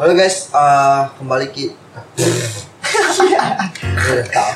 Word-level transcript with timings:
Halo 0.00 0.16
guys, 0.16 0.48
eh, 0.48 1.00
kembali 1.20 1.52
ki. 1.52 1.76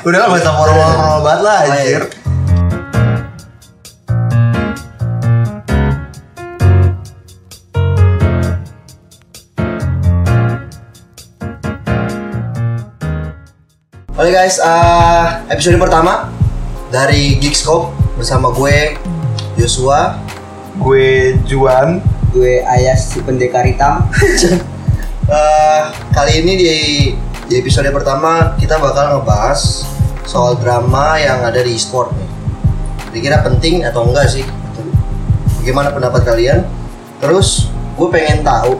Udah 0.09 0.17
lah 0.17 0.29
bahasa 0.33 0.49
formal-formal 0.49 1.21
banget 1.21 1.41
lah 1.45 1.53
Oh, 1.53 1.61
iya. 1.61 1.69
anjir. 1.69 2.01
Oke 14.15 14.31
guys, 14.31 14.57
eh, 14.57 15.25
episode 15.51 15.75
pertama 15.75 16.31
dari 16.87 17.35
Geekscope 17.37 17.91
bersama 18.15 18.49
gue 18.49 18.95
Joshua. 19.59 20.17
Gue 20.79 21.35
Juan. 21.45 22.01
gue 22.35 22.59
Ayas 22.67 23.15
si 23.15 23.23
pendekar 23.23 23.63
hitam 23.63 24.11
Eh, 25.25 25.83
kali 26.13 26.45
ini 26.45 26.53
di 26.53 26.73
di 27.49 27.53
episode 27.57 27.89
pertama 27.89 28.53
kita 28.61 28.77
bakal 28.77 29.17
ngebahas 29.17 29.81
soal 30.21 30.53
drama 30.53 31.17
yang 31.17 31.41
ada 31.41 31.65
di 31.65 31.73
e-sport 31.73 32.13
nih. 32.13 32.29
Kira-kira 33.09 33.37
penting 33.41 33.81
atau 33.89 34.05
enggak 34.05 34.29
sih? 34.29 34.45
Bagaimana 35.57 35.89
pendapat 35.89 36.29
kalian? 36.29 36.61
Terus 37.17 37.73
gue 37.97 38.05
pengen 38.13 38.45
tahu 38.45 38.77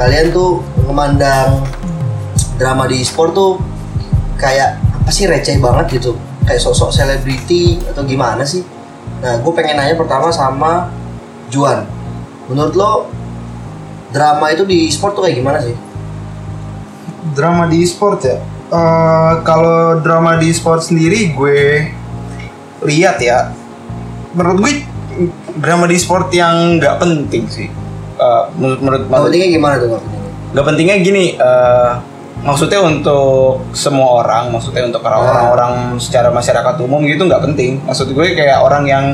kalian 0.00 0.32
tuh 0.32 0.64
memandang 0.88 1.60
drama 2.56 2.88
di 2.88 3.04
e-sport 3.04 3.36
tuh 3.36 3.60
kayak 4.40 4.80
apa 4.80 5.12
sih 5.12 5.28
receh 5.28 5.60
banget 5.60 6.00
gitu? 6.00 6.16
Kayak 6.48 6.64
sosok 6.64 6.88
selebriti 6.88 7.84
atau 7.84 8.00
gimana 8.00 8.48
sih? 8.48 8.64
Nah, 9.20 9.44
gue 9.44 9.52
pengen 9.52 9.76
nanya 9.76 9.92
pertama 9.92 10.32
sama 10.32 10.88
Juan. 11.52 11.84
Menurut 12.48 12.72
lo 12.72 12.92
drama 14.14 14.54
itu 14.54 14.62
di 14.62 14.86
e-sport 14.86 15.18
tuh 15.18 15.22
kayak 15.26 15.42
gimana 15.42 15.58
sih? 15.58 15.74
Drama 17.34 17.66
di 17.66 17.82
e-sport 17.82 18.22
ya. 18.22 18.38
Eh, 18.70 19.32
kalau 19.42 19.98
drama 19.98 20.38
di 20.38 20.54
e-sport 20.54 20.86
sendiri 20.86 21.34
gue 21.34 21.90
lihat 22.86 23.18
ya. 23.18 23.50
Menurut 24.38 24.62
gue 24.62 24.72
drama 25.58 25.90
di 25.90 25.98
e-sport 25.98 26.30
yang 26.30 26.78
nggak 26.78 27.02
penting 27.02 27.44
sih. 27.50 27.66
Eh, 28.14 28.42
menurut 28.54 28.78
menurut 28.78 29.02
Nah, 29.10 29.26
pentingnya 29.26 29.50
gimana 29.50 29.74
tuh? 29.82 29.98
Bang? 29.98 30.04
nggak 30.54 30.66
pentingnya 30.70 30.96
gini. 31.02 31.34
eh, 31.34 31.90
maksudnya 32.46 32.78
untuk 32.78 33.66
semua 33.74 34.22
orang, 34.22 34.54
maksudnya 34.54 34.86
untuk 34.86 35.02
orang-orang 35.02 35.98
secara 35.98 36.30
masyarakat 36.30 36.78
umum 36.78 37.02
gitu 37.10 37.26
nggak 37.26 37.42
penting. 37.42 37.82
Maksud 37.82 38.14
gue 38.14 38.26
kayak 38.38 38.62
orang 38.62 38.86
yang 38.86 39.04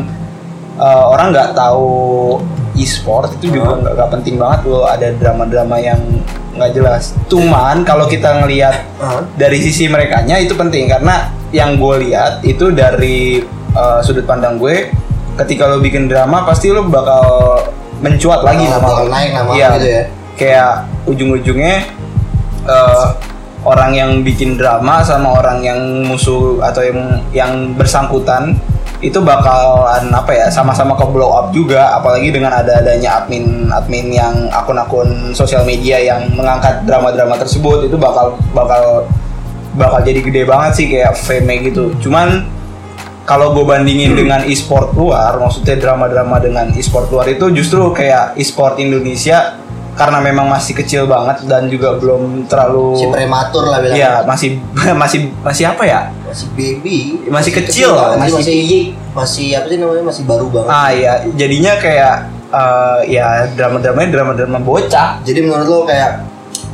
eh, 0.76 1.04
orang 1.08 1.32
nggak 1.32 1.56
tahu 1.56 2.36
e-sport 2.80 3.36
itu 3.36 3.52
juga 3.52 3.76
nggak 3.76 3.92
nggak 3.94 4.10
penting 4.16 4.34
banget 4.40 4.60
loh 4.64 4.88
ada 4.88 5.12
drama-drama 5.12 5.76
yang 5.76 6.00
nggak 6.56 6.72
jelas. 6.72 7.12
Cuman 7.28 7.84
kalau 7.84 8.08
kita 8.08 8.40
ngelihat 8.40 8.88
Ah, 8.98 9.20
dari 9.36 9.60
sisi 9.60 9.86
mereka 9.86 10.20
itu 10.24 10.52
penting 10.52 10.88
karena 10.88 11.28
yang 11.52 11.76
gue 11.76 12.08
lihat 12.08 12.40
itu 12.42 12.70
dari 12.70 13.40
uh, 13.72 14.00
sudut 14.00 14.24
pandang 14.24 14.56
gue 14.56 14.90
ketika 15.38 15.66
lo 15.66 15.80
bikin 15.80 16.04
drama 16.06 16.44
pasti 16.44 16.68
lo 16.68 16.84
bakal 16.84 17.56
mencuat 18.00 18.40
lagi 18.42 18.64
nama 18.66 18.80
bakal 18.82 19.04
lo. 19.06 19.12
naik 19.12 19.30
nama 19.32 19.50
Iya. 19.52 19.68
gitu 19.76 19.88
ya. 19.88 20.02
kayak 20.36 20.72
ujung-ujungnya 21.04 21.74
uh, 22.64 23.06
orang 23.62 23.92
yang 23.92 24.10
bikin 24.24 24.56
drama 24.56 25.04
sama 25.04 25.36
orang 25.36 25.60
yang 25.60 25.80
musuh 26.04 26.60
atau 26.64 26.80
yang 26.80 27.00
yang 27.32 27.52
bersangkutan 27.76 28.56
itu 29.00 29.16
bakalan 29.24 30.12
apa 30.12 30.32
ya 30.36 30.46
sama-sama 30.52 30.92
ke 30.92 31.04
blow 31.08 31.32
up 31.32 31.48
juga 31.56 31.96
apalagi 31.96 32.28
dengan 32.28 32.52
ada 32.52 32.84
adanya 32.84 33.24
admin 33.24 33.72
admin 33.72 34.12
yang 34.12 34.34
akun-akun 34.52 35.32
sosial 35.32 35.64
media 35.64 35.96
yang 35.96 36.28
mengangkat 36.36 36.84
drama-drama 36.84 37.40
tersebut 37.40 37.88
itu 37.88 37.96
bakal 37.96 38.36
bakal 38.52 39.08
bakal 39.72 40.00
jadi 40.04 40.20
gede 40.20 40.42
banget 40.44 40.72
sih 40.76 40.86
kayak 40.92 41.16
fame 41.16 41.72
gitu. 41.72 41.96
Cuman 42.04 42.44
kalau 43.24 43.54
gue 43.54 43.64
bandingin 43.64 44.18
dengan 44.18 44.42
e-sport 44.44 44.92
luar 44.92 45.38
maksudnya 45.38 45.78
drama-drama 45.78 46.36
dengan 46.42 46.66
e-sport 46.75 47.08
luar 47.08 47.30
itu 47.30 47.46
justru 47.56 47.80
kayak 47.94 48.34
e-sport 48.36 48.76
Indonesia 48.82 49.56
karena 50.00 50.16
memang 50.25 50.49
masih 50.49 50.72
kecil 50.72 51.05
banget 51.05 51.44
dan 51.44 51.69
juga 51.69 52.00
belum 52.00 52.49
terlalu 52.49 52.97
si 52.97 53.05
prematur 53.12 53.69
lah 53.69 53.84
bilang. 53.84 54.00
ya 54.00 54.25
masih 54.25 54.56
masih 55.03 55.28
masih 55.44 55.65
apa 55.69 55.84
ya 55.84 56.00
Masih 56.25 56.49
baby. 56.56 56.99
Masih 57.28 57.53
kecil 57.53 57.93
lah, 57.93 58.16
banget, 58.16 58.33
masih 58.33 58.34
masih 58.41 58.61
masih 59.12 59.47
apa 59.61 59.66
sih 59.69 59.77
namanya? 59.77 60.05
Masih 60.09 60.22
baru 60.25 60.47
banget. 60.49 60.72
ah 60.72 60.88
ya 60.88 61.12
jadinya 61.37 61.72
kayak 61.77 62.16
eh, 62.49 62.99
ya 63.12 63.44
drama-dramanya 63.53 64.09
drama-drama 64.09 64.59
bocah 64.65 65.21
Jadi 65.21 65.38
menurut 65.44 65.69
lo 65.69 65.78
kayak 65.84 66.25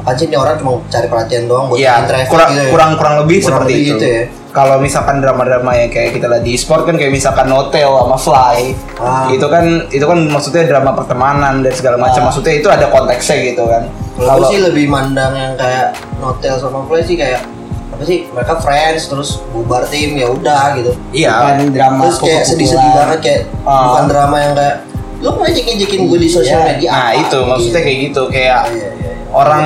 apa 0.07 0.15
sih 0.15 0.31
ini 0.31 0.39
orang 0.39 0.55
cuma 0.63 0.79
cari 0.87 1.11
perhatian 1.11 1.51
doang 1.51 1.67
buat 1.67 1.83
ya 1.83 1.99
kurang 2.31 2.55
gitu 2.55 2.63
ya? 2.63 2.71
kurang 2.71 2.91
kurang 2.95 3.15
lebih 3.27 3.43
Kurang 3.43 3.67
seperti 3.67 3.73
lebih 3.75 3.83
itu, 3.83 3.91
gitu 3.99 4.07
ya. 4.07 4.23
Kalau 4.57 4.81
misalkan 4.81 5.21
drama-drama 5.21 5.77
yang 5.77 5.93
kayak 5.93 6.17
kita 6.17 6.27
lihat 6.27 6.41
di 6.41 6.57
e-sport 6.57 6.89
kan 6.89 6.97
kayak 6.97 7.13
misalkan 7.13 7.45
Hotel 7.47 7.93
sama 7.93 8.17
Fly 8.17 8.73
Ah. 8.97 9.29
itu 9.29 9.45
kan 9.45 9.65
itu 9.87 10.01
kan 10.03 10.19
maksudnya 10.27 10.65
drama 10.65 10.97
pertemanan 10.97 11.61
dan 11.61 11.73
segala 11.73 12.01
macam 12.01 12.25
Ah. 12.25 12.27
maksudnya 12.27 12.55
itu 12.57 12.65
ada 12.67 12.89
konteksnya 12.89 13.37
gitu 13.45 13.69
kan 13.69 13.85
Kalau 14.17 14.49
sih 14.49 14.57
lebih 14.59 14.89
mandang 14.89 15.37
yang 15.37 15.53
kayak 15.55 15.93
Notel 16.17 16.57
sama 16.57 16.81
Fly 16.83 17.05
sih 17.05 17.15
kayak 17.15 17.45
apa 17.87 18.03
sih 18.03 18.25
mereka 18.29 18.57
friends 18.57 19.07
terus 19.07 19.45
bubar 19.51 19.85
tim 19.85 20.17
ya 20.17 20.27
udah 20.27 20.73
gitu. 20.75 20.97
iya 21.13 21.33
bukan 21.39 21.69
drama 21.71 22.03
Terus 22.03 22.19
kayak 22.19 22.43
sedih-sedih 22.47 22.91
banget 22.95 23.19
kayak 23.21 23.43
Ah. 23.63 23.93
bukan 23.93 24.05
drama 24.09 24.37
yang 24.39 24.55
kayak 24.55 24.77
lu 25.17 25.33
ngejek-ngejekin 25.35 26.01
gue 26.07 26.19
di 26.19 26.29
sosial 26.29 26.61
Iya. 26.61 26.69
media. 26.71 26.89
nah 26.91 27.01
apa?" 27.07 27.21
itu 27.21 27.39
maksudnya 27.43 27.73
Gitu. 27.75 27.85
kayak 27.85 27.99
gitu 28.03 28.23
kayak 28.27 28.61
Iya, 28.67 28.73
iya, 28.73 28.91
iya. 28.95 29.13
orang 29.31 29.65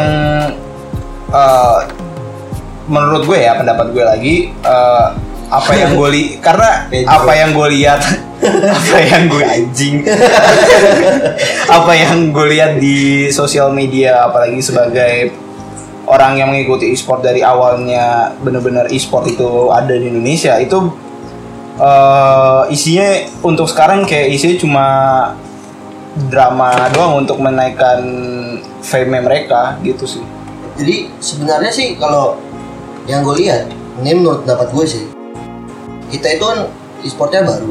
eh, 1.30 1.78
menurut 2.90 3.22
gue 3.24 3.38
ya 3.38 3.54
pendapat 3.54 3.94
gue 3.94 4.04
lagi 4.04 4.34
eh, 4.50 5.06
apa 5.50 5.72
yang 5.74 5.94
gue 5.94 6.08
li 6.10 6.24
karena 6.46 6.90
apa 7.06 7.32
yang 7.38 7.54
gue 7.54 7.68
lihat 7.78 8.02
apa 8.80 8.98
yang 9.04 9.22
gue 9.30 9.44
anjing. 9.44 9.96
apa 11.78 11.92
yang 11.92 12.34
gue 12.34 12.46
lihat 12.56 12.72
di 12.82 13.28
sosial 13.30 13.70
media 13.70 14.26
apalagi 14.26 14.58
sebagai 14.58 15.30
orang 16.10 16.42
yang 16.42 16.50
mengikuti 16.50 16.90
e-sport 16.90 17.22
dari 17.22 17.44
awalnya 17.46 18.34
bener-bener 18.42 18.90
e-sport 18.90 19.30
itu 19.30 19.70
ada 19.70 19.94
di 19.94 20.10
Indonesia 20.10 20.58
itu 20.58 20.90
eh, 21.78 22.62
isinya 22.74 23.08
untuk 23.46 23.70
sekarang 23.70 24.02
kayak 24.08 24.34
isinya 24.34 24.56
cuma 24.58 24.86
drama 26.26 26.90
doang 26.90 27.22
untuk 27.22 27.38
menaikkan 27.38 28.02
fame 28.82 29.22
mereka 29.22 29.78
gitu 29.86 30.04
sih. 30.08 30.24
Jadi 30.80 31.12
sebenarnya 31.20 31.70
sih 31.70 31.94
kalau 32.00 32.40
yang 33.06 33.24
gue 33.24 33.36
lihat, 33.40 33.68
ini 34.00 34.16
menurut 34.16 34.44
pendapat 34.44 34.68
gue 34.72 34.84
sih, 34.84 35.04
kita 36.10 36.36
itu 36.36 36.44
kan 36.44 36.68
e-sportnya 37.00 37.46
baru. 37.46 37.70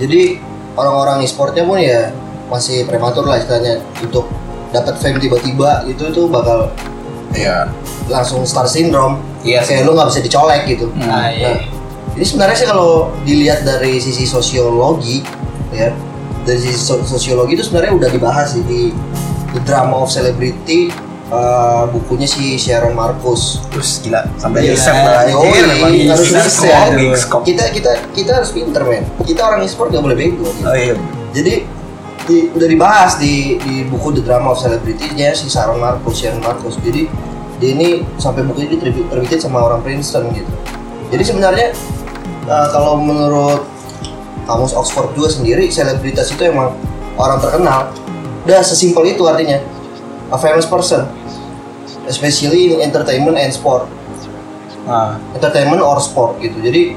Jadi 0.00 0.40
orang-orang 0.76 1.24
e-sportnya 1.24 1.64
pun 1.64 1.78
ya 1.80 2.12
masih 2.48 2.84
prematur 2.84 3.24
lah 3.24 3.38
istilahnya 3.38 3.78
untuk 4.00 4.26
dapat 4.70 4.98
fame 4.98 5.18
tiba-tiba 5.18 5.86
itu 5.86 6.10
tuh 6.10 6.26
bakal 6.26 6.70
Iya. 7.30 7.70
langsung 8.10 8.42
star 8.42 8.66
syndrome. 8.66 9.22
Iya 9.46 9.62
sih. 9.62 9.78
Kayak 9.78 9.86
lu 9.86 9.94
nggak 9.94 10.08
bisa 10.10 10.20
dicolek 10.20 10.62
gitu. 10.66 10.90
Nah, 10.98 11.30
iya. 11.30 11.46
Nah, 11.46 11.58
ini 12.18 12.24
sebenarnya 12.26 12.56
sih 12.58 12.66
kalau 12.66 13.14
dilihat 13.22 13.62
dari 13.62 14.02
sisi 14.02 14.26
sosiologi, 14.26 15.22
ya 15.70 15.94
dari 16.42 16.58
sisi 16.58 16.74
so- 16.74 17.06
sosiologi 17.06 17.54
itu 17.54 17.62
sebenarnya 17.62 17.94
udah 17.94 18.10
dibahas 18.10 18.58
sih 18.58 18.66
di 18.66 18.90
The 19.54 19.62
Drama 19.62 20.02
of 20.02 20.10
Celebrity 20.10 20.90
eh, 21.30 21.82
bukunya 21.88 22.26
si 22.26 22.54
Sharon 22.54 22.92
Marcus. 22.92 23.62
Terus 23.70 24.02
gila 24.02 24.26
sampai 24.36 24.66
Gila. 24.66 24.74
riset 24.74 24.96
lah 24.96 25.22
memang 25.64 25.90
harus 26.08 26.28
riset. 26.28 26.90
Kita 27.40 27.64
kita 27.70 27.90
kita 28.10 28.30
harus 28.36 28.50
pinter 28.50 28.82
men. 28.82 29.04
Kita 29.22 29.40
orang 29.44 29.62
e-sport 29.62 29.90
nggak 29.90 30.02
boleh 30.02 30.16
bego. 30.16 30.46
gitu. 30.48 30.62
Oh 30.62 30.74
iya. 30.74 30.94
Jadi 31.30 31.54
di- 32.20 32.46
udah 32.50 32.68
dibahas 32.68 33.12
di 33.16 33.56
di 33.56 33.74
buku 33.84 34.12
The 34.12 34.22
Drama 34.22 34.52
of 34.52 34.58
Celebrity-nya 34.58 35.32
si 35.32 35.46
Sharon 35.46 35.78
Marcus, 35.78 36.14
Sharon 36.16 36.38
Marcus. 36.40 36.76
Jadi 36.78 37.06
dia 37.56 37.70
ini 37.72 37.88
sampai 38.16 38.42
buku 38.42 38.64
ini 38.64 38.76
terbit- 38.76 39.06
terbitin 39.06 39.38
sama 39.38 39.62
orang 39.62 39.80
Princeton 39.80 40.30
gitu. 40.30 40.50
Jadi 41.10 41.22
sebenarnya 41.22 41.68
eh, 42.44 42.66
kalau 42.70 42.98
menurut 42.98 43.62
kamus 44.42 44.74
Oxford 44.74 45.14
juga 45.14 45.30
sendiri 45.30 45.70
selebritas 45.70 46.30
itu 46.30 46.42
emang 46.42 46.74
orang 47.14 47.38
terkenal. 47.38 47.94
Udah 48.42 48.60
sesimpel 48.60 49.06
itu 49.08 49.22
artinya. 49.22 49.60
A 50.30 50.38
famous 50.38 50.64
person. 50.64 51.06
Especially 52.10 52.74
in 52.74 52.82
entertainment 52.82 53.38
and 53.38 53.54
sport 53.54 53.86
Nah, 54.90 55.20
entertainment 55.36 55.78
or 55.84 56.00
sport 56.00 56.40
gitu. 56.40 56.56
Jadi 56.58 56.96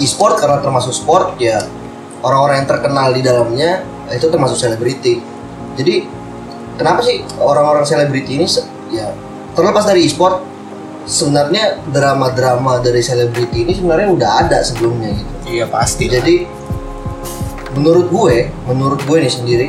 e-sport 0.00 0.38
karena 0.38 0.62
termasuk 0.62 0.94
sport 0.94 1.36
ya 1.36 1.60
orang-orang 2.22 2.64
yang 2.64 2.68
terkenal 2.70 3.08
di 3.10 3.20
dalamnya 3.20 3.84
itu 4.08 4.30
termasuk 4.30 4.56
selebriti. 4.56 5.18
Jadi 5.74 6.06
kenapa 6.78 7.02
sih 7.02 7.20
orang-orang 7.36 7.84
selebriti 7.84 8.38
ini 8.38 8.46
ya 8.94 9.12
terlepas 9.52 9.84
dari 9.84 10.06
e-sport 10.06 10.40
sebenarnya 11.04 11.82
drama-drama 11.90 12.78
dari 12.78 13.02
selebriti 13.02 13.66
ini 13.66 13.72
sebenarnya 13.74 14.08
udah 14.14 14.30
ada 14.46 14.58
sebelumnya 14.62 15.12
gitu. 15.12 15.32
iya 15.60 15.66
pasti. 15.66 16.06
Jadi 16.06 16.46
menurut 17.74 18.08
gue, 18.08 18.48
menurut 18.70 19.00
gue 19.02 19.18
nih 19.18 19.32
sendiri 19.32 19.68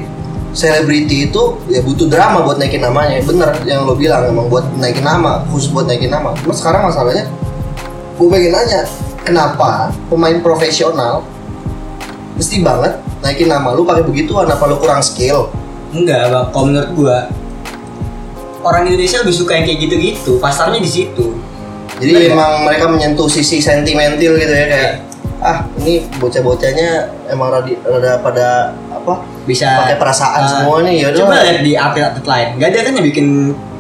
selebriti 0.54 1.30
itu 1.30 1.58
ya 1.68 1.82
butuh 1.82 2.08
drama 2.08 2.46
buat 2.46 2.62
naikin 2.62 2.86
namanya 2.86 3.20
bener 3.26 3.52
yang 3.66 3.90
lo 3.90 3.98
bilang 3.98 4.30
emang 4.30 4.48
buat 4.48 4.66
naikin 4.78 5.02
nama 5.02 5.42
khusus 5.50 5.74
buat 5.74 5.90
naikin 5.90 6.14
nama 6.14 6.38
cuma 6.46 6.54
sekarang 6.54 6.88
masalahnya 6.88 7.26
gue 8.16 8.28
pengen 8.30 8.54
nanya 8.54 8.82
kenapa 9.26 9.90
pemain 10.14 10.38
profesional 10.46 11.26
mesti 12.38 12.62
banget 12.62 13.02
naikin 13.26 13.50
nama 13.50 13.74
lu 13.74 13.82
pakai 13.82 14.06
begituan 14.06 14.46
apa 14.46 14.64
lu 14.70 14.78
kurang 14.78 15.02
skill 15.02 15.50
Enggak, 15.94 16.34
Bang. 16.34 16.46
Kalau 16.50 16.66
menurut 16.66 16.90
gua 16.98 17.18
orang 18.66 18.90
Indonesia 18.90 19.22
lebih 19.22 19.36
suka 19.38 19.54
yang 19.54 19.66
kayak 19.70 19.80
gitu-gitu. 19.86 20.42
Pasarnya 20.42 20.82
di 20.82 20.90
situ. 20.90 21.38
jadi 22.02 22.10
Iya. 22.10 22.34
emang 22.34 22.66
mereka 22.66 22.90
menyentuh 22.90 23.30
sisi 23.30 23.62
sentimental 23.62 24.34
gitu 24.34 24.50
ya 24.50 24.66
kayak 24.66 24.92
ah 25.44 25.58
ini 25.78 26.08
bocah-bocahnya 26.18 26.90
emang 27.28 27.52
rada, 27.52 27.74
rada 27.84 28.12
pada 28.18 28.48
apa 28.88 29.14
Bisa 29.44 29.68
pakai 29.76 30.00
perasaan 30.00 30.40
Ah, 30.40 30.48
semua 30.48 30.80
nih 30.82 31.04
ya 31.04 31.08
Coba 31.12 31.44
lihat 31.44 31.60
di 31.60 31.74
atlet-atlet 31.76 32.24
lain. 32.24 32.48
Gak 32.58 32.70
ada 32.72 32.80
kan 32.80 32.92
yang 32.96 33.06
bikin 33.06 33.28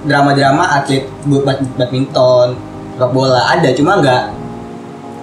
drama-drama 0.04 0.64
atlet 0.76 1.08
buat 1.24 1.48
bad- 1.48 1.74
badminton, 1.80 2.60
sepak 2.94 3.10
bola 3.10 3.48
ada, 3.48 3.72
cuma 3.72 3.98
nggak 3.98 4.22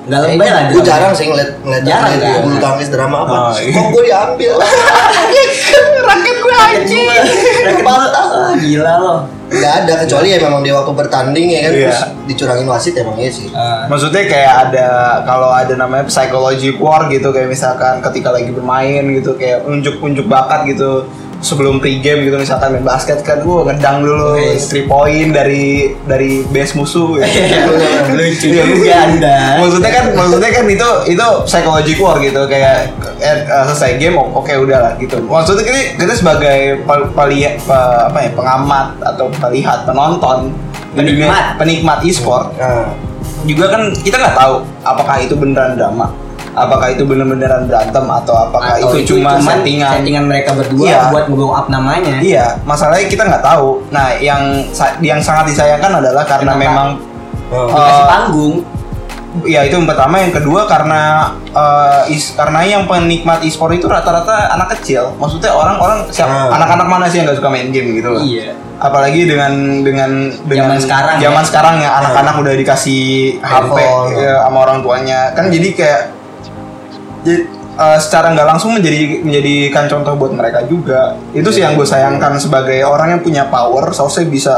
nggak 0.03 0.21
lebay 0.25 0.49
lah. 0.49 0.63
gue 0.69 0.83
jarang 0.83 1.13
sih 1.13 1.27
ngeliat 1.27 1.51
ngeliat 1.61 1.83
Jarang, 1.83 2.13
kan? 2.15 2.41
bulu 2.41 2.57
tangkis 2.57 2.89
drama 2.89 3.17
apa 3.23 3.33
Oh, 3.33 3.53
iya. 3.55 3.71
kok 3.71 3.87
gue 3.91 4.03
diambil 4.03 4.53
raket 6.03 6.37
gue 6.37 6.55
anjing 6.57 7.07
Raket 7.07 7.85
ah, 7.87 8.53
gila 8.57 8.95
loh. 8.99 9.19
nggak 9.51 9.73
ada 9.77 9.95
kecuali 10.01 10.31
ya 10.31 10.39
memang 10.41 10.63
dia 10.63 10.73
waktu 10.73 10.93
bertanding 10.95 11.47
ya 11.49 11.61
kan 11.61 11.73
Iya. 11.73 11.83
terus 11.85 12.01
dicurangin 12.25 12.67
wasit 12.67 12.95
emang 12.95 13.19
iya 13.19 13.31
sih 13.31 13.51
Ah, 13.51 13.85
Maksudnya 13.87 14.23
kayak 14.25 14.55
ada 14.65 14.89
kalau 15.23 15.51
ada 15.51 15.75
namanya 15.75 16.07
psychology 16.07 16.71
war 16.73 17.07
gitu 17.07 17.29
kayak 17.29 17.49
misalkan 17.49 17.99
ketika 18.01 18.31
lagi 18.31 18.51
bermain 18.51 19.11
gitu 19.13 19.35
kayak 19.35 19.63
unjuk-unjuk 19.65 20.25
bakat 20.25 20.65
gitu 20.67 21.03
sebelum 21.41 21.77
pre-game 21.77 22.23
gitu 22.23 22.37
misalkan 22.37 22.71
main 22.71 22.85
basket 22.85 23.21
kan 23.21 23.41
gua 23.41 23.65
ngedang 23.65 24.01
dulu 24.01 24.37
Wes. 24.37 24.69
three 24.69 24.85
point 24.85 25.31
dari 25.31 25.67
dari 26.03 26.45
base 26.45 26.73
musuh 26.75 27.17
ya. 27.17 27.25
lucu 28.11 28.47
Iya, 28.47 28.63
juga 28.67 28.93
anda. 29.03 29.37
maksudnya 29.57 29.91
kan 29.91 30.05
maksudnya 30.13 30.51
kan 30.51 30.65
itu 30.67 30.89
itu 31.09 31.29
psychology 31.45 31.93
war 31.97 32.17
gitu 32.19 32.45
kayak 32.45 32.93
eh, 33.19 33.41
eh, 33.43 33.65
selesai 33.67 33.97
game 33.97 34.15
oke 34.15 34.49
udah 34.49 34.79
lah 34.81 34.93
gitu 34.97 35.17
maksudnya 35.23 35.65
kita, 35.65 35.79
kita 35.99 36.13
sebagai 36.15 36.59
pel- 36.85 37.09
peli- 37.11 37.57
pe- 37.59 37.73
apa 38.05 38.19
ya 38.21 38.31
pengamat 38.31 38.87
atau 39.03 39.27
pelihat 39.35 39.85
penonton 39.85 40.53
Penikmat. 40.91 41.55
penikmat 41.57 42.03
e-sport 42.03 42.51
nah, 42.55 42.91
juga 43.43 43.71
kan 43.71 43.89
kita 43.95 44.19
nggak 44.19 44.35
tahu 44.35 44.55
apakah 44.83 45.17
itu 45.19 45.33
beneran 45.33 45.73
drama 45.73 46.11
apakah 46.53 46.89
itu 46.89 47.03
bener-beneran 47.03 47.65
berantem 47.65 48.05
atau 48.05 48.35
apakah 48.41 48.75
Atau 48.75 48.97
itu, 48.97 49.15
cuma 49.15 49.37
cuman 49.37 49.43
settingan 49.61 49.91
settingan 49.97 50.25
mereka 50.27 50.51
berdua 50.53 50.85
Iya. 50.85 51.01
buat 51.09 51.25
nge 51.27 51.47
up 51.49 51.67
namanya. 51.69 52.17
iya 52.21 52.47
masalahnya 52.63 53.07
kita 53.07 53.23
nggak 53.25 53.45
tahu 53.45 53.69
nah 53.89 54.13
yang 54.15 54.43
yang 54.99 55.19
sangat 55.19 55.49
disayangkan 55.49 55.91
adalah 55.97 56.25
karena 56.25 56.53
Kenapa? 56.53 56.63
memang 56.63 56.89
oh. 57.49 57.67
Dikasih 57.69 58.03
Eh, 58.03 58.09
panggung. 58.09 58.55
ya 59.43 59.63
itu 59.63 59.73
yang 59.73 59.87
pertama 59.87 60.19
yang 60.19 60.33
kedua 60.33 60.67
karena 60.67 61.31
eh, 61.47 62.11
is, 62.11 62.35
karena 62.35 62.61
yang 62.63 62.83
penikmat 62.85 63.39
e-sport 63.41 63.71
itu 63.73 63.87
rata-rata 63.87 64.51
anak 64.51 64.75
kecil 64.75 65.15
maksudnya 65.17 65.51
orang-orang 65.51 66.03
siapa 66.09 66.51
Ah. 66.51 66.51
anak-anak 66.53 66.87
mana 66.87 67.07
sih 67.07 67.19
yang 67.19 67.31
nggak 67.31 67.39
suka 67.39 67.47
main 67.49 67.71
game 67.71 67.95
gitu 67.95 68.11
loh 68.11 68.19
Iya. 68.21 68.59
apalagi 68.77 69.29
dengan 69.29 69.53
dengan 69.81 70.11
dengan 70.45 70.73
Zaman 70.73 70.83
sekarang 70.83 71.17
zaman 71.17 71.43
ya. 71.43 71.47
sekarang 71.47 71.75
ya 71.79 71.91
anak-anak 72.01 72.35
udah 72.39 72.55
dikasih 72.57 73.05
HP 73.39 73.77
ya, 74.17 74.35
sama 74.43 74.59
orang 74.61 74.79
tuanya 74.81 75.31
kan 75.31 75.47
jadi 75.47 75.69
kayak 75.71 76.03
jadi 77.25 77.41
eh, 77.77 77.99
secara 78.01 78.33
nggak 78.33 78.49
langsung 78.49 78.77
menjadi 78.77 79.21
menjadikan 79.25 79.85
contoh 79.89 80.13
buat 80.17 80.33
mereka 80.33 80.65
juga. 80.67 81.17
Itu 81.37 81.53
sih 81.53 81.65
yang 81.65 81.77
gue 81.77 81.87
sayangkan 81.87 82.41
sebagai 82.41 82.83
orang 82.85 83.19
yang 83.19 83.21
punya 83.23 83.45
power 83.49 83.93
seharusnya 83.93 84.27
bisa 84.29 84.55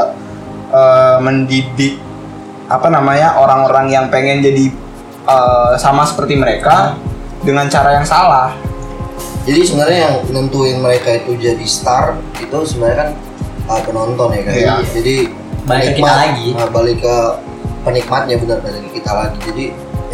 eh, 0.71 1.17
mendidik 1.19 1.99
apa 2.71 2.87
namanya 2.87 3.37
orang-orang 3.37 3.91
yang 3.91 4.05
pengen 4.07 4.39
jadi 4.39 4.71
eh, 5.27 5.71
sama 5.77 6.07
seperti 6.07 6.39
mereka 6.39 6.95
dengan 7.43 7.67
cara 7.67 7.99
yang 7.99 8.07
salah. 8.07 8.55
Jadi 9.43 9.61
sebenarnya 9.67 9.99
yang 10.07 10.15
nentuin 10.31 10.79
mereka 10.79 11.19
itu 11.19 11.35
jadi 11.35 11.65
star 11.67 12.15
itu 12.39 12.57
sebenarnya 12.63 12.97
kan 13.03 13.09
uh, 13.67 13.81
penonton 13.83 14.31
ya 14.31 14.41
kan? 14.47 14.53
Iya. 14.55 14.75
jadi 14.95 15.15
Balik 15.63 15.95
ke 15.95 16.03
kita 16.03 16.13
lagi. 16.15 16.47
nah, 16.55 16.67
balik 16.71 16.97
ke 16.99 17.15
penikmatnya 17.83 18.35
benar 18.39 18.57
balik 18.63 18.81
ke 18.87 18.91
kita 18.99 19.11
lagi. 19.11 19.37
Jadi 19.51 19.65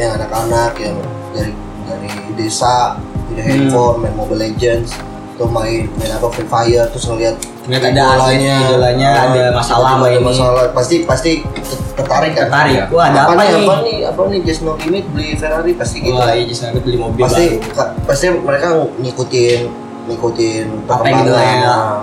yang 0.02 0.12
anak-anak 0.18 0.74
yang 0.82 0.98
dari 1.34 1.54
dari 1.90 2.08
desa 2.36 2.96
punya 3.26 3.42
Hmm. 3.42 3.50
handphone 3.50 3.96
main 4.00 4.14
Mobile 4.16 4.42
Legends 4.44 4.92
atau 5.34 5.48
main 5.48 5.88
main 5.94 6.12
apa 6.12 6.28
Free 6.30 6.46
Fire 6.46 6.86
terus 6.88 7.06
ngeliat 7.06 7.36
Ngeliat 7.62 7.84
ada 7.88 8.02
atlet 8.10 8.42
idolanya, 8.42 9.08
ah, 9.08 9.24
ada 9.30 9.44
masalah 9.54 9.90
ada 9.96 10.10
ini. 10.12 10.26
masalah 10.26 10.64
pasti 10.70 10.96
pasti 11.04 11.32
ter- 11.46 11.86
tertarik 11.96 12.34
kan 12.34 12.50
Tertarik. 12.50 12.90
Wah, 12.90 13.06
ada 13.08 13.20
apa 13.22 13.32
nih 13.36 13.46
nih? 13.48 13.62
apa 13.62 13.76
nih 13.80 13.98
apa 14.04 14.22
nih 14.26 14.40
just 14.42 14.62
no 14.62 14.74
limit 14.76 15.06
beli 15.08 15.34
Ferrari 15.34 15.72
pasti 15.74 15.98
gitu 16.02 16.18
Wah, 16.18 16.34
iya 16.34 16.50
beli 16.76 16.98
mobil 16.98 17.22
pasti 17.22 17.46
baru. 17.62 17.94
pasti 18.04 18.26
mereka 18.34 18.68
ngikutin 18.96 19.60
ngikutin 20.08 20.66
Apa 20.88 21.06
yang 21.06 21.22
idolanya. 21.22 21.60
nah. 21.62 22.02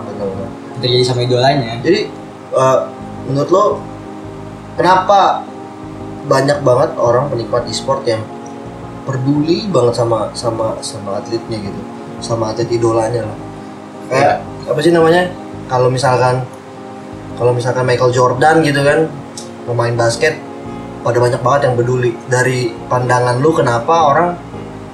Terjadi 0.76 1.02
sama 1.02 1.20
idolanya. 1.20 1.72
jadi 1.80 2.00
eh, 2.52 2.78
menurut 3.26 3.50
lo 3.50 3.64
kenapa 4.74 5.42
banyak 6.24 6.58
banget 6.60 6.90
orang 6.96 7.26
penikmat 7.26 7.66
e-sport 7.66 8.02
yang 8.04 8.22
peduli 9.06 9.70
banget 9.70 9.94
sama 10.02 10.34
sama 10.34 10.76
sama 10.82 11.22
atletnya 11.22 11.62
gitu. 11.62 11.80
Sama 12.18 12.50
atlet 12.50 12.68
idolanya 12.68 13.22
lah. 13.24 13.38
Kayak 14.10 14.36
apa 14.66 14.78
sih 14.82 14.90
namanya? 14.90 15.30
kalau 15.66 15.90
misalkan 15.90 16.46
kalau 17.36 17.52
misalkan 17.52 17.84
Michael 17.84 18.14
Jordan 18.14 18.64
gitu 18.64 18.80
kan 18.80 19.10
pemain 19.68 19.94
basket 19.98 20.38
pada 21.04 21.18
banyak 21.20 21.40
banget 21.42 21.60
yang 21.70 21.74
peduli. 21.76 22.10
Dari 22.26 22.72
pandangan 22.88 23.38
lu 23.38 23.52
kenapa 23.52 24.10
orang 24.10 24.30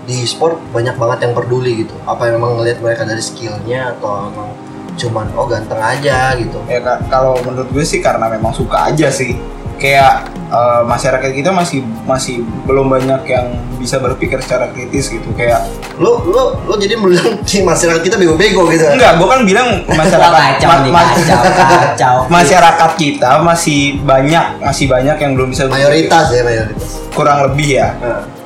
di 0.02 0.26
sport 0.26 0.58
banyak 0.74 0.98
banget 0.98 1.30
yang 1.30 1.32
peduli 1.36 1.86
gitu. 1.86 1.94
Apa 2.04 2.28
yang 2.28 2.42
memang 2.42 2.58
ngelihat 2.58 2.82
mereka 2.82 3.06
dari 3.06 3.22
skillnya 3.22 3.94
atau 3.96 4.28
emang 4.28 4.50
cuman 4.92 5.26
oh 5.38 5.46
ganteng 5.46 5.80
aja 5.80 6.34
gitu. 6.36 6.58
Ya 6.66 6.82
kalau 7.08 7.38
menurut 7.46 7.70
gue 7.70 7.84
sih 7.86 8.02
karena 8.02 8.26
memang 8.28 8.52
suka 8.52 8.90
aja 8.90 9.08
sih 9.08 9.38
kayak 9.76 10.26
eh, 10.48 10.82
masyarakat 10.84 11.30
kita 11.32 11.50
masih 11.50 11.80
masih 12.04 12.40
belum 12.64 12.88
banyak 12.88 13.22
yang 13.24 13.46
bisa 13.76 13.98
berpikir 13.98 14.38
secara 14.38 14.70
kritis 14.70 15.10
gitu 15.10 15.26
kayak 15.34 15.64
lu 15.98 16.22
lu 16.24 16.54
lu 16.64 16.74
jadi 16.78 16.94
bilang 16.94 17.42
si 17.42 17.60
masyarakat 17.60 18.00
kita 18.00 18.16
bego-bego 18.16 18.70
gitu 18.70 18.86
enggak 18.86 19.18
gue 19.18 19.28
kan 19.28 19.40
bilang 19.42 19.68
masyarakat 19.86 20.40
kacau 20.56 20.68
ma- 20.70 20.80
nih, 20.80 20.92
ma- 20.94 21.08
kacau, 21.10 21.40
kacau. 21.58 22.16
masyarakat 22.30 22.90
kita 22.94 23.30
masih 23.42 23.98
banyak 24.00 24.46
masih 24.58 24.86
banyak 24.86 25.16
yang 25.18 25.32
belum 25.34 25.48
bisa 25.50 25.66
berpikir. 25.66 25.82
mayoritas 25.82 26.24
ya 26.30 26.42
mayoritas 26.42 26.90
kurang 27.12 27.38
lebih 27.44 27.68
ya 27.76 27.88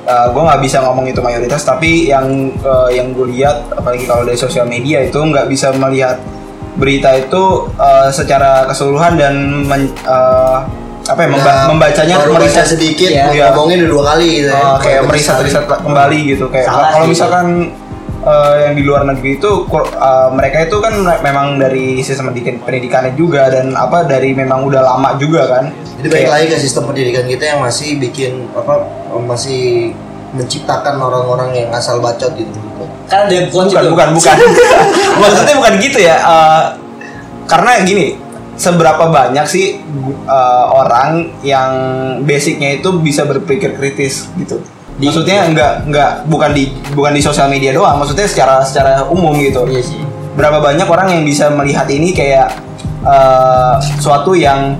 nah, 0.03 0.27
gue 0.27 0.41
nggak 0.41 0.61
bisa 0.63 0.77
ngomong 0.81 1.05
itu 1.05 1.19
mayoritas 1.21 1.61
tapi 1.61 2.09
yang 2.09 2.27
eh, 2.51 2.89
yang 2.97 3.13
gue 3.13 3.27
lihat 3.29 3.69
apalagi 3.71 4.03
kalau 4.03 4.25
dari 4.25 4.35
sosial 4.35 4.65
media 4.65 5.03
itu 5.03 5.15
nggak 5.15 5.45
bisa 5.47 5.69
melihat 5.71 6.17
berita 6.77 7.13
itu 7.13 7.43
eh, 7.77 8.09
secara 8.09 8.65
keseluruhan 8.65 9.13
dan 9.15 9.33
men- 9.65 9.93
eh, 10.01 10.57
apa 11.07 11.19
ya 11.19 11.29
memba- 11.29 11.65
membacanya 11.67 12.15
meriset 12.25 12.67
sedikit 12.67 13.07
Iya. 13.07 13.49
ngomongnya 13.49 13.75
udah 13.79 13.89
dua 13.89 14.03
kali 14.07 14.27
gitu 14.35 14.49
ya 14.49 14.59
Oh, 14.59 14.75
kayak 14.77 15.01
meriset-riset 15.03 15.63
sekali. 15.63 15.81
kembali 15.81 16.19
gitu 16.27 16.45
kayak 16.47 16.65
Salah 16.65 16.87
kalau 16.91 17.05
misalkan 17.05 17.47
eh, 18.19 18.55
yang 18.61 18.73
di 18.73 18.83
luar 18.83 19.01
negeri 19.03 19.29
itu 19.35 19.51
eh, 19.65 20.29
mereka 20.29 20.57
itu 20.61 20.77
kan 20.77 20.93
me- 20.93 21.21
memang 21.21 21.47
dari 21.55 21.85
sistem 22.01 22.27
pendidikan 22.27 22.59
pendidikannya 22.59 23.13
juga 23.13 23.47
dan 23.47 23.71
apa 23.71 24.03
dari 24.03 24.31
memang 24.31 24.63
udah 24.63 24.81
lama 24.81 25.15
juga 25.15 25.47
kan 25.49 25.71
Jadi 25.97 26.07
balik 26.11 26.29
lagi 26.29 26.45
ke 26.47 26.57
sistem 26.57 26.83
pendidikan 26.85 27.23
kita 27.23 27.43
yang 27.47 27.59
masih 27.59 27.97
bikin 27.97 28.31
apa 28.51 28.83
masih 29.17 29.95
menciptakan 30.29 30.93
orang-orang 30.97 31.55
yang 31.55 31.69
asal 31.71 31.97
bacot 31.97 32.35
gitu. 32.35 32.51
Kan 33.07 33.25
ada 33.25 33.47
coach 33.47 33.71
bukan 33.71 33.81
itu. 33.81 33.89
bukan 33.89 34.07
bukan 34.13 34.35
maksudnya 35.23 35.55
bukan 35.55 35.73
gitu 35.79 35.99
ya 35.99 36.15
eh, 36.19 36.63
karena 37.47 37.71
gini 37.81 38.26
seberapa 38.57 39.07
banyak 39.07 39.45
sih 39.45 39.79
eh, 40.25 40.65
orang 40.67 41.37
yang 41.41 41.71
basicnya 42.21 42.75
itu 42.75 42.89
bisa 42.97 43.23
berpikir 43.23 43.73
kritis 43.73 44.27
gitu? 44.35 44.59
Di- 44.97 45.07
maksudnya 45.07 45.45
nggak 45.47 45.73
nggak 45.87 46.11
bukan 46.25 46.51
di 46.51 46.73
bukan 46.91 47.13
di 47.13 47.21
sosial 47.21 47.47
media 47.47 47.69
doang 47.69 48.01
maksudnya 48.01 48.25
secara 48.25 48.59
secara 48.61 49.05
umum 49.07 49.37
gitu. 49.37 49.63
Iya 49.63 49.81
sih. 49.81 50.01
berapa 50.33 50.57
banyak 50.57 50.85
orang 50.85 51.07
yang 51.11 51.23
bisa 51.23 51.49
melihat 51.49 51.85
ini 51.87 52.13
kayak 52.13 52.49
eh, 53.01 53.73
suatu 53.97 54.33
yang 54.33 54.73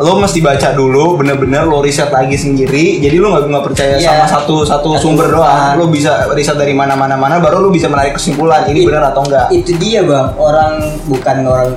lo 0.00 0.16
mesti 0.16 0.40
baca 0.40 0.72
dulu 0.72 1.20
bener-bener 1.20 1.62
lo 1.62 1.78
riset 1.78 2.08
lagi 2.08 2.32
sendiri 2.32 2.98
jadi 2.98 3.20
lo 3.20 3.36
nggak 3.36 3.44
nggak 3.52 3.64
percaya 3.68 3.94
Iya. 4.00 4.08
sama 4.08 4.26
satu 4.26 4.54
satu 4.64 4.88
sumber 4.96 5.28
doang. 5.28 5.76
Lo 5.76 5.86
bisa 5.86 6.24
riset 6.30 6.56
dari 6.56 6.72
mana 6.72 6.94
mana 6.94 7.14
mana 7.14 7.36
baru 7.36 7.60
lo 7.60 7.68
bisa 7.68 7.84
menarik 7.84 8.16
kesimpulan 8.16 8.64
ini 8.66 8.82
benar 8.82 9.12
atau 9.12 9.22
enggak 9.22 9.52
Itu 9.52 9.76
dia 9.76 10.00
bang, 10.00 10.32
orang 10.34 10.72
bukan 11.04 11.36
orang 11.44 11.68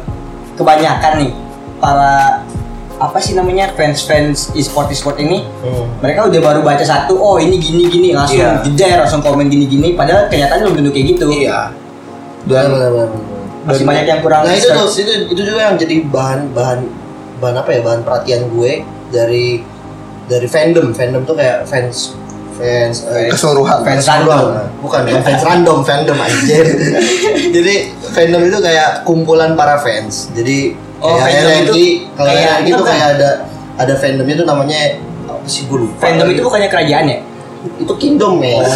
kebanyakan 0.54 1.14
nih 1.20 1.32
para 1.78 2.44
apa 2.96 3.18
sih 3.18 3.34
namanya 3.34 3.74
fans-fans 3.74 4.54
e-sport 4.54 4.88
e-sport 4.88 5.18
ini 5.18 5.44
Hmm. 5.60 5.90
mereka 6.00 6.26
udah 6.26 6.40
baru 6.40 6.60
baca 6.62 6.82
satu 6.82 7.16
oh 7.16 7.36
ini 7.36 7.58
gini 7.58 7.90
gini 7.90 8.10
langsung 8.12 8.40
Iya. 8.40 8.64
jeder 8.64 8.98
langsung 9.02 9.20
komen 9.20 9.48
gini 9.48 9.66
gini 9.66 9.92
padahal 9.94 10.30
kenyataannya 10.30 10.64
belum 10.64 10.76
tentu 10.80 10.92
kayak 10.92 11.08
gitu 11.12 11.26
iya 11.34 11.74
dan 12.46 12.70
benar, 12.70 12.92
benar, 12.92 13.08
benar. 13.10 13.20
masih 13.66 13.84
banyak 13.84 14.06
yang 14.06 14.20
kurang 14.20 14.42
nah 14.44 14.54
itu 14.54 14.68
tuh 14.68 14.88
itu 14.94 15.12
itu 15.30 15.42
juga 15.44 15.60
yang 15.66 15.76
jadi 15.76 15.96
bahan 16.06 16.40
bahan 16.52 16.80
bahan 17.40 17.56
apa 17.58 17.70
ya 17.72 17.82
bahan 17.82 18.02
perhatian 18.02 18.42
gue 18.50 18.72
dari 19.10 19.64
dari 20.26 20.48
fandom 20.48 20.92
fandom 20.92 21.24
tuh 21.24 21.36
kayak 21.36 21.66
fans 21.66 22.16
fans 22.54 22.96
eh, 23.06 23.28
Keseluruhan. 23.28 23.82
Fans 23.82 24.06
random. 24.06 24.46
bukan 24.80 25.00
bukan 25.06 25.22
fans 25.22 25.42
random 25.42 25.78
fandom 25.82 26.18
aja 26.18 26.58
jadi 27.56 27.76
fandom 28.10 28.42
itu 28.44 28.58
kayak 28.60 29.04
kumpulan 29.04 29.54
para 29.54 29.78
fans. 29.78 30.30
Jadi 30.32 30.80
Oh, 30.98 31.20
kayak 31.20 31.68
itu 31.68 32.08
kalau 32.16 32.32
kayak 32.32 32.64
itu 32.64 32.80
apa? 32.80 32.88
kayak 32.88 33.08
ada 33.14 33.30
ada 33.76 33.94
fandomnya 33.98 34.36
itu 34.36 34.46
namanya 34.46 34.78
apa 35.26 35.44
sih 35.44 35.68
gue 35.68 35.84
lupa. 35.84 36.00
Fandom 36.00 36.32
itu 36.32 36.40
bukannya 36.40 36.70
kerajaan 36.70 37.06
ya 37.06 37.18
itu 37.64 37.94
kingdom 37.96 38.40
ya 38.40 38.60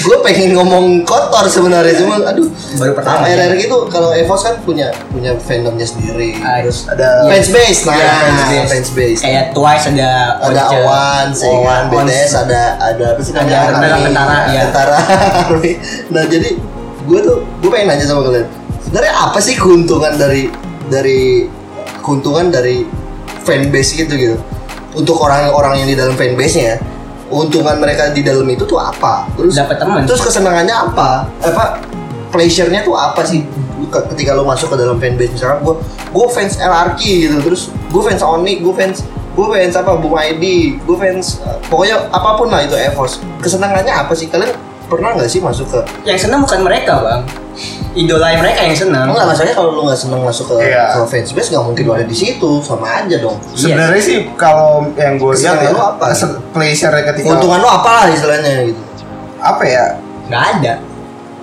gue 0.00 0.16
pengen 0.20 0.52
ngomong 0.52 1.02
kotor 1.02 1.46
sebenarnya 1.46 1.94
cuma 1.96 2.20
aduh. 2.22 2.48
Baru 2.76 2.92
pertama, 2.92 3.22
Nah, 3.22 3.28
ya? 3.28 3.46
RRQ 3.46 3.60
itu 3.62 3.78
kalau 3.88 4.10
Evos 4.12 4.40
kan 4.40 4.54
punya 4.60 4.88
punya 5.08 5.32
fandomnya 5.38 5.84
sendiri. 5.84 6.36
Ah, 6.38 6.60
terus 6.60 6.84
ada 6.86 7.24
fans 7.26 7.48
base 7.48 7.80
nah. 7.82 7.94
Iya, 7.94 8.10
fans 8.10 8.40
base. 8.42 8.68
fans 8.68 8.90
base. 8.92 9.20
Kayak 9.20 9.44
Twice 9.52 9.84
ada 9.88 10.10
ada. 10.38 10.60
Awan, 10.70 11.26
ya 11.32 11.48
Once. 11.58 11.90
BTS 11.90 12.32
ada 12.38 12.62
ada 12.78 13.04
apa 13.10 13.20
sih 13.20 13.32
Ada 13.32 13.40
namanya 13.40 13.66
tentara- 13.70 14.04
tentara, 14.04 14.38
tentara 14.62 14.96
Army. 15.46 15.72
nah 16.08 16.22
jadi 16.24 16.50
gue 17.00 17.20
tuh 17.20 17.38
gue 17.58 17.70
pengen 17.70 17.86
nanya 17.88 18.04
sama 18.04 18.20
kalian. 18.22 18.46
Sebenarnya 18.80 19.12
apa 19.14 19.38
sih 19.38 19.54
keuntungan 19.54 20.12
dari 20.14 20.50
dari 20.86 21.46
keuntungan 22.00 22.48
dari 22.48 22.84
fanbase 23.40 23.96
gitu 23.96 24.12
gitu 24.12 24.36
untuk 24.92 25.16
orang-orang 25.18 25.80
yang 25.80 25.88
di 25.88 25.96
dalam 25.96 26.14
fanbase 26.14 26.58
nya 26.58 26.74
keuntungan 27.26 27.78
mereka 27.78 28.10
di 28.10 28.20
dalam 28.20 28.42
itu 28.44 28.64
tuh 28.64 28.76
apa? 28.76 29.26
Terus 29.34 29.54
Dapat 29.54 29.76
teman. 29.78 30.02
terus 30.02 30.18
kesenangannya 30.20 30.74
apa? 30.74 31.30
Apa 31.40 31.78
pleasure-nya 32.28 32.82
tuh 32.82 32.94
apa 32.94 33.22
sih 33.22 33.46
Ke- 33.80 34.06
ketika 34.12 34.34
lo 34.34 34.44
masuk 34.44 34.70
ke 34.70 34.76
dalam 34.76 34.98
fanbase? 34.98 35.30
Misalkan 35.32 35.62
gue 35.62 35.74
gue 36.10 36.26
fans 36.28 36.54
LRQ 36.56 37.00
gitu 37.00 37.36
terus 37.40 37.62
gue 37.70 38.02
fans 38.02 38.20
Onyx 38.20 38.58
gue 38.60 38.74
fans 38.74 38.98
gue 39.30 39.46
fans 39.46 39.74
apa? 39.74 39.90
Boom 39.94 40.12
ID 40.12 40.44
gue 40.80 40.96
fans 40.96 41.38
uh, 41.40 41.56
pokoknya 41.66 42.10
apa 42.10 42.34
pun 42.34 42.48
lah 42.48 42.60
itu 42.60 42.74
Evos 42.74 43.22
kesenangannya 43.38 43.94
apa 43.94 44.12
sih? 44.12 44.26
Kalian 44.26 44.50
pernah 44.84 45.14
nggak 45.14 45.30
sih 45.30 45.38
masuk 45.38 45.70
ke 45.70 45.80
yang 46.02 46.18
senang 46.18 46.42
bukan 46.42 46.60
mereka 46.60 46.98
bang 46.98 47.22
idola 47.94 48.30
mereka 48.38 48.60
yang 48.62 48.76
senang. 48.76 49.10
Enggak 49.10 49.26
masalahnya 49.26 49.56
kalau 49.58 49.70
lu 49.74 49.80
nggak 49.90 49.98
seneng 49.98 50.20
masuk 50.22 50.44
ke, 50.54 50.70
Iya. 50.70 50.84
ke 50.94 51.00
fansbase 51.10 51.48
nggak 51.50 51.64
mungkin 51.66 51.82
lu 51.86 51.92
ada 51.98 52.06
di 52.06 52.16
situ. 52.16 52.50
Sama 52.62 52.86
aja 53.02 53.16
dong. 53.18 53.36
Sebenarnya 53.54 54.02
sih. 54.02 54.18
kalau 54.38 54.86
yang 54.94 55.18
gue 55.18 55.32
lihat 55.34 55.58
ya 55.58 55.70
lu 55.74 55.80
apa? 55.82 56.14
pleasure 56.54 56.94
ketika 56.94 57.26
keuntungan 57.26 57.58
lu 57.58 57.68
apa 57.68 57.88
lah 57.90 58.04
istilahnya 58.10 58.70
gitu. 58.70 58.82
Apa 59.42 59.62
ya? 59.66 59.84
Nggak 60.30 60.44
ada. 60.58 60.72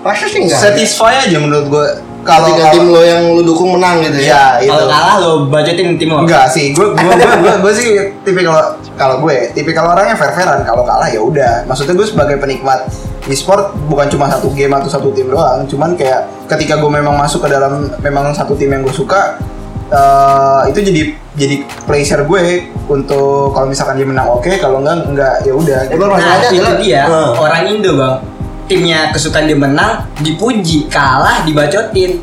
Masa 0.06 0.26
sih 0.30 0.40
enggak 0.40 0.60
satisfy 0.62 1.14
aja 1.20 1.38
menurut 1.42 1.68
gue 1.68 1.88
kalau 2.28 2.60
tim 2.60 2.92
lo 2.92 3.02
yang 3.04 3.24
lu 3.40 3.42
dukung 3.44 3.76
menang 3.76 4.04
gitu 4.04 4.24
ya? 4.24 4.60
Ya 4.60 4.72
kalau 4.72 4.88
kalah 4.88 5.16
lo 5.20 5.32
budgetin 5.52 6.00
tim 6.00 6.12
lo 6.12 6.24
enggak 6.24 6.48
sih 6.52 6.72
gue 6.72 6.96
gue 6.96 7.12
gue 7.12 7.32
gue, 7.44 7.54
gue 7.60 7.74
sih 7.76 7.88
tipikal 8.24 8.80
kalau 8.96 9.20
gue 9.24 9.52
tipikal 9.52 9.88
orangnya 9.92 10.16
fair 10.16 10.32
fairan 10.32 10.64
kalau 10.64 10.88
kalah 10.88 11.08
ya 11.12 11.20
udah. 11.20 11.68
Maksudnya 11.68 11.96
gue 11.96 12.08
sebagai 12.08 12.40
penikmat 12.40 12.88
e-sport 13.28 13.76
bukan 13.88 14.08
cuma 14.08 14.32
satu 14.32 14.50
game 14.56 14.72
atau 14.74 14.90
satu 14.90 15.12
tim 15.12 15.28
doang 15.28 15.68
cuman 15.68 15.94
kayak 16.00 16.26
ketika 16.48 16.80
gue 16.80 16.92
memang 16.92 17.16
masuk 17.16 17.44
ke 17.44 17.50
dalam 17.52 17.92
memang 18.00 18.32
satu 18.32 18.56
tim 18.56 18.72
yang 18.72 18.82
gue 18.82 18.96
suka 18.96 19.36
eh, 19.92 20.62
itu 20.72 20.80
jadi 20.80 21.02
jadi 21.38 21.56
pleasure 21.86 22.26
gue 22.26 22.44
untuk 22.90 23.54
kalau 23.54 23.70
misalkan 23.70 24.00
dia 24.00 24.08
menang 24.10 24.26
oke 24.26 24.50
kalau 24.58 24.82
enggak 24.82 25.06
enggak 25.06 25.34
ya 25.46 25.54
udah. 25.54 25.80
Bang, 25.92 26.00
nah 26.00 26.10
masalahnya 26.18 26.50
itu 26.50 26.74
dia 26.82 27.02
Nah. 27.06 27.32
orang 27.38 27.64
Indo 27.70 27.92
bang. 27.94 28.16
Timnya 28.68 29.00
kesukaan 29.16 29.48
dia 29.48 29.56
menang 29.56 30.04
dipuji 30.20 30.90
kalah 30.92 31.46
dibacotin. 31.46 32.20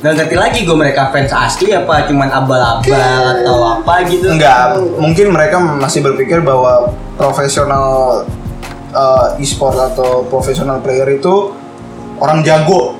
Nggak 0.00 0.12
ngerti 0.16 0.36
lagi 0.36 0.58
gue 0.64 0.76
mereka 0.76 1.08
fans 1.12 1.32
asli 1.32 1.72
apa 1.72 2.08
cuman 2.08 2.28
abal-abal 2.28 3.20
atau 3.40 3.56
apa 3.80 4.04
gitu. 4.08 4.32
Enggak, 4.32 4.80
mungkin 4.96 5.32
mereka 5.32 5.56
masih 5.60 6.00
berpikir 6.04 6.40
bahwa 6.40 6.92
profesional 7.16 8.20
uh, 8.94 9.34
e-sport 9.36 9.74
atau 9.76 10.22
profesional 10.24 10.78
player 10.78 11.10
itu 11.12 11.52
orang 12.16 12.40
jago. 12.40 12.94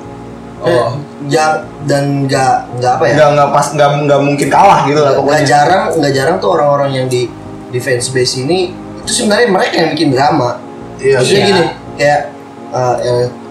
Eh, 0.61 0.73
Oh. 0.73 0.97
ja- 1.29 1.61
dan 1.85 2.25
nggak 2.25 2.81
nggak 2.81 2.93
apa 2.97 3.05
ya 3.07 3.29
enggak 3.29 3.49
pas 3.53 3.67
enggak 3.71 3.91
enggak 4.01 4.21
mungkin 4.25 4.49
kalah 4.49 4.81
gitu 4.85 4.97
lah 4.99 5.13
nggak 5.15 5.45
jarang 5.45 5.93
nggak 5.93 6.13
jarang 6.13 6.37
tuh 6.41 6.51
orang-orang 6.51 6.91
yang 6.95 7.07
di 7.07 7.29
di 7.69 7.77
fans 7.77 8.09
base 8.09 8.41
ini 8.41 8.73
itu 8.99 9.13
sebenarnya 9.15 9.53
mereka 9.53 9.75
yang 9.77 9.91
bikin 9.93 10.09
drama 10.11 10.57
Iya. 10.97 11.21
maksudnya 11.21 11.37
Iya. 11.37 11.49
gini 11.51 11.63
kayak 11.95 12.21
uh, 12.73 12.95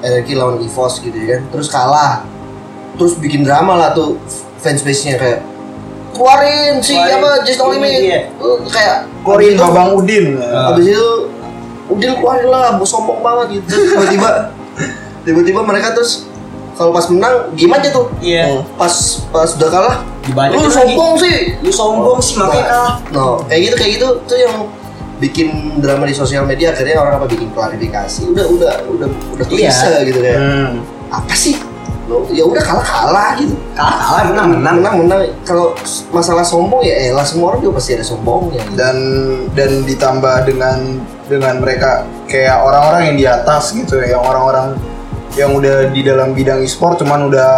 LRQ 0.01 0.27
lawan 0.33 0.57
EVOS 0.59 0.93
gitu 0.99 1.13
ya 1.13 1.37
kan 1.37 1.41
terus 1.47 1.67
kalah 1.69 2.25
terus 2.93 3.13
bikin 3.15 3.45
drama 3.45 3.73
lah 3.75 3.89
tuh 3.91 4.17
fans 4.57 4.81
base 4.81 5.05
nya 5.05 5.15
kayak 5.15 5.45
keluarin 6.09 6.77
si 6.79 6.93
Keluarin. 6.93 7.13
apa 7.15 7.29
Just 7.41 7.59
No 7.59 7.69
Limit 7.69 7.89
Iya. 7.91 8.19
Uh, 8.37 8.57
kayak 8.65 9.05
itu- 9.39 9.57
Babang 9.59 9.89
Udin. 9.93 10.41
Abis 10.41 10.85
itu 10.89 11.09
Udin 11.85 12.15
keluarin 12.15 12.47
lah, 12.47 12.75
bos 12.75 12.87
sombong 12.87 13.19
banget 13.19 13.59
gitu. 13.59 13.75
Tiba-tiba 13.89 14.29
tiba-tiba 15.21 15.59
mereka 15.61 15.91
terus 15.91 16.27
kalau 16.73 16.89
pas 16.89 17.05
menang 17.05 17.53
gimana 17.53 17.79
aja 17.79 17.91
tuh? 17.91 18.07
Iya. 18.17 18.63
Pas 18.73 18.93
pas 19.29 19.49
udah 19.51 19.69
kalah, 19.69 19.95
Dibacotin 20.21 20.53
lu 20.53 20.63
lagi. 20.63 20.73
sombong 20.73 21.13
sih. 21.17 21.37
lu 21.59 21.69
sombong 21.69 22.17
sih 22.17 22.35
makanya 22.35 22.65
kalah 22.65 22.93
No, 23.09 23.43
kayak 23.45 23.61
gitu 23.63 23.75
kayak 23.75 23.91
gitu 23.93 24.07
tuh 24.23 24.37
yang 24.37 24.55
bikin 25.15 25.49
drama 25.79 26.03
di 26.03 26.11
sosial 26.11 26.43
media 26.43 26.71
akhirnya 26.71 26.97
orang 26.97 27.15
apa 27.15 27.25
bikin 27.25 27.47
klarifikasi. 27.51 28.27
Udah 28.27 28.45
udah 28.49 28.71
udah 28.89 29.07
udah 29.33 29.45
Iya. 29.47 29.69
klise 29.69 29.91
gitu 30.03 30.19
kayak. 30.19 30.39
Hmm. 30.39 30.71
Apa 31.09 31.33
sih? 31.33 31.55
Lu 32.13 32.29
ya 32.29 32.45
udah 32.45 32.61
kalah 32.61 32.85
kalah 32.85 33.29
gitu. 33.41 33.57
kalah 33.73 33.97
kalah 33.97 34.23
menang 34.29 34.47
menang 34.53 34.75
Menang 34.77 34.95
menang 35.01 35.21
kalau 35.41 35.73
masalah 36.13 36.45
sombong 36.45 36.85
ya 36.85 37.09
elah 37.09 37.25
semua 37.25 37.53
orang 37.53 37.65
juga 37.65 37.81
pasti 37.81 37.97
ada 37.97 38.05
sombongnya. 38.05 38.61
Gitu. 38.61 38.77
Dan 38.77 38.97
dan 39.57 39.71
ditambah 39.81 40.35
dengan 40.45 40.77
dengan 41.25 41.57
mereka 41.57 42.05
kayak 42.29 42.61
orang-orang 42.61 43.01
yang 43.09 43.17
di 43.17 43.25
atas 43.25 43.73
gitu 43.73 43.97
ya, 43.97 44.13
yang 44.13 44.21
orang-orang 44.21 44.77
yang 45.33 45.49
udah 45.57 45.89
di 45.89 46.05
dalam 46.05 46.37
bidang 46.37 46.61
e-sport 46.61 47.01
cuman 47.01 47.25
udah 47.33 47.51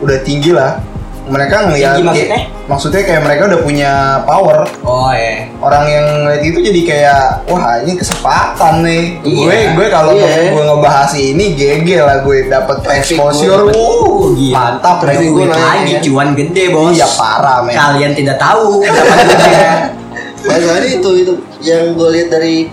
udah 0.00 0.18
tinggi 0.24 0.56
lah. 0.56 0.80
Mereka 1.28 1.56
ngeliat 1.64 1.94
Tinggi 1.94 2.08
maksudnya? 2.08 2.40
maksudnya 2.64 3.02
kayak 3.02 3.22
mereka 3.22 3.42
udah 3.46 3.60
punya 3.60 3.92
power 4.24 4.58
oh 4.82 5.08
ya 5.08 5.48
orang 5.58 5.84
yang 5.84 6.04
ngeliat 6.20 6.42
itu 6.42 6.58
jadi 6.62 6.80
kayak 6.84 7.22
wah 7.44 7.80
ini 7.80 7.92
kesempatan 7.94 8.74
nih 8.80 9.02
Iya. 9.20 9.40
gue 9.40 9.58
gue 9.72 9.86
kalau 9.88 10.12
Iya. 10.12 10.52
gue 10.52 10.62
ngebahas 10.62 11.12
ini 11.14 11.44
GG 11.52 11.88
lah 11.98 12.20
gue 12.20 12.44
dapet 12.46 12.76
Traffic 12.80 13.16
exposure 13.16 13.60
gue 13.64 13.72
dapet. 13.72 13.76
uh, 13.76 14.24
gila. 14.30 14.52
mantap 14.54 14.96
Traffic 15.00 15.16
nih 15.18 15.28
gue 15.30 15.44
lagi 15.48 15.92
ya. 15.92 16.00
cuan 16.02 16.28
gede 16.32 16.64
bos 16.68 16.92
iya 16.92 17.08
parah 17.10 17.58
men 17.60 17.72
kalian 17.72 18.12
tidak 18.12 18.36
tahu. 18.36 18.84
Masalahnya 20.48 20.88
itu 20.94 21.10
itu 21.18 21.32
yang 21.60 21.92
gue 21.92 22.08
lihat 22.14 22.28
dari 22.30 22.70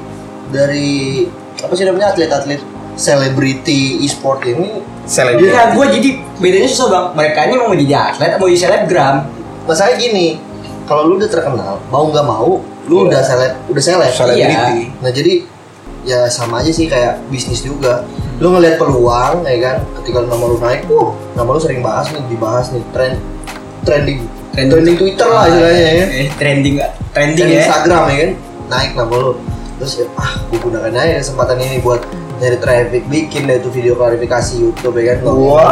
dari 0.48 1.26
apa 1.58 1.74
sih 1.74 1.84
namanya 1.84 2.14
atlet-atlet 2.14 2.62
selebriti 2.96 4.02
e-sport 4.02 4.42
ini 4.44 4.82
selebriti. 5.04 5.52
Iya, 5.52 5.72
gue 5.72 5.86
jadi 5.92 6.10
bedanya 6.38 6.68
susah 6.68 6.88
bang. 6.88 7.06
Mereka 7.14 7.40
ini 7.46 7.56
mau 7.56 7.72
jadi 7.72 7.94
atlet, 7.96 8.32
mau 8.36 8.48
jadi 8.48 8.62
selebgram. 8.62 9.16
masalahnya 9.66 9.98
gini 9.98 10.28
kalau 10.86 11.10
lu 11.10 11.18
udah 11.18 11.26
terkenal 11.26 11.82
mau 11.90 12.06
nggak 12.06 12.22
mau 12.22 12.62
lu 12.86 12.96
Iya. 13.02 13.06
udah 13.10 13.22
seleb 13.22 13.54
udah 13.66 13.82
seleb. 13.82 14.12
Selebriti. 14.14 14.94
Nah 15.02 15.10
jadi 15.10 15.34
ya 16.06 16.30
sama 16.30 16.62
aja 16.62 16.70
sih 16.70 16.86
kayak 16.86 17.18
bisnis 17.28 17.62
juga. 17.62 18.06
Lu 18.38 18.54
ngelihat 18.54 18.78
peluang 18.78 19.42
ya 19.42 19.58
kan 19.58 19.76
ketika 20.02 20.22
nama 20.22 20.46
lu 20.46 20.62
naik 20.62 20.86
uh 20.86 21.10
nama 21.34 21.50
lu 21.50 21.58
sering 21.58 21.82
bahas 21.82 22.14
nih 22.14 22.22
dibahas 22.30 22.70
nih 22.70 22.84
tren 22.94 23.18
trending 23.82 24.20
trending, 24.54 24.96
Twitter. 24.96 25.26
Lah 25.26 25.50
istilahnya 25.50 25.82
ya. 25.82 25.92
Kan 25.92 26.10
Eh, 26.14 26.30
trending, 26.38 26.76
trending 26.78 26.78
trending 27.12 27.48
ya. 27.50 27.58
Instagram 27.66 28.02
ya 28.06 28.16
kan. 28.16 28.32
Naik 28.70 28.92
nama 28.94 29.16
lu. 29.18 29.32
Terus 29.76 29.94
ya, 29.98 30.06
ah 30.16 30.32
gue 30.48 30.60
gunakan 30.62 30.94
aja 30.94 31.20
kesempatan 31.20 31.58
ini 31.60 31.82
buat 31.82 32.00
nyari 32.36 32.58
traffic 32.60 33.04
bikin 33.08 33.48
deh 33.48 33.58
tuh 33.60 33.72
video 33.72 33.96
klarifikasi 33.96 34.60
YouTube 34.60 34.96
ya 35.00 35.16
kan? 35.16 35.18
Wah. 35.26 35.72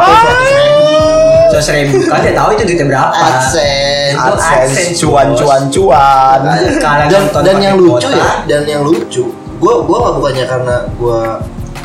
So 1.53 1.61
seribu 1.61 2.01
kan 2.09 2.25
dia 2.25 2.33
tahu 2.33 2.57
itu 2.57 2.63
duitnya 2.65 2.87
berapa. 2.89 3.13
AdSense. 3.13 4.17
Itu 4.17 4.31
AdSense. 4.41 4.97
cuan 5.05 5.27
cuan 5.37 5.63
cuan. 5.69 6.39
Sekarang 6.73 7.07
dan 7.11 7.23
dan 7.29 7.57
yang 7.61 7.75
lucu 7.77 8.09
ya 8.09 8.41
dan 8.49 8.63
yang 8.65 8.81
lucu 8.81 9.29
gue 9.63 9.73
gue 9.79 9.95
nggak 9.95 10.15
bukannya 10.19 10.45
karena 10.49 10.75
gue 10.97 11.21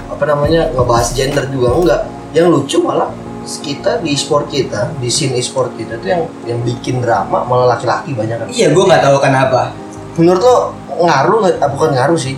apa 0.08 0.24
namanya 0.24 0.72
ngebahas 0.72 1.08
gender 1.12 1.44
juga 1.52 1.68
enggak. 1.76 2.00
Yang 2.32 2.46
lucu 2.48 2.76
malah 2.80 3.12
kita 3.48 4.04
di 4.04 4.12
sport 4.12 4.52
kita 4.52 4.92
di 5.00 5.08
scene 5.08 5.32
e-sport 5.40 5.72
kita 5.76 5.96
tuh 6.00 6.08
yang 6.12 6.22
yang 6.44 6.60
bikin 6.60 7.00
drama 7.00 7.44
malah 7.44 7.76
laki-laki 7.76 8.12
banyak. 8.12 8.36
Kan 8.40 8.46
Iya, 8.52 8.72
gue 8.76 8.84
nggak 8.84 9.02
tahu 9.04 9.16
kenapa. 9.20 9.72
menurut 10.18 10.42
lo 10.42 10.56
ngaruh 10.98 11.38
nggak? 11.46 11.54
Ah, 11.62 11.70
bukan 11.70 11.90
ngaruh 11.94 12.18
sih. 12.18 12.34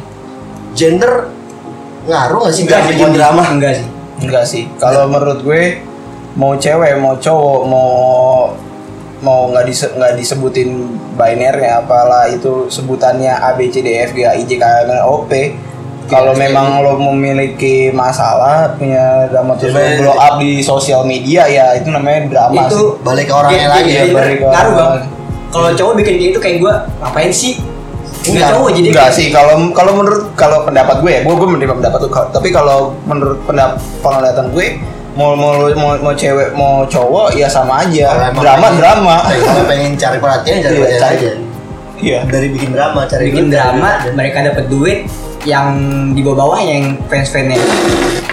Gender 0.77 1.27
ngaruh 2.11 2.39
nggak 2.43 2.55
sih? 2.55 2.63
Enggak 2.67 2.81
bikin 2.83 2.91
sih, 2.91 2.99
bikin 2.99 3.13
drama. 3.15 3.43
Enggak 3.47 3.73
sih. 3.79 3.87
enggak 4.21 4.45
sih. 4.45 4.63
Kalau 4.77 5.05
menurut 5.07 5.41
gue 5.41 5.63
mau 6.35 6.53
cewek 6.55 6.93
mau 6.99 7.15
cowok 7.17 7.61
mau 7.67 7.91
mau 9.21 9.53
nggak 9.53 9.65
dise, 9.69 9.87
nggak 9.95 10.17
disebutin 10.17 10.97
binary 11.15 11.69
apalah 11.69 12.25
itu 12.29 12.69
sebutannya 12.73 13.29
A 13.31 13.53
B 13.53 13.69
C 13.69 13.85
D 13.85 13.89
E 13.93 14.09
F 14.09 14.13
G 14.17 14.25
H 14.25 14.33
I 14.33 14.43
J 14.49 14.53
K 14.57 14.65
L 14.65 14.89
M 14.89 14.91
N 14.97 15.03
O 15.05 15.25
P. 15.29 15.33
Kalau 16.11 16.35
memang 16.35 16.83
lo 16.83 16.99
memiliki 16.99 17.95
masalah 17.95 18.75
punya 18.75 19.31
drama 19.31 19.55
terus 19.55 19.71
lo 19.71 19.79
Jadi- 19.79 19.99
blow 20.03 20.17
up 20.19 20.35
di 20.43 20.59
sosial 20.59 21.07
media 21.07 21.47
ya 21.47 21.79
itu 21.79 21.87
namanya 21.87 22.27
drama 22.27 22.67
itu 22.67 22.75
sih. 22.75 22.89
Balik 23.07 23.27
ke 23.31 23.35
orangnya 23.37 23.67
lagi. 23.71 23.91
ya, 23.95 24.03
balik 24.11 24.37
ke 24.43 24.47
ngaruh 24.51 24.73
bang. 24.75 24.91
orang. 24.91 25.03
kalau 25.55 25.71
cowok 25.71 25.95
bikin 26.03 26.15
kayak 26.19 26.31
itu 26.35 26.41
kayak 26.43 26.57
gue 26.59 26.73
ngapain 26.99 27.31
sih 27.31 27.55
Enggak. 28.23 28.49
Cowok 28.51 28.71
jadi 28.71 28.89
Enggak 28.91 29.11
sih 29.11 29.27
kalau 29.29 29.55
kalau 29.71 29.93
menurut 29.95 30.29
kalau 30.35 30.63
pendapat 30.63 30.97
gue 30.99 31.11
ya 31.11 31.21
gue 31.21 31.35
gue 31.35 31.49
menerima 31.49 31.75
pendapat 31.75 31.99
tuh 31.99 32.11
tapi 32.29 32.49
kalau 32.49 32.93
menurut 33.03 33.41
pendapat 33.43 33.81
penglihatan 33.99 34.47
gue 34.51 34.67
mau 35.11 35.33
mau 35.33 35.57
mau, 35.73 35.97
mau 35.99 36.13
cewek 36.13 36.53
mau 36.53 36.85
cowok 36.85 37.33
ya 37.33 37.47
sama 37.47 37.81
aja 37.81 38.31
drama 38.31 38.69
pengen- 38.69 38.79
drama 38.79 39.17
Kalau 39.47 39.65
pengen 39.65 39.93
cari 39.95 40.19
perhatian 40.19 40.57
cari 40.59 40.71
Iya, 40.71 40.81
perhatian 40.81 41.01
cari. 41.01 41.17
aja. 41.17 41.31
iya 41.99 42.19
Dari 42.25 42.49
bikin 42.49 42.71
drama, 42.71 43.01
cari 43.05 43.23
bikin 43.27 43.49
drama 43.49 43.89
mereka 44.11 44.39
dapat 44.43 44.65
duit 44.69 44.99
yang 45.41 45.73
di 46.13 46.21
bawah 46.21 46.57
yang 46.57 47.01
fans 47.07 47.29
fansnya 47.29 47.57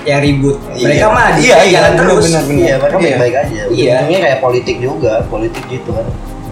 yang 0.03 0.19
ribut 0.19 0.59
mereka 0.69 0.83
Iya. 1.01 1.07
mah 1.09 1.27
di 1.29 1.39
Iya, 1.41 1.57
iya, 1.57 1.71
jalan 1.73 1.91
bener, 1.93 2.03
terus 2.05 2.23
bener, 2.25 2.43
bener. 2.43 2.59
Iya, 2.59 2.75
mereka 2.77 2.91
Iya. 2.93 3.01
baik-baik 3.01 3.35
aja. 3.37 3.61
Iya. 3.67 3.93
Ujungnya 3.97 4.19
kayak 4.21 4.39
politik 4.39 4.75
juga, 4.77 5.13
politik 5.25 5.63
gitu 5.65 5.89
kan. 5.89 6.05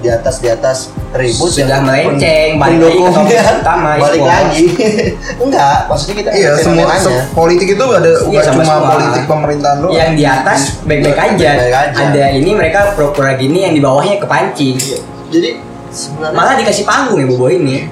Di 0.05 0.13
atas 0.13 0.37
di 0.37 0.45
atas 0.47 0.77
ribut 1.11 1.49
Sudah 1.49 1.81
melenceng, 1.81 2.61
balik 2.61 2.77
lagi 2.77 2.99
ke 3.01 3.41
utama, 3.57 3.97
balik 3.97 4.21
e-sport. 4.21 4.29
lagi. 4.29 4.63
Enggak, 5.43 5.77
maksudnya 5.89 6.15
kita 6.15 6.29
iya 6.31 6.51
semua 6.55 6.93
se- 6.93 7.25
politik 7.33 7.73
itu 7.73 7.81
ada 7.81 8.11
Iya, 8.21 8.41
cuma 8.45 8.61
semua. 8.61 8.89
politik 8.93 9.23
pemerintahan 9.25 9.77
doang 9.81 9.97
yang 9.97 10.13
di 10.13 10.21
atas 10.23 10.77
baik-baik 10.85 11.17
aja. 11.17 11.49
Baik-baik 11.51 11.73
aja. 11.89 11.97
ada 12.05 12.23
ini 12.31 12.51
mereka 12.53 12.93
pura-pura 12.93 13.33
gini 13.33 13.65
yang 13.65 13.73
di 13.73 13.81
bawahnya 13.81 14.21
kepancing 14.21 14.77
Iya. 14.77 14.99
Jadi 15.27 15.49
sebenarnya 15.89 16.35
malah 16.35 16.53
dikasih 16.53 16.85
panggung 16.85 17.17
ya 17.17 17.25
bobo 17.25 17.47
ini 17.47 17.89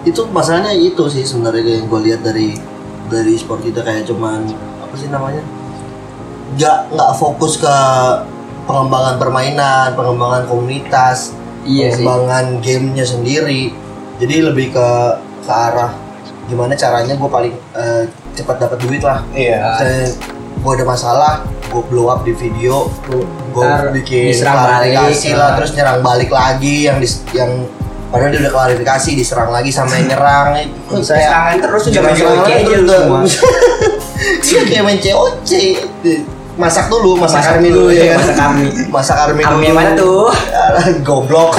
itu 0.00 0.20
masalahnya 0.28 0.70
itu 0.72 1.02
sih 1.08 1.20
sebenarnya 1.20 1.60
yang 1.74 1.84
gue 1.86 2.00
lihat 2.06 2.20
dari 2.22 2.54
dari 3.06 3.34
sport 3.34 3.60
kita 3.60 3.80
kayak 3.80 4.04
cuman 4.04 4.46
apa 4.78 4.94
sih 4.94 5.08
namanya 5.08 5.42
nggak 6.52 6.76
nggak 6.88 7.10
fokus 7.14 7.56
ke 7.56 7.74
pengembangan 8.70 9.14
permainan 9.16 9.88
pengembangan 9.92 10.46
komunitas 10.46 11.34
Iya 11.60 11.90
sih. 11.90 12.00
pengembangan 12.00 12.44
gamenya 12.60 13.02
sendiri. 13.04 13.74
Jadi 14.16 14.34
lebih 14.40 14.70
ke 14.70 14.88
ke 15.40 15.50
arah 15.50 15.90
gimana 16.46 16.74
caranya 16.74 17.12
gue 17.12 17.26
paling 17.28 17.54
eh, 17.74 18.02
cepat 18.32 18.56
dapat 18.60 18.78
duit 18.78 19.02
lah. 19.02 19.26
Iya. 19.32 19.58
Gue 20.56 20.72
ada 20.72 20.84
masalah 20.84 21.32
gue 21.66 21.82
blow 21.84 22.06
up 22.06 22.22
di 22.22 22.32
video 22.32 22.90
gue 23.06 23.66
bikin 23.94 24.34
klarifikasi 24.90 25.30
lah 25.32 25.50
terus 25.54 25.70
nyerang 25.72 26.00
balik 26.00 26.28
lagi 26.28 26.84
yang 26.84 26.98
dis- 26.98 27.22
yang 27.30 27.66
padahal 28.10 28.26
dia 28.28 28.42
udah 28.42 28.52
klarifikasi 28.52 29.10
diserang 29.14 29.50
lagi 29.50 29.70
sama 29.70 29.94
yang 29.94 30.10
nyerang. 30.10 30.46
Itu 30.66 30.98
serangan 31.00 31.56
terus 31.58 31.82
udah 31.88 32.02
main 32.02 32.16
COC 32.16 32.48
aja 32.48 32.74
lu 32.74 32.86
semua. 32.86 33.20
Kayak 34.68 34.82
main 34.82 34.98
COC 34.98 35.50
masak 36.56 36.86
dulu 36.86 37.16
masak, 37.16 37.40
Masak 37.40 37.52
army 37.54 37.68
dulu, 37.68 37.88
dulu 37.88 37.94
ya 37.94 38.04
kan? 38.06 38.18
masak 38.20 38.38
army. 38.40 38.66
masak 38.88 39.16
army 39.18 39.40
Army 39.40 39.54
dulu. 39.54 39.66
yang 39.66 39.76
mana 39.76 39.90
tuh? 39.94 40.22
Goblok. 41.02 41.50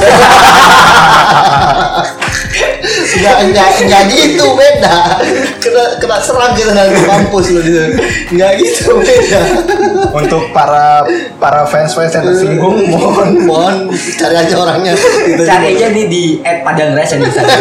Enggak, 3.11 3.37
enggak, 3.43 3.67
enggak 3.77 4.03
gitu, 4.09 4.45
beda. 4.51 4.95
Kena, 5.59 5.83
kena 5.97 6.17
serang 6.17 6.51
kita 6.51 6.71
nanti 6.71 6.99
kampus 7.01 7.45
loh 7.49 7.61
gitu. 7.61 7.79
Enggak 8.29 8.51
gitu, 8.57 8.97
beda. 8.97 9.41
Untuk 10.11 10.43
para 10.49 11.05
para 11.37 11.63
fans 11.65 11.91
fans 11.91 12.11
yang 12.11 12.25
tersinggung 12.25 12.87
mohon. 12.89 13.29
Mohon 13.41 13.75
cari 13.93 14.35
aja 14.37 14.55
orangnya. 14.57 14.93
Gitu 14.95 15.43
cari 15.43 15.75
aja 15.75 15.87
nih 15.89 16.05
di 16.07 16.23
at 16.41 16.61
padang 16.61 16.91
rasa 16.91 17.15
di 17.15 17.29
sana 17.29 17.51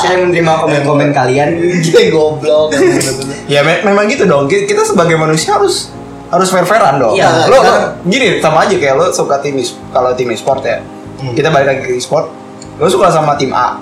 saya 0.00 0.16
menerima 0.18 0.52
komen-komen 0.56 1.10
kalian. 1.10 1.48
Dia 1.80 2.08
goblok. 2.08 2.72
Bener-bener. 2.72 3.36
ya 3.46 3.60
me- 3.60 3.82
memang 3.82 4.06
gitu 4.06 4.24
dong. 4.24 4.46
Ki- 4.46 4.64
kita 4.64 4.82
sebagai 4.82 5.14
manusia 5.14 5.54
harus 5.54 5.93
harus 6.34 6.48
fair 6.48 6.64
fairan 6.64 6.98
dong 6.98 7.14
Iya, 7.14 7.46
lo, 7.46 7.56
lo 7.56 7.72
gini 8.04 8.38
sama 8.38 8.62
aja 8.62 8.74
kayak 8.74 8.94
lo 8.94 9.06
suka 9.08 9.38
tim 9.38 9.56
kalau 9.90 10.12
tim 10.12 10.28
e-sport 10.28 10.62
ya 10.62 10.78
Hmm. 11.14 11.30
kita 11.30 11.46
balik 11.46 11.66
lagi 11.68 11.80
ke 11.84 11.94
e-sport 11.94 12.26
lo 12.74 12.86
suka 12.86 13.06
sama 13.06 13.32
tim 13.34 13.48
A 13.50 13.78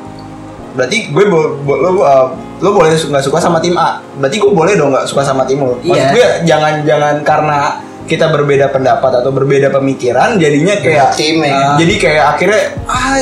berarti 0.72 1.08
gue 1.08 1.24
bo- 1.26 1.56
bo- 1.58 1.76
lo 1.76 1.90
uh, 1.98 2.28
lo 2.58 2.68
boleh 2.70 2.92
nggak 2.92 3.20
suka 3.20 3.36
sama 3.36 3.56
tim 3.56 3.72
A 3.74 3.98
berarti 4.14 4.36
gue 4.36 4.48
boleh 4.48 4.72
dong 4.72 4.88
nggak 4.90 5.04
suka 5.04 5.20
sama 5.22 5.42
tim 5.42 5.58
lo 5.58 5.76
maksud 5.76 5.90
Iya. 5.90 6.12
gue 6.12 6.26
jangan 6.44 6.72
jangan 6.82 7.14
karena 7.20 7.58
kita 8.02 8.28
berbeda 8.28 8.68
pendapat 8.68 9.12
atau 9.16 9.30
berbeda 9.30 9.70
pemikiran 9.70 10.36
jadinya 10.36 10.74
kayak 10.76 11.14
Tim 11.14 11.40
ya. 11.40 11.54
uh, 11.54 11.74
jadi 11.76 11.94
kayak 11.96 12.24
akhirnya 12.30 12.60
ah 12.84 13.16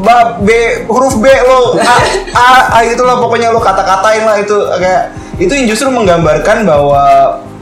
ba, 0.00 0.16
B 0.38 0.48
huruf 0.84 1.16
B 1.16 1.26
lo 1.26 1.76
A 1.76 1.96
A, 2.32 2.46
A 2.72 2.78
itu 2.84 3.02
lah 3.02 3.18
pokoknya 3.18 3.50
lo 3.50 3.58
kata-katain 3.58 4.22
lah 4.22 4.36
itu 4.38 4.56
kayak 4.72 5.02
itu 5.36 5.52
yang 5.52 5.66
justru 5.66 5.88
menggambarkan 5.88 6.64
bahwa 6.64 7.04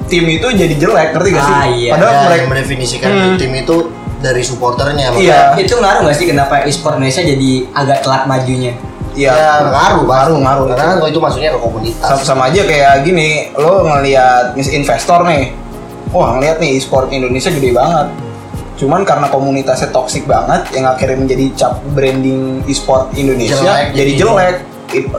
tim 0.05 0.25
itu 0.27 0.47
jadi 0.49 0.75
jelek 0.75 1.09
ngerti 1.13 1.29
gak 1.31 1.43
sih? 1.43 1.55
Ah, 1.55 1.67
iya. 1.67 1.91
Padahal 1.93 2.13
Ya, 2.13 2.21
mereka 2.27 2.45
mendefinisikan 2.47 3.11
Hmm. 3.11 3.37
tim 3.37 3.53
itu 3.53 3.77
dari 4.19 4.41
supporternya 4.41 5.13
Iya. 5.15 5.53
itu 5.55 5.75
ngaruh 5.75 6.05
gak 6.05 6.17
sih 6.17 6.27
kenapa 6.27 6.65
e-sport 6.65 6.97
Indonesia 6.97 7.23
jadi 7.23 7.51
agak 7.71 7.99
telat 8.01 8.25
majunya 8.25 8.73
Iya, 9.15 9.31
Ya, 9.31 9.51
ngaruh, 9.63 10.11
ngaruh, 10.11 10.39
ngaruh. 10.43 10.65
Karena 10.69 10.99
kan 10.99 11.07
itu 11.07 11.23
masuknya 11.23 11.55
ke 11.55 11.61
komunitas. 11.61 12.03
sama, 12.03 12.23
sama 12.25 12.43
aja 12.51 12.67
kayak 12.67 13.07
gini, 13.07 13.47
lo 13.55 13.87
ngelihat 13.87 14.59
mis 14.59 14.67
investor 14.67 15.23
nih, 15.23 15.55
wah 16.11 16.35
ngelihat 16.35 16.59
nih 16.59 16.75
e-sport 16.75 17.07
Indonesia 17.09 17.47
gede 17.49 17.71
banget. 17.71 18.11
Cuman 18.75 19.07
karena 19.07 19.31
komunitasnya 19.31 19.95
toksik 19.95 20.27
banget, 20.27 20.67
yang 20.75 20.91
akhirnya 20.91 21.15
menjadi 21.17 21.47
cap 21.55 21.79
branding 21.95 22.67
e-sport 22.67 23.15
Indonesia 23.15 23.55
Jelek, 23.55 23.95
jadi 23.95 24.03
jadi- 24.05 24.19
jelek. 24.19 24.57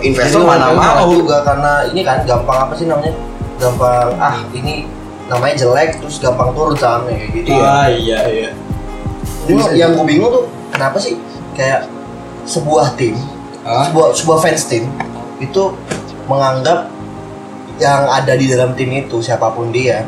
Investor 0.01 0.39
Jadi 0.39 0.47
mana 0.49 0.71
mau? 0.71 1.07
juga 1.09 1.39
karena 1.41 1.83
ini 1.85 1.99
kan 1.99 2.23
gampang 2.23 2.57
apa 2.63 2.73
sih 2.75 2.85
namanya? 2.85 3.11
Gampang 3.55 4.15
ah 4.19 4.43
ini 4.51 4.85
namanya 5.25 5.55
jelek 5.57 5.97
terus 6.01 6.21
gampang 6.21 6.53
turun 6.53 6.77
sahamnya 6.77 7.17
kayak 7.17 7.31
gitu. 7.33 7.49
Iya. 7.55 7.73
iya 7.89 8.19
iya 8.29 8.49
Jadi 9.45 9.77
yang 9.77 9.93
gue 9.93 10.05
bingung 10.05 10.29
tuh 10.33 10.45
kenapa 10.73 10.97
sih 10.97 11.17
kayak 11.57 11.89
sebuah 12.45 12.93
tim, 12.97 13.17
Hah? 13.65 13.89
sebuah 13.89 14.13
sebuah 14.13 14.37
fans 14.41 14.69
tim 14.69 14.85
itu 15.41 15.73
menganggap 16.29 16.89
yang 17.81 18.05
ada 18.09 18.33
di 18.37 18.45
dalam 18.49 18.73
tim 18.73 18.89
itu 18.93 19.21
siapa 19.21 19.53
pun 19.53 19.69
dia, 19.69 20.05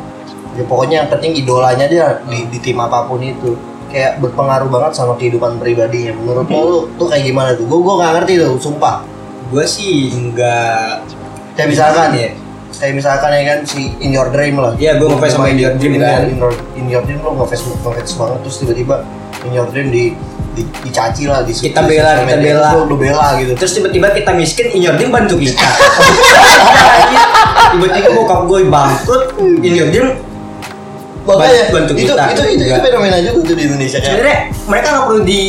ya 0.54 0.62
pokoknya 0.66 1.04
yang 1.04 1.08
penting 1.10 1.34
idolanya 1.38 1.86
dia 1.86 2.06
di, 2.26 2.46
di 2.50 2.58
tim 2.62 2.78
apa 2.78 3.06
pun 3.06 3.22
itu 3.22 3.54
kayak 3.90 4.20
berpengaruh 4.22 4.68
banget 4.70 4.92
sama 4.98 5.14
kehidupan 5.18 5.58
pribadinya. 5.58 6.14
Menurut 6.14 6.46
lo 6.50 6.86
tuh 6.98 7.06
kayak 7.10 7.24
gimana 7.26 7.50
tuh? 7.56 7.64
Gue 7.66 7.80
gue 7.82 7.94
nggak 7.98 8.12
ngerti 8.22 8.32
tuh, 8.38 8.54
sumpah. 8.60 9.02
gue 9.48 9.64
sih 9.64 10.12
enggak 10.12 11.00
Kayak 11.56 11.68
misalkan 11.72 12.08
ya 12.12 12.28
kayak 12.78 12.94
misalkan 12.94 13.30
ya 13.30 13.42
kan 13.44 13.58
si 13.62 13.90
In 13.98 14.10
Your 14.10 14.30
Dream 14.30 14.54
lah 14.56 14.72
Iya, 14.74 14.96
gua 14.96 15.10
ngefans 15.12 15.34
sama 15.34 15.50
In 15.50 15.58
Your 15.58 15.74
Dream 15.74 15.98
kan. 15.98 16.24
in, 16.24 16.38
your, 16.38 16.52
in 16.74 16.86
Your 16.86 17.02
Dream 17.02 17.18
lo 17.20 17.34
ngefans 17.36 17.62
ngefans 17.66 18.12
banget 18.14 18.38
terus 18.40 18.56
tiba-tiba 18.58 18.96
In 19.42 19.52
Your 19.52 19.66
Dream 19.66 19.90
di, 19.90 20.14
di 20.54 20.62
dicaci 20.82 21.26
lah 21.26 21.42
di 21.42 21.50
Kita 21.50 21.82
bela, 21.82 22.18
kita 22.18 22.38
bela. 22.38 22.68
lo 22.78 22.94
bela 22.94 23.34
gitu 23.36 23.54
terus 23.54 23.72
tiba-tiba 23.72 24.10
kita 24.10 24.30
miskin 24.32 24.70
in 24.72 24.82
your 24.82 24.94
dream 24.94 25.10
bantu 25.10 25.38
kita 25.38 25.54
tiba-tiba 27.72 28.08
bokap 28.12 28.40
gue 28.44 28.60
bangkrut 28.64 29.24
in 29.62 29.72
your 29.72 29.88
dream 29.88 30.08
makanya 31.22 31.68
bantu 31.68 31.92
itu, 31.92 32.08
kita. 32.08 32.24
itu 32.32 32.42
itu 32.48 32.52
itu 32.56 32.64
Juga. 32.64 32.80
fenomena 32.80 33.16
juga 33.20 33.38
tuh 33.44 33.54
di 33.54 33.62
Indonesia 33.62 33.98
kayak 34.00 34.08
sebenarnya 34.08 34.38
mereka 34.64 34.86
nggak 34.88 35.04
perlu 35.04 35.20
di, 35.22 35.42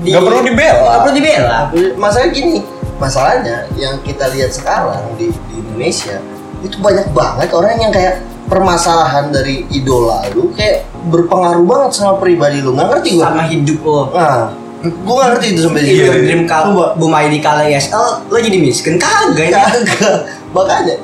di 0.00 0.10
Nggak 0.10 0.22
perlu 0.24 0.40
dibela. 0.40 0.80
nggak 0.80 1.00
perlu 1.04 1.14
dibela 1.14 1.58
masalah 1.94 2.28
gini 2.32 2.56
masalahnya 2.96 3.56
yang 3.76 3.94
kita 4.00 4.24
lihat 4.32 4.50
sekarang 4.50 5.04
di, 5.14 5.28
di 5.28 5.54
Indonesia 5.60 6.16
itu 6.58 6.76
banyak 6.78 7.06
banget 7.10 7.48
orang 7.50 7.76
yang 7.76 7.90
kayak 7.90 8.20
permasalahan 8.46 9.28
dari 9.28 9.66
idola 9.68 10.22
lu 10.30 10.48
kayak 10.52 10.86
berpengaruh 11.04 11.62
banget 11.62 11.90
sama 11.92 12.16
pribadi 12.16 12.60
lu. 12.60 12.72
Nggak 12.72 12.88
ngerti 12.92 13.08
gua. 13.12 13.24
Sama 13.26 13.42
hidup 13.44 13.78
lo 13.82 14.00
nah 14.10 14.38
gua 15.02 15.14
nggak 15.16 15.28
ngerti 15.32 15.46
itu 15.48 15.60
sampai 15.62 15.82
your 15.84 16.18
dream 16.20 16.42
kalau 16.46 16.94
Bumai 16.94 17.26
di 17.26 17.38
kala 17.38 17.64
ESL 17.64 18.26
lo 18.26 18.36
jadi 18.36 18.56
miskin? 18.56 18.96
Kagak 18.96 19.46
ya. 19.46 19.58
Kagak. 19.60 20.16
Makanya. 20.50 20.96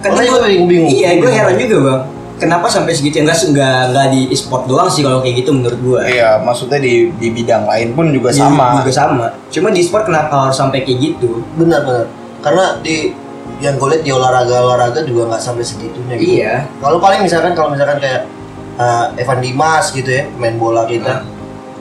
Kan 0.00 0.08
Makanya 0.12 0.28
gua- 0.28 0.38
gua 0.38 0.48
bingung-bingung. 0.48 0.90
iya 0.90 1.08
gue 1.14 1.30
heran 1.30 1.54
juga 1.56 1.76
bang. 1.80 2.00
Kenapa 2.34 2.66
sampai 2.66 2.90
segitu? 2.90 3.18
Enggak 3.18 3.38
enggak 3.44 3.80
enggak 3.86 4.06
di 4.08 4.20
e-sport 4.28 4.66
doang 4.66 4.90
sih 4.90 4.98
kalau 5.00 5.18
kayak 5.18 5.38
gitu 5.38 5.54
menurut 5.54 5.78
gue 5.78 6.00
Iya, 6.10 6.42
maksudnya 6.42 6.78
di 6.78 7.14
di 7.14 7.30
bidang 7.30 7.62
lain 7.64 7.94
pun 7.94 8.10
juga 8.10 8.30
Di- 8.30 8.38
sama. 8.40 8.82
juga 8.82 8.90
sama. 8.90 9.26
Cuma 9.46 9.70
di 9.70 9.78
e-sport 9.78 10.02
kenapa 10.04 10.34
harus 10.42 10.56
sampai 10.56 10.82
kayak 10.82 10.98
gitu? 11.00 11.46
Benar 11.54 11.82
benar. 11.82 12.06
Karena 12.40 12.82
di 12.82 13.14
yang 13.62 13.78
gue 13.78 13.88
lihat 13.88 14.02
di 14.02 14.10
olahraga 14.10 14.56
olahraga 14.60 15.00
juga 15.02 15.30
nggak 15.30 15.40
sampai 15.40 15.62
segitunya 15.62 16.18
gitu. 16.18 16.34
iya 16.36 16.66
kalau 16.82 16.98
paling 16.98 17.22
misalkan 17.22 17.54
kalau 17.54 17.70
misalkan 17.70 17.96
kayak 17.96 18.26
uh, 18.74 19.14
Evan 19.14 19.38
Dimas 19.38 19.88
gitu 19.88 20.10
ya 20.10 20.26
main 20.34 20.58
bola 20.58 20.82
kita 20.84 21.22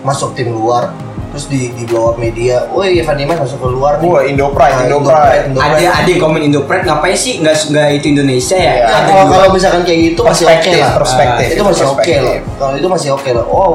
masuk 0.01 0.31
tim 0.31 0.49
luar 0.49 0.93
terus 1.31 1.47
di 1.47 1.71
di 1.71 1.87
blow 1.87 2.11
up 2.11 2.19
media, 2.19 2.67
woi 2.69 2.99
Evan 2.99 3.15
Dimas 3.15 3.39
masuk 3.39 3.55
ke 3.57 3.67
luar 3.71 4.03
nih. 4.03 4.03
Wah, 4.03 4.19
Indo 4.21 4.51
Pride, 4.51 4.75
Nah, 4.75 4.83
Indo 4.83 4.99
Indo 4.99 5.07
Pride. 5.07 5.23
Pride, 5.23 5.43
Indo 5.47 5.59
ada 5.63 5.71
Pride. 5.71 5.87
ada 5.95 6.09
yang 6.11 6.19
komen 6.19 6.41
Indopret 6.43 6.81
ngapain 6.83 7.15
sih 7.15 7.33
nggak 7.39 7.55
nggak 7.71 7.87
itu 7.95 8.05
Indonesia 8.11 8.57
ya. 8.59 8.73
Ya, 8.75 8.83
ada 8.83 9.07
kalau 9.07 9.23
juga. 9.23 9.31
kalau 9.31 9.47
misalkan 9.55 9.81
kayak 9.81 9.99
gitu 10.03 10.19
masih 10.21 10.43
oke 10.43 10.51
Perspektif, 10.51 10.75
lah. 10.75 10.91
perspektif. 10.93 11.47
itu 11.47 11.63
masih 11.63 11.83
oke 11.87 11.95
Perspektif. 11.95 12.19
lah. 12.19 12.35
Kalau 12.59 12.73
itu 12.75 12.87
masih 12.91 13.09
oke 13.15 13.29
lah. 13.31 13.45
Oh, 13.47 13.71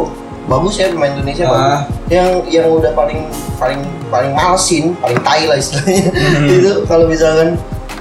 bagus 0.46 0.74
ya 0.76 0.86
pemain 0.92 1.10
Indonesia 1.10 1.42
Ah. 1.42 1.48
bagus. 1.48 1.80
Yang 2.06 2.28
yang 2.52 2.66
udah 2.68 2.92
paling 2.92 3.20
paling 3.56 3.80
paling 4.06 4.32
malesin, 4.36 4.84
paling 5.00 5.18
tai 5.18 5.42
lah 5.48 5.56
istilahnya. 5.56 6.04
Hmm. 6.12 6.46
itu 6.60 6.70
kalau 6.84 7.04
misalkan 7.08 7.48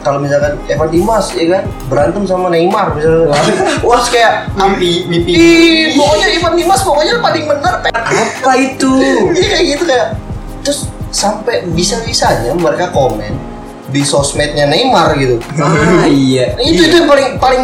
kalau 0.05 0.21
misalkan 0.21 0.53
Evan 0.69 0.89
Dimas 0.93 1.33
ya 1.33 1.45
kan 1.49 1.63
berantem 1.89 2.23
sama 2.29 2.53
Neymar 2.53 2.93
misalnya 2.93 3.33
wah 3.89 4.05
kayak 4.05 4.53
mimpi 4.53 5.09
mimpi 5.09 5.31
Ih, 5.33 5.97
pokoknya 5.97 6.27
Ivan 6.37 6.53
Dimas 6.53 6.81
pokoknya 6.85 7.17
paling 7.25 7.43
bener 7.49 7.73
Pe." 7.81 7.89
apa 7.89 8.53
itu 8.61 8.93
Iya 9.41 9.47
kayak 9.49 9.65
gitu 9.73 9.83
kayak 9.89 10.07
terus 10.61 10.79
sampai 11.09 11.65
bisa-bisanya 11.73 12.53
mereka 12.53 12.93
komen 12.93 13.33
di 13.89 14.01
sosmednya 14.05 14.69
Neymar 14.69 15.17
gitu. 15.17 15.41
ah 15.57 16.05
iya 16.05 16.53
itu 16.61 16.85
itu 16.85 16.95
yang 17.01 17.09
paling 17.09 17.27
paling 17.41 17.63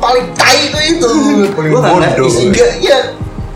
paling 0.00 0.24
tai 0.36 0.68
itu 0.68 0.78
itu. 0.96 1.08
Paling 1.56 1.72
bodoh. 1.72 2.28
Iya, 2.52 2.68
iya. 2.84 2.98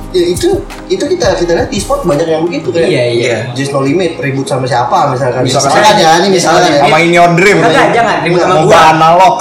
Ya, 0.08 0.24
itu 0.24 0.48
itu 0.88 1.04
kita 1.04 1.36
kita 1.36 1.52
lihat 1.52 1.68
di 1.68 1.76
sport 1.76 2.08
banyak 2.08 2.24
yang 2.24 2.40
begitu 2.48 2.72
kayak 2.72 2.88
iya 2.88 3.04
iya. 3.12 3.36
Just 3.52 3.76
no 3.76 3.84
limit 3.84 4.16
ribut 4.16 4.48
sama 4.48 4.64
siapa 4.64 5.12
misalkan. 5.12 5.44
Misalkan 5.44 5.68
misalkan 5.68 5.94
ya 6.00 6.10
ini 6.24 6.28
misalkan 6.32 6.80
Sama 6.80 6.96
in 7.04 7.12
your 7.12 7.28
dream. 7.36 7.60
Enggak, 7.60 7.92
jangan 7.92 8.16
ribut 8.24 8.40
sama 8.40 8.56
gua. 8.64 8.80
analog. 8.96 9.34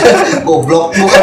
goblok 0.48 0.96
bukan. 0.96 1.22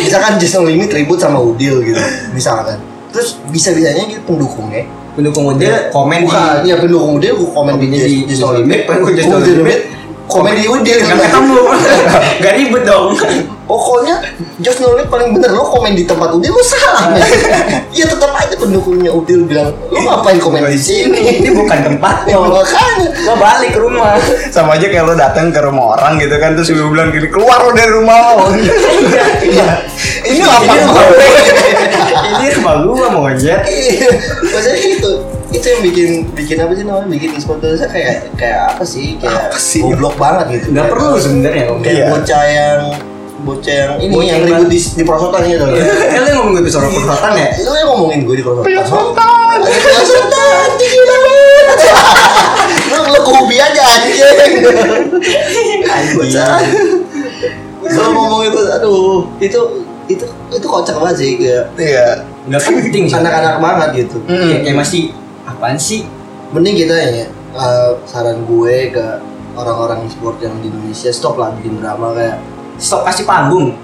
Misalkan 0.00 0.32
Just 0.40 0.56
no 0.56 0.64
limit 0.64 0.88
ribut 0.88 1.20
sama 1.20 1.36
Udil 1.36 1.84
gitu 1.84 2.00
misalkan. 2.32 2.80
Terus 3.12 3.36
bisa 3.52 3.76
bisanya 3.76 4.08
gitu 4.08 4.24
pendukungnya. 4.24 4.88
Pendukung 5.12 5.50
model 5.50 5.90
komen 5.90 6.24
Bukan, 6.24 6.62
ya 6.62 6.78
pendukung 6.80 7.20
Udil 7.20 7.36
gua 7.36 7.50
komen 7.52 7.76
di 7.76 8.24
Just, 8.24 8.40
no 8.40 8.56
limit 8.56 8.88
pendukung 8.88 9.12
Just 9.12 9.28
No 9.28 9.44
Udil. 9.44 9.60
Limit. 9.60 9.97
Komen 10.28 10.54
di 10.54 10.68
Udil 10.68 10.98
nggak 11.02 11.18
ketemu. 11.18 11.60
Nggak 12.40 12.54
ribet 12.60 12.82
dong. 12.84 13.16
Pokoknya 13.68 14.24
Just 14.64 14.80
No 14.80 14.96
Limit 14.96 15.12
paling 15.12 15.36
bener 15.36 15.52
lo 15.52 15.64
komen 15.64 15.92
di 15.92 16.04
tempat 16.04 16.32
Udil 16.32 16.52
lo 16.52 16.62
salah. 16.64 17.12
Men. 17.12 17.20
ya 17.98 18.04
tetap 18.08 18.32
aja 18.32 18.54
pendukungnya 18.56 19.12
Udil 19.12 19.44
bilang 19.44 19.72
lo 19.92 19.98
ngapain 19.98 20.38
komen 20.40 20.68
di 20.68 20.78
sini? 20.78 21.20
Ini 21.42 21.50
bukan 21.52 21.78
tempatnya. 21.92 22.36
Ya, 22.36 22.38
makanya. 22.38 23.08
Lo 23.24 23.34
balik 23.36 23.70
ke 23.76 23.80
rumah. 23.80 24.16
Sama 24.52 24.76
aja 24.76 24.86
kayak 24.88 25.04
lo 25.04 25.14
datang 25.16 25.52
ke 25.52 25.60
rumah 25.60 25.98
orang 25.98 26.20
gitu 26.20 26.36
kan 26.36 26.56
terus 26.56 26.70
ibu 26.72 26.88
bilang 26.92 27.12
gini 27.12 27.28
keluar 27.28 27.60
lo 27.64 27.72
dari 27.72 27.92
rumah 27.92 28.16
lo. 28.36 28.46
iya 29.44 29.80
ini 30.28 30.42
apa 30.44 30.62
ini 30.64 30.78
rumah 30.84 31.04
gue? 31.08 31.28
Ini 32.28 32.46
rumah 32.60 32.74
gua 32.84 33.08
mau 33.12 33.26
Iya, 33.28 34.08
maksudnya 34.44 34.76
itu 34.76 35.12
itu 35.48 35.64
yang 35.64 35.80
bikin 35.82 36.08
bikin 36.30 36.56
apa 36.58 36.72
sih 36.72 36.84
namanya 36.84 37.08
bikin 37.08 37.30
e-sport 37.32 37.58
Indonesia 37.58 37.88
kayak 37.88 38.14
kayak 38.34 38.58
apa 38.70 38.84
sih 38.84 39.16
kayak 39.16 39.48
Apa 39.48 39.56
sih? 39.58 39.80
goblok 39.80 40.14
banget 40.14 40.46
gitu 40.52 40.66
nggak 40.70 40.82
Kayak- 40.82 40.92
perlu 40.92 41.16
sebenarnya 41.16 41.64
kayak 41.78 41.88
Iya. 41.94 42.06
bocah 42.10 42.44
yang 42.46 42.80
bocah 43.38 43.70
yang 43.72 43.92
ini 43.98 44.10
Bocah 44.10 44.26
yang 44.26 44.40
yang 44.40 44.50
ribut 44.50 44.68
di, 44.68 44.78
di 44.82 45.02
perosotan 45.02 45.40
gitu 45.42 45.62
loh. 45.62 45.78
kan 45.78 46.20
lo 46.20 46.30
ngomong 46.34 46.52
gue 46.54 46.68
soal 46.68 46.84
perosotan 46.86 47.32
ya 47.34 47.48
Lu 47.56 47.72
yang 47.72 47.88
ngomongin 47.88 48.20
gue 48.22 48.34
di 48.34 48.42
perosotan. 48.42 48.66
Perosotan. 48.66 49.56
Ada 49.58 49.78
perosotan, 49.80 50.68
gila 50.76 51.16
banget. 51.18 51.78
Lu 52.84 52.98
lu 53.06 53.18
ke 53.18 53.30
hobi 53.32 53.56
aja 53.58 53.82
anjing. 53.82 54.18
Bocah. 56.14 56.56
Kalau 57.88 58.10
ngomong 58.12 58.42
itu 58.44 58.60
aduh, 58.68 59.24
itu 59.38 59.60
itu 60.06 60.24
itu 60.50 60.66
kocak 60.66 60.96
banget 60.98 61.16
sih 61.16 61.30
kayak 61.36 61.64
Iya. 61.74 62.06
nggak 62.44 62.60
penting 62.60 63.04
sih 63.06 63.14
anak-anak 63.14 63.56
banget 63.58 63.88
gitu. 63.98 64.16
kayak 64.24 64.60
kayak 64.62 64.76
masih 64.78 65.12
apaan 65.54 65.78
sih? 65.80 66.04
Mending 66.52 66.76
kita 66.76 66.94
ya 66.96 67.26
eh, 67.28 67.90
saran 68.08 68.44
gue 68.44 68.92
ke 68.92 69.06
orang-orang 69.58 70.06
e-sport 70.06 70.38
yang 70.40 70.54
di 70.62 70.70
Indonesia 70.70 71.10
stop 71.10 71.36
lah 71.36 71.50
bikin 71.58 71.82
drama 71.82 72.14
kayak 72.14 72.38
stop 72.78 73.02
kasih 73.04 73.26
panggung. 73.26 73.74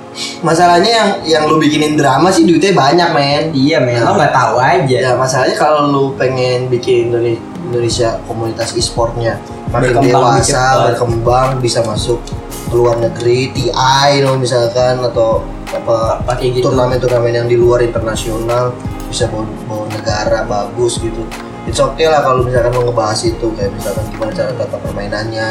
Masalahnya 0.47 0.91
yang 0.91 1.09
yang 1.27 1.43
lu 1.51 1.59
bikinin 1.59 1.99
drama 1.99 2.31
sih 2.31 2.47
duitnya 2.47 2.71
banyak 2.71 3.09
men. 3.11 3.45
Iya 3.51 3.83
men. 3.83 3.99
Lo 4.07 4.15
nggak 4.15 4.31
tahu 4.31 4.63
aja. 4.63 4.97
Ya 5.11 5.13
masalahnya 5.19 5.59
kalau 5.59 5.91
lu 5.91 6.05
pengen 6.15 6.71
bikin 6.71 7.11
Indone- 7.11 7.43
Indonesia 7.65 8.21
komunitas 8.29 8.77
e-sportnya 8.77 9.41
makin 9.73 9.97
Berkembang 9.97 10.39
dewasa 10.39 10.93
berkembang 10.93 11.49
bisa 11.59 11.81
masuk 11.83 12.21
ke 12.69 12.75
luar 12.77 13.01
negeri 13.01 13.51
TI 13.51 14.23
lo 14.23 14.37
misalkan 14.39 15.01
atau 15.01 15.43
apa 15.75 16.39
gitu. 16.39 16.71
turnamen-turnamen 16.71 17.35
yang 17.35 17.49
di 17.51 17.59
luar 17.59 17.83
internasional 17.83 18.71
bisa 19.11 19.27
bawa, 19.27 19.43
bawa 19.67 19.85
negara 19.91 20.47
bagus 20.47 21.03
gitu 21.03 21.25
it's 21.65 21.81
okay 21.81 22.07
lah 22.07 22.21
kalau 22.21 22.45
misalkan 22.45 22.73
lo 22.73 22.89
ngebahas 22.89 23.21
itu 23.25 23.47
kayak 23.57 23.71
misalkan 23.73 24.05
gimana 24.13 24.31
cara 24.33 24.51
tata 24.55 24.77
permainannya 24.81 25.49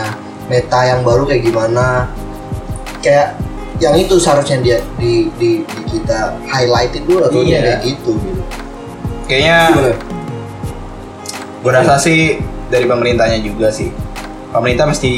meta 0.48 0.80
yang 0.84 1.02
baru 1.02 1.24
kayak 1.26 1.42
gimana 1.44 2.08
kayak 3.00 3.36
yang 3.82 3.98
itu 3.98 4.16
seharusnya 4.16 4.62
dia 4.62 4.78
di, 4.96 5.28
di, 5.36 5.66
di 5.66 5.82
kita 5.90 6.38
highlight 6.48 6.94
itu 6.94 7.20
atau 7.20 7.42
Iya. 7.42 7.60
kayak 7.60 7.80
gitu 7.84 8.12
gitu 8.22 8.42
Kayaknya 9.24 9.60
gue 11.64 11.72
rasa 11.72 11.96
sih 11.96 12.38
dari 12.68 12.84
pemerintahnya 12.84 13.40
juga 13.40 13.72
sih. 13.72 13.88
Pemerintah 14.52 14.84
mesti 14.84 15.12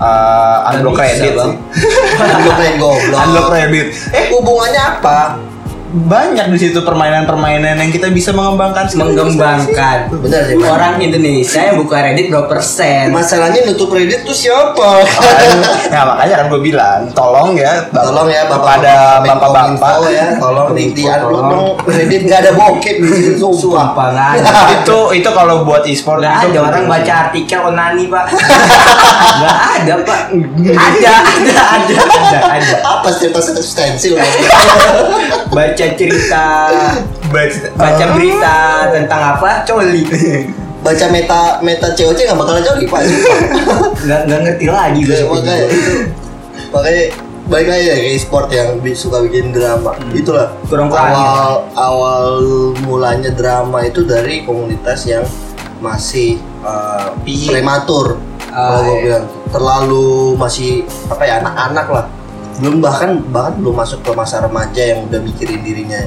uh, 0.00 0.68
unblock 0.72 0.96
bisa, 0.96 1.04
kredit 1.04 1.32
Bang. 1.36 1.52
sih. 1.52 1.56
Unblock 2.24 2.56
main 2.56 2.74
goblok. 2.80 3.20
Unblock 3.20 3.46
kredit. 3.52 3.86
Eh 4.16 4.24
hubungannya 4.32 4.82
apa? 4.96 5.18
Banyak 5.96 6.52
di 6.52 6.58
situ 6.60 6.84
permainan-permainan 6.84 7.80
yang 7.80 7.88
kita 7.88 8.12
bisa 8.12 8.28
mengembangkan 8.30 8.84
mengembangkan. 8.92 10.12
Benar 10.12 10.42
sih, 10.44 10.60
Bang. 10.60 10.68
orang 10.68 10.94
Indonesia 11.00 11.60
yang 11.62 11.80
buka 11.80 12.04
Reddit 12.04 12.28
berapa 12.28 12.44
persen? 12.44 13.08
Masalahnya 13.08 13.64
nutup 13.64 13.88
kredit 13.88 14.28
tuh 14.28 14.36
siapa? 14.36 15.00
nah 15.88 16.02
makanya 16.12 16.34
kan 16.42 16.46
gue 16.52 16.60
bilang 16.60 17.00
tolong 17.16 17.56
ya 17.56 17.88
bap- 17.88 18.04
Tolong 18.10 18.28
ya 18.28 18.42
bapak 18.44 18.58
kepada 18.60 18.94
bapak-bapak 19.24 19.94
ya, 20.12 20.26
tolong 20.36 20.68
di 20.74 20.92
dong 20.92 21.78
kredit 21.80 22.20
gak 22.26 22.40
ada 22.44 22.52
bokep 22.52 22.96
di 23.00 23.08
situ 23.08 23.48
sumpah. 23.62 24.12
nggak 24.12 24.28
ada 24.42 24.50
itu 24.76 24.98
itu 25.16 25.28
kalau 25.32 25.64
buat 25.64 25.86
e-sport 25.86 26.20
nggak 26.20 26.52
ada 26.52 26.58
orang 26.60 26.84
baca 26.84 27.04
sih. 27.06 27.12
artikel 27.14 27.60
onani 27.64 28.04
pak. 28.10 28.24
Nggak 29.36 29.56
ada 29.80 29.94
pak. 30.02 30.20
Ada 30.66 31.12
ada 31.12 31.52
ada. 31.76 31.94
Ada 31.96 32.38
ada. 32.56 32.76
Apa 32.82 33.08
cerita 33.12 33.40
stensil? 33.40 34.16
baca 35.46 35.85
cerita 35.94 36.44
Baca, 37.34 37.58
baca 37.74 38.04
berita 38.14 38.56
tentang 38.90 39.20
apa? 39.34 39.62
Coli. 39.62 40.02
Baca 40.86 41.06
meta 41.10 41.58
meta 41.58 41.90
COC 41.90 42.18
gak 42.24 42.38
bakalan 42.38 42.62
jauh 42.62 42.78
pak. 42.86 43.00
nggak 44.06 44.20
nggak 44.26 44.40
ngerti 44.46 44.66
lagi 44.66 45.00
gue 45.02 45.10
Ya, 45.10 45.18
seperti 45.18 45.42
makanya 45.42 45.66
itu. 45.66 45.92
makanya 46.70 47.04
balik 47.46 47.68
lagi 47.68 47.84
ya 47.84 47.94
ke 47.94 48.06
e-sport 48.14 48.46
yang 48.50 48.68
suka 48.94 49.18
bikin 49.22 49.50
drama. 49.50 49.98
Itulah. 50.10 50.54
Kurang 50.66 50.86
awal 50.90 51.66
awal 51.74 52.26
mulanya 52.82 53.30
drama 53.30 53.82
itu 53.82 54.06
dari 54.06 54.42
komunitas 54.42 55.06
yang 55.06 55.26
masih 55.78 56.38
uh, 56.62 57.10
prematur. 57.22 58.22
Kalau 58.46 58.54
Ah, 58.54 58.78
gue 58.80 58.94
iya. 58.94 59.02
bilang. 59.02 59.24
Terlalu 59.46 60.06
masih 60.34 60.70
apa 61.06 61.22
ya 61.22 61.38
anak-anak 61.38 61.86
lah 61.88 62.04
belum 62.56 62.80
bahkan 62.80 63.20
bahkan 63.28 63.60
belum 63.60 63.76
masuk 63.76 64.00
ke 64.00 64.10
masa 64.16 64.40
remaja 64.40 64.80
yang 64.80 65.04
udah 65.06 65.20
mikirin 65.20 65.60
dirinya 65.60 66.00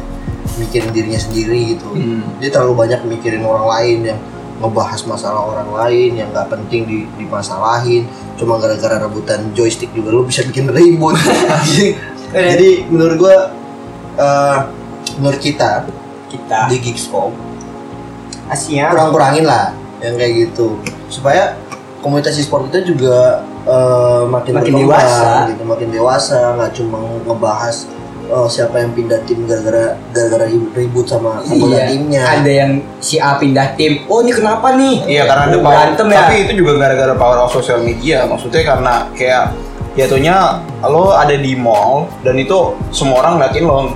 mikirin 0.58 0.90
dirinya 0.92 1.20
sendiri 1.22 1.78
gitu. 1.78 1.88
Hmm. 1.94 2.26
dia 2.42 2.50
terlalu 2.52 2.86
banyak 2.86 3.00
mikirin 3.06 3.46
orang 3.46 3.66
lain 3.70 3.98
yang 4.14 4.20
ngebahas 4.60 5.02
masalah 5.08 5.42
orang 5.48 5.72
lain 5.72 6.20
yang 6.20 6.28
nggak 6.36 6.52
penting 6.52 6.84
di 6.84 6.98
dimasalahin. 7.16 8.04
Cuma 8.36 8.60
gara-gara 8.60 9.00
rebutan 9.00 9.56
joystick 9.56 9.92
juga 9.96 10.12
lu 10.12 10.28
bisa 10.28 10.44
bikin 10.44 10.68
ribut. 10.68 11.16
Jadi 12.36 12.86
menurut 12.92 13.16
gua 13.16 13.38
eh, 14.20 14.60
menurut 15.18 15.40
kita 15.40 15.88
kita. 16.30 16.70
di 16.70 16.78
Geekscope 16.78 17.34
Asia 18.50 18.90
kurang-kurangin 18.94 19.46
lah 19.48 19.72
yang 20.04 20.18
kayak 20.20 20.50
gitu. 20.50 20.76
Supaya 21.08 21.56
komunitas 22.04 22.36
e-sport 22.36 22.68
kita 22.72 22.84
juga 22.84 23.46
eh, 23.68 24.24
makin, 24.30 24.54
Makin 24.60 24.74
dewasa. 24.86 25.50
gitu 25.52 25.64
makin 25.66 25.88
dewasa 25.92 26.40
nggak 26.56 26.72
cuma 26.78 26.98
ngebahas 27.28 27.76
oh, 28.30 28.46
siapa 28.46 28.78
yang 28.78 28.94
pindah 28.94 29.20
tim 29.26 29.44
gara-gara 29.50 29.98
gara-gara 30.14 30.46
ribut, 30.78 31.06
sama 31.10 31.42
anggota 31.42 31.82
Iya, 31.82 31.86
timnya 31.90 32.22
ada 32.22 32.52
yang 32.52 32.72
si 33.02 33.18
A 33.18 33.42
pindah 33.42 33.74
tim. 33.74 34.06
Oh 34.06 34.22
ini 34.22 34.32
kenapa 34.32 34.78
nih? 34.78 35.02
Iya 35.18 35.24
karena 35.26 35.44
ada 35.50 35.58
power, 35.58 35.66
berantem 35.74 36.06
ya. 36.14 36.18
tapi 36.22 36.34
itu 36.46 36.54
juga 36.62 36.72
gara-gara 36.78 37.14
power 37.18 37.38
of 37.42 37.50
social 37.50 37.82
media. 37.82 38.30
Maksudnya 38.30 38.62
karena 38.62 38.94
kayak 39.18 39.44
jatuhnya 39.98 40.62
lo 40.86 41.12
ada 41.12 41.34
di 41.34 41.58
mall 41.58 42.06
dan 42.22 42.38
itu 42.38 42.78
semua 42.94 43.26
orang 43.26 43.42
ngeliatin 43.42 43.66
lo 43.66 43.92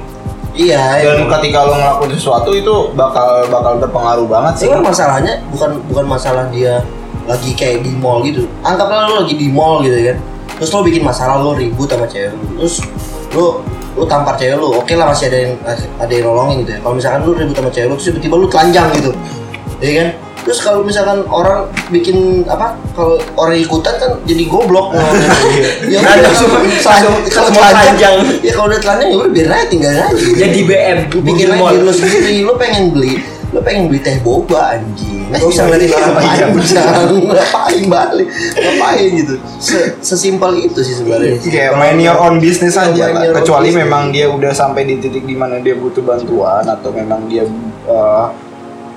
iya 0.53 0.99
dan 1.01 1.25
emang. 1.25 1.31
ketika 1.39 1.65
lo 1.65 1.73
ngelakuin 1.77 2.11
sesuatu 2.17 2.51
itu 2.53 2.75
bakal 2.97 3.45
bakal 3.53 3.77
berpengaruh 3.79 4.25
banget 4.27 4.53
sih. 4.57 4.65
Cuman 4.67 4.81
masalahnya 4.89 5.33
bukan 5.53 5.71
bukan 5.93 6.05
masalah 6.09 6.49
dia 6.49 6.81
lagi 7.25 7.51
kayak 7.55 7.83
di 7.83 7.91
mall 7.95 8.23
gitu. 8.23 8.45
Anggaplah 8.61 9.07
lo 9.09 9.23
lagi 9.23 9.35
di 9.35 9.47
mall 9.49 9.83
gitu 9.83 9.95
kan. 9.95 10.17
Terus 10.59 10.69
lo 10.71 10.79
bikin 10.83 11.03
masalah 11.03 11.39
lo 11.39 11.55
ribut 11.55 11.87
sama 11.89 12.05
cewek 12.07 12.31
lo. 12.31 12.39
Terus 12.61 12.75
lo 13.33 13.45
lo 13.95 14.03
tampar 14.05 14.35
cewek 14.35 14.57
lo. 14.59 14.79
Oke 14.79 14.93
lah 14.95 15.09
masih 15.11 15.31
ada 15.31 15.37
yang 15.39 15.53
ada 15.99 16.11
yang 16.11 16.25
nolongin 16.27 16.63
gitu 16.63 16.71
ya. 16.75 16.79
Kalau 16.83 16.95
misalkan 16.95 17.19
lo 17.23 17.31
ribut 17.33 17.55
sama 17.55 17.69
cewek 17.71 17.87
lo 17.89 17.95
terus 17.95 18.07
tiba-tiba 18.11 18.35
lo 18.35 18.47
telanjang 18.47 18.87
gitu. 18.99 19.11
Iya 19.83 19.93
kan? 19.99 20.09
Terus 20.43 20.59
kalau 20.59 20.83
misalkan 20.83 21.23
orang 21.31 21.71
bikin 21.87 22.43
apa? 22.51 22.75
Kalau 22.91 23.15
orang 23.39 23.55
ikutan 23.55 23.95
kan 23.95 24.11
jadi 24.27 24.43
goblok. 24.51 24.91
ya 25.91 26.03
udah 26.03 26.15
Langsung- 26.19 26.51
kalau 27.31 27.49
telanjang, 27.55 28.15
ya 28.43 28.51
kalau 28.51 28.67
udah 28.67 28.79
telanjang 28.83 29.07
ya 29.07 29.17
udah 29.23 29.31
biarin 29.31 29.51
aja 29.55 29.65
tinggal 29.71 29.91
aja 29.95 30.05
Jadi 30.11 30.59
BM 30.67 30.97
bikin 31.23 31.47
diri 31.47 31.79
lu 31.79 31.93
sendiri 31.95 32.35
lu 32.43 32.53
pengen 32.59 32.91
beli 32.91 33.23
lo 33.53 33.61
pengen 33.61 33.85
beli 33.85 34.01
teh 34.01 34.17
boba 34.25 34.75
anjing 34.75 35.12
nggak 35.23 35.41
usah 35.43 35.63
Iya, 35.63 35.69
ngeliatin 35.69 35.87
iya, 35.87 35.95
orang 35.95 36.09
iya, 36.09 36.17
panjang 36.17 36.51
ngapain? 37.23 37.83
Balik? 37.87 38.27
Ngapain 38.53 39.07
gitu? 39.15 39.33
Se- 39.57 39.93
sesimpel 39.99 40.51
itu 40.59 40.79
sih 40.81 40.95
sebenarnya. 40.97 41.39
Kayak 41.39 41.73
main 41.77 41.97
your 41.97 42.17
own 42.17 42.37
business 42.37 42.75
Iya, 42.75 42.91
aja 42.91 43.03
lah. 43.11 43.33
kecuali 43.39 43.69
memang 43.71 44.11
dia 44.11 44.27
udah 44.27 44.51
sampai 44.51 44.83
di 44.83 44.99
titik 44.99 45.23
di 45.23 45.33
mana 45.33 45.59
dia 45.59 45.73
butuh 45.73 46.01
bantuan 46.01 46.63
atau 46.63 46.89
memang 46.91 47.25
dia 47.27 47.43
eh, 47.87 48.25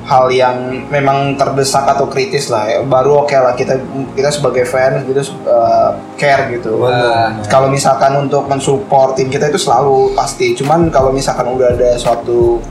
hal 0.06 0.30
yang 0.30 0.86
memang 0.86 1.34
terdesak 1.34 1.82
atau 1.82 2.06
kritis 2.06 2.46
lah 2.46 2.62
ya. 2.62 2.78
baru 2.78 3.26
oke 3.26 3.34
lah 3.34 3.58
kita 3.58 3.74
kita 4.14 4.30
sebagai 4.30 4.62
fans 4.62 5.02
gitu 5.02 5.18
eh, 5.42 5.90
care 6.14 6.46
gitu. 6.54 6.78
Benar. 6.78 7.42
kalau 7.50 7.66
misalkan 7.66 8.14
untuk 8.14 8.46
mensupport 8.46 9.18
tim 9.18 9.26
kita 9.26 9.50
itu 9.50 9.58
selalu 9.58 10.14
pasti. 10.14 10.54
Cuman 10.54 10.90
kalau 10.90 11.10
misalkan 11.10 11.50
udah 11.50 11.74
ada 11.74 11.98
suatu 11.98 12.62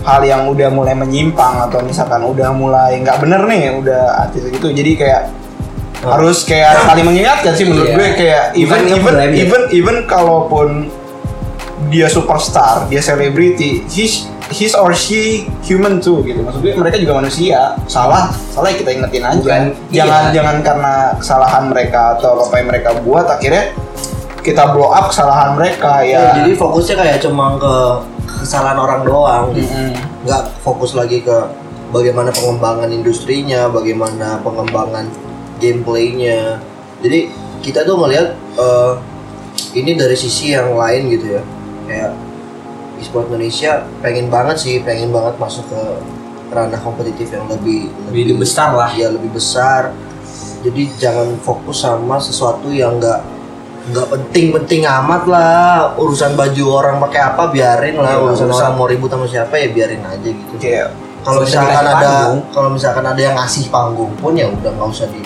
hal 0.00 0.20
yang 0.22 0.46
udah 0.46 0.68
mulai 0.68 0.94
menyimpang 0.94 1.60
atau 1.62 1.80
misalkan 1.80 2.22
udah 2.22 2.50
mulai 2.50 2.96
nggak 2.98 3.18
bener 3.18 3.42
nih 3.44 3.76
udah 3.76 4.02
artis 4.22 4.46
gitu 4.46 4.68
jadi 4.70 4.92
kayak 4.94 5.22
Oh. 6.00 6.08
harus 6.08 6.48
kayak 6.48 6.80
saling 6.80 7.04
mengingatkan 7.04 7.52
sih 7.52 7.68
menurut 7.68 7.84
Iya. 7.86 7.94
gue 7.94 8.08
kayak 8.16 8.44
even 8.54 8.72
Bukan 8.72 8.88
even 8.88 8.96
ngeblame 9.04 9.30
ya. 9.30 9.36
even 9.38 9.62
even 9.68 9.96
kalaupun 10.08 10.68
dia 11.86 12.08
superstar 12.08 12.88
dia 12.88 13.00
selebriti 13.00 13.84
he's 13.84 14.24
he's 14.48 14.72
or 14.72 14.90
she 14.90 15.44
human 15.60 16.00
too 16.00 16.20
gitu 16.22 16.40
maksud 16.40 16.60
gue 16.60 16.72
mereka 16.72 16.96
juga 16.96 17.20
manusia 17.20 17.76
salah 17.84 18.32
salah 18.48 18.72
kita 18.72 18.90
ingetin 18.90 19.20
aja 19.22 19.36
Bukan, 19.36 19.62
jangan 19.92 20.22
iya. 20.22 20.32
jangan 20.32 20.56
karena 20.60 20.94
kesalahan 21.16 21.64
mereka 21.68 22.16
atau 22.16 22.32
apa 22.42 22.54
yang 22.56 22.68
mereka 22.68 22.90
buat 23.00 23.26
akhirnya 23.28 23.64
kita 24.40 24.72
blow 24.72 24.88
up 24.88 25.12
kesalahan 25.12 25.52
mereka 25.52 26.00
Ya, 26.00 26.16
ya, 26.16 26.20
jadi 26.40 26.56
fokusnya 26.56 26.96
kayak 26.96 27.18
cuma 27.20 27.60
ke 27.60 27.74
kesalahan 28.40 28.80
orang 28.80 29.04
doang 29.04 29.52
gitu. 29.52 29.68
Mm-mm. 29.68 29.92
nggak 30.24 30.42
fokus 30.64 30.96
lagi 30.96 31.20
ke 31.20 31.36
bagaimana 31.92 32.32
pengembangan 32.32 32.88
industrinya, 32.88 33.68
bagaimana 33.68 34.40
pengembangan 34.40 35.06
gameplaynya. 35.60 36.58
Jadi 37.04 37.28
kita 37.60 37.84
tuh 37.84 38.00
ngelihat 38.00 38.32
eh, 38.56 38.92
ini 39.76 39.94
dari 39.94 40.16
sisi 40.16 40.56
yang 40.56 40.72
lain 40.74 41.12
gitu 41.12 41.36
ya, 41.36 41.42
kayak 41.86 42.12
e-sport 43.00 43.28
Indonesia 43.28 43.84
pengen 44.00 44.32
banget 44.32 44.56
sih, 44.60 44.80
pengen 44.80 45.12
banget 45.12 45.36
masuk 45.40 45.64
ke 45.68 45.82
ranah 46.50 46.80
kompetitif 46.82 47.30
yang 47.30 47.46
lebih 47.46 47.88
Lebih 48.10 48.42
besar 48.42 48.74
lah. 48.74 48.90
ya 48.92 49.06
lebih 49.12 49.30
besar. 49.30 49.94
Jadi 50.60 50.92
jangan 51.00 51.40
fokus 51.40 51.80
sama 51.80 52.20
sesuatu 52.20 52.68
yang 52.68 53.00
nggak 53.00 53.20
nggak 53.90 54.06
penting-penting 54.08 54.82
amat 54.86 55.22
lah. 55.26 55.92
Urusan 55.98 56.34
baju 56.34 56.64
orang 56.72 56.96
pakai 57.02 57.20
apa 57.20 57.42
biarin 57.50 57.98
lah. 57.98 58.14
Iya, 58.16 58.24
urusan 58.24 58.48
orang 58.48 58.74
mau 58.78 58.86
ribut 58.86 59.10
sama 59.10 59.26
siapa 59.26 59.54
ya 59.58 59.68
biarin 59.70 60.02
aja 60.06 60.28
gitu. 60.30 60.54
Kayak 60.56 60.94
kalau 61.20 61.44
misalkan 61.44 61.84
ada 61.84 62.12
kalau 62.50 62.68
misalkan 62.72 63.04
ada 63.04 63.20
yang 63.20 63.34
ngasih 63.36 63.68
panggung 63.68 64.12
pun 64.16 64.32
ya 64.32 64.48
udah 64.48 64.70
nggak 64.72 64.88
usah 64.88 65.06
di 65.12 65.20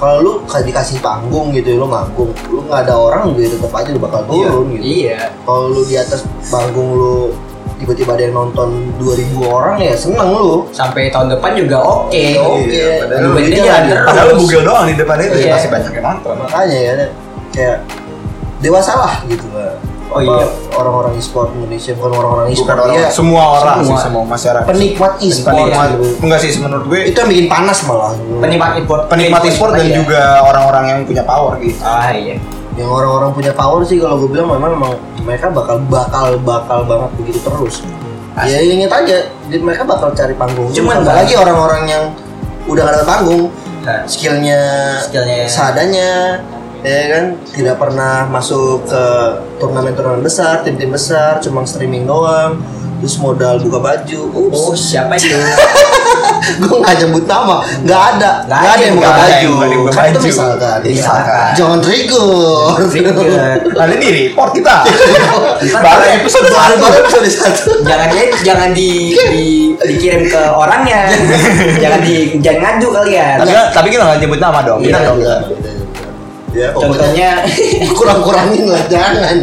kalau 0.00 0.16
lu 0.22 0.32
dikasih 0.46 1.02
panggung 1.04 1.52
gitu 1.52 1.76
lu 1.76 1.84
manggung 1.84 2.30
lu 2.48 2.64
nggak 2.64 2.88
ada 2.88 2.94
orang 2.96 3.34
juga 3.34 3.52
tetap 3.52 3.72
aja 3.74 3.88
lu 3.92 4.00
bakal 4.00 4.22
turun 4.24 4.70
gitu. 4.72 4.80
Iya. 4.80 5.28
kalau 5.42 5.74
lu 5.74 5.82
di 5.84 5.98
atas 5.98 6.22
panggung 6.48 6.94
lu 6.96 7.34
tiba-tiba 7.80 8.12
ada 8.12 8.22
yang 8.28 8.36
nonton 8.36 8.92
2000 9.00 9.40
orang 9.40 9.76
ya 9.80 9.96
seneng 9.96 10.36
lu. 10.36 10.68
Sampai 10.70 11.08
tahun 11.08 11.32
depan 11.32 11.56
juga 11.56 11.80
oke. 11.80 12.12
Oke, 12.36 12.68
Iya, 12.68 13.00
padahal 13.00 13.20
Lu 13.20 13.26
lu 13.26 13.34
bandnya 13.34 13.56
jalan 13.56 13.64
jalan 13.64 13.88
terus. 13.88 14.04
padahal 14.06 14.26
lu 14.28 14.34
bugil 14.36 14.60
doang 14.62 14.84
di 14.84 14.94
depan 15.00 15.16
itu 15.18 15.36
Iya. 15.40 15.52
masih 15.56 15.68
banyak 15.72 15.92
yang 15.96 16.04
nonton. 16.04 16.34
Makanya 16.44 16.78
ya 16.78 16.92
kayak 17.50 17.76
dewasa 18.60 18.92
lah 18.96 19.14
gitu. 19.26 19.48
Lah 19.52 19.76
Oh 20.10 20.18
Apa, 20.18 20.42
iya. 20.42 20.46
orang-orang 20.74 21.12
e-sport 21.22 21.54
Indonesia 21.54 21.94
bukan 21.94 22.10
orang-orang 22.18 22.46
bukan 22.50 22.58
e-sport 22.58 22.78
orang 22.82 22.96
ya 22.98 23.08
semua 23.14 23.42
orang 23.62 23.78
Semua. 23.78 23.86
sih 23.86 23.96
semua 24.02 24.22
masyarakat. 24.26 24.66
Penikmat 24.74 25.12
e-sport. 25.22 25.54
Penikmat. 25.54 25.88
Enggak 26.18 26.38
sih 26.42 26.50
menurut 26.58 26.84
gue 26.90 27.00
itu 27.06 27.16
yang 27.22 27.30
bikin 27.30 27.46
panas 27.46 27.78
malah. 27.86 28.12
Penikmat 28.18 28.70
e-sport. 28.82 29.02
penikmat 29.06 29.42
e-sport 29.46 29.72
dan 29.78 29.86
iya. 29.86 29.94
juga 30.02 30.20
orang-orang 30.42 30.84
yang 30.90 31.00
punya 31.06 31.22
power 31.22 31.52
gitu. 31.62 31.78
Ah 31.86 32.10
iya. 32.10 32.36
yang 32.78 32.90
orang-orang 32.90 33.30
punya 33.36 33.52
power 33.54 33.82
sih 33.86 34.02
kalau 34.02 34.24
gue 34.24 34.30
bilang 34.34 34.50
memang 34.50 34.72
memang 34.74 34.92
mereka 35.22 35.46
bakal 35.52 35.78
bakal 35.86 36.26
bakal 36.42 36.78
banget 36.82 37.10
begitu 37.14 37.38
terus. 37.46 37.86
Ya 38.50 38.58
inget 38.62 38.90
aja 38.90 39.30
mereka 39.46 39.86
bakal 39.86 40.10
cari 40.10 40.34
panggung. 40.34 40.70
Cuman, 40.74 41.06
Bang. 41.06 41.22
lagi 41.22 41.34
orang-orang 41.38 41.82
yang 41.86 42.04
udah 42.66 42.82
gak 42.82 42.94
ada 42.98 43.04
panggung. 43.04 43.52
Nah, 43.80 44.06
skillnya 44.06 44.60
Skillnya. 45.02 45.48
seadanya 45.48 46.10
ya 46.84 47.02
kan? 47.12 47.24
Tidak 47.44 47.76
pernah 47.76 48.26
masuk 48.28 48.88
ke 48.88 49.04
turnamen-turnamen 49.60 50.24
besar 50.24 50.64
tim-tim 50.64 50.90
besar 50.92 51.40
cuma 51.44 51.64
streaming 51.64 52.08
doang. 52.08 52.60
Terus 53.00 53.16
modal 53.16 53.56
buka 53.64 53.80
baju. 53.80 54.20
Ups. 54.28 54.60
Oh 54.60 54.76
siapa 54.76 55.16
itu? 55.16 55.32
gue 56.60 56.76
nggak 56.84 56.96
nyebut 57.00 57.24
nama. 57.24 57.64
Nggak 57.80 58.02
ada. 58.16 58.30
Nggak 58.44 58.60
nggak 58.60 58.72
ada 58.76 58.84
yang 58.84 58.94
buka 59.00 59.08
nggak 59.08 59.20
baju. 59.24 59.50
Kan 59.88 60.04
itu 60.12 60.20
misalkan. 60.28 60.78
Misalkan. 60.84 61.50
jangan 61.56 61.78
trigger. 61.80 62.76
Trigger. 62.92 63.56
Kali 63.72 63.92
ini 63.96 64.08
report 64.28 64.50
kita. 64.52 64.76
Baru 65.84 66.04
episode 66.08 66.48
baru 66.52 66.74
baru 66.76 66.96
episode 67.04 67.28
satu. 67.28 67.84
Jangan 67.84 68.08
jangan 68.44 68.68
di, 68.72 69.12
di 69.12 69.44
dikirim 69.76 70.28
ke 70.28 70.42
orangnya. 70.52 71.08
jangan 71.84 72.00
di 72.04 72.36
jangan 72.40 72.60
ngadu 72.76 72.88
kalian. 72.92 73.36
tapi 73.40 73.52
tapi 73.72 73.86
kita 73.92 74.02
nggak 74.04 74.18
nyebut 74.24 74.40
nama 74.40 74.60
dong. 74.64 74.80
Kita 74.84 74.98
Iya, 75.00 75.06
dong. 75.08 75.18
Enggak, 75.20 75.40
ya 76.52 76.68
pokoknya 76.70 76.90
Contohnya. 76.92 77.30
kurang-kurangin 77.98 78.64
lah 78.66 78.82
jangan. 78.86 79.36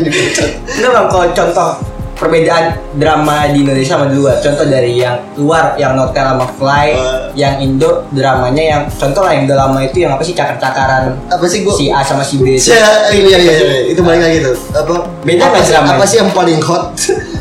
Enggak 0.67 0.91
bang, 0.91 1.07
kalau 1.07 1.27
contoh 1.31 1.71
perbedaan 2.13 2.65
drama 2.93 3.45
di 3.47 3.61
Indonesia 3.61 3.93
sama 3.93 4.09
di 4.09 4.17
luar. 4.17 4.35
Contoh 4.37 4.65
dari 4.65 4.97
yang 4.97 5.21
luar, 5.37 5.77
yang 5.77 5.93
Notel 5.93 6.25
sama 6.25 6.49
Fly 6.49 6.87
Eh. 6.89 7.19
Yang 7.37 7.53
Indo 7.61 7.89
dramanya 8.09 8.63
yang 8.65 8.81
Contoh 8.89 9.21
lah 9.21 9.31
yang 9.31 9.45
drama 9.45 9.77
itu 9.79 10.01
yang 10.01 10.11
apa 10.11 10.25
sih 10.25 10.33
cakar-cakaran 10.33 11.13
apa 11.27 11.45
sih 11.45 11.61
gua 11.61 11.77
Si 11.77 11.85
A 11.87 12.01
sama 12.01 12.25
si 12.25 12.41
B 12.41 12.57
itu. 12.57 12.73
Cia- 12.73 13.13
iya 13.13 13.37
iya 13.37 13.53
iya 13.55 13.79
itu 13.87 14.01
balik 14.01 14.21
lagi 14.23 14.37
tuh. 14.41 14.55
Apa 14.73 14.93
Beda 15.21 15.45
apa 15.45 15.61
sih, 15.61 15.71
drama? 15.71 15.89
apa 15.93 16.05
sih 16.05 16.17
yang 16.17 16.31
paling 16.31 16.57
hot? 16.59 16.85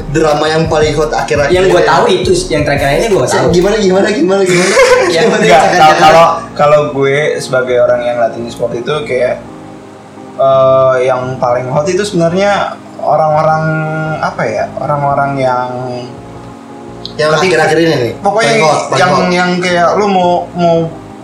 Drama 0.07 0.45
yang 0.45 0.65
paling 0.65 0.93
hot 0.93 1.09
akhir-akhir 1.11 1.53
Yang 1.53 1.67
gue 1.69 1.83
tahu 1.83 2.05
itu, 2.09 2.33
yang 2.49 2.63
terakhir 2.63 2.89
ini 2.95 3.07
gue 3.11 3.21
tahu. 3.23 3.49
gimana 3.51 3.77
gimana 3.77 4.09
gimana 4.09 4.41
gimana? 4.43 4.73
Gimana 5.13 5.45
cakar-cakaran? 5.45 5.97
kalau 5.99 6.01
kalau 6.01 6.27
kalau 6.53 6.81
gue 6.95 7.37
sebagai 7.37 7.77
orang 7.79 8.01
yang 8.03 8.17
latih 8.17 8.45
sport 8.49 8.73
itu 8.75 8.93
kayak 9.05 9.41
eh, 10.37 10.97
yang 11.05 11.37
paling 11.37 11.67
hot 11.67 11.85
itu 11.85 12.03
sebenarnya 12.03 12.77
orang-orang 12.99 13.65
apa 14.19 14.43
ya 14.45 14.65
orang-orang 14.77 15.37
yang 15.37 15.69
yang 17.17 17.33
akhir-akhir 17.33 17.79
ini 17.79 17.95
nih 17.97 18.13
pokoknya 18.21 18.51
paling 18.51 18.63
hot, 18.63 18.81
paling 18.87 19.01
yang 19.01 19.11
hot. 19.13 19.29
yang 19.33 19.51
kayak 19.59 19.89
lu 19.97 20.07
mau 20.07 20.31
mau 20.53 20.77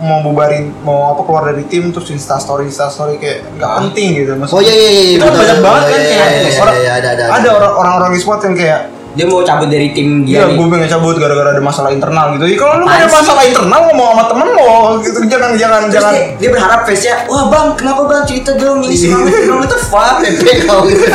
mau 0.03 0.19
bubarin 0.19 0.73
mau 0.81 1.13
apa 1.13 1.21
keluar 1.23 1.43
dari 1.47 1.63
tim 1.63 1.87
terus 1.89 2.09
insta 2.09 2.35
story 2.35 2.67
insta 2.67 2.89
story 2.89 3.15
kayak 3.15 3.45
nggak 3.55 3.69
Ah. 3.69 3.77
penting 3.79 4.09
gitu 4.17 4.31
maksudnya 4.35 4.59
oh 4.59 4.63
iya 4.63 4.75
iya 4.75 4.89
iya 4.89 5.03
itu 5.13 5.21
kan 5.21 5.29
betul, 5.29 5.39
banyak 5.39 5.55
betul, 5.55 5.63
banget 5.63 5.83
kan 5.83 5.91
iya, 5.93 6.03
kayak 6.03 6.27
iya, 6.27 6.41
iya, 6.43 6.59
orang- 6.59 6.75
iya, 6.75 6.91
ada 6.93 7.09
ada 7.09 7.23
ada 7.29 7.49
orang 7.51 7.73
orang-orang 7.77 8.11
e-sport 8.13 8.41
yang 8.43 8.55
kayak 8.57 8.81
Dia 9.13 9.25
mau 9.25 9.41
cabut 9.41 9.69
dari 9.69 9.93
tim 9.93 10.25
dia 10.25 10.41
Iya, 10.41 10.49
nih. 10.49 10.55
gue 10.57 10.67
pengen 10.67 10.89
cabut 10.89 11.15
gara-gara 11.15 11.53
ada 11.53 11.61
masalah 11.61 11.89
internal 11.89 12.33
gitu. 12.33 12.43
Ya, 12.43 12.57
kalau 12.57 12.81
lu 12.81 12.85
ada 12.85 13.05
sih? 13.05 13.13
masalah 13.13 13.43
internal 13.45 13.79
ngomong 13.85 14.07
sama 14.09 14.23
temen 14.25 14.47
lo, 14.51 14.73
gitu. 14.99 15.19
Jangan 15.23 15.51
jangan 15.53 15.81
Terus 15.85 15.93
jangan. 15.93 16.11
dia, 16.11 16.23
dia 16.35 16.49
berharap 16.49 16.79
face-nya, 16.83 17.15
wah 17.25 17.43
bang, 17.45 17.67
kenapa 17.73 18.01
bang? 18.03 18.21
Cerita 18.25 18.51
dong. 18.57 18.81
Ini 18.81 18.95
semangat 18.95 19.33
bang 19.39 19.59
itu 19.61 19.77
fuck. 19.83 20.13
Pepe 20.23 20.53
kau 20.63 20.79
gitu. 20.83 21.05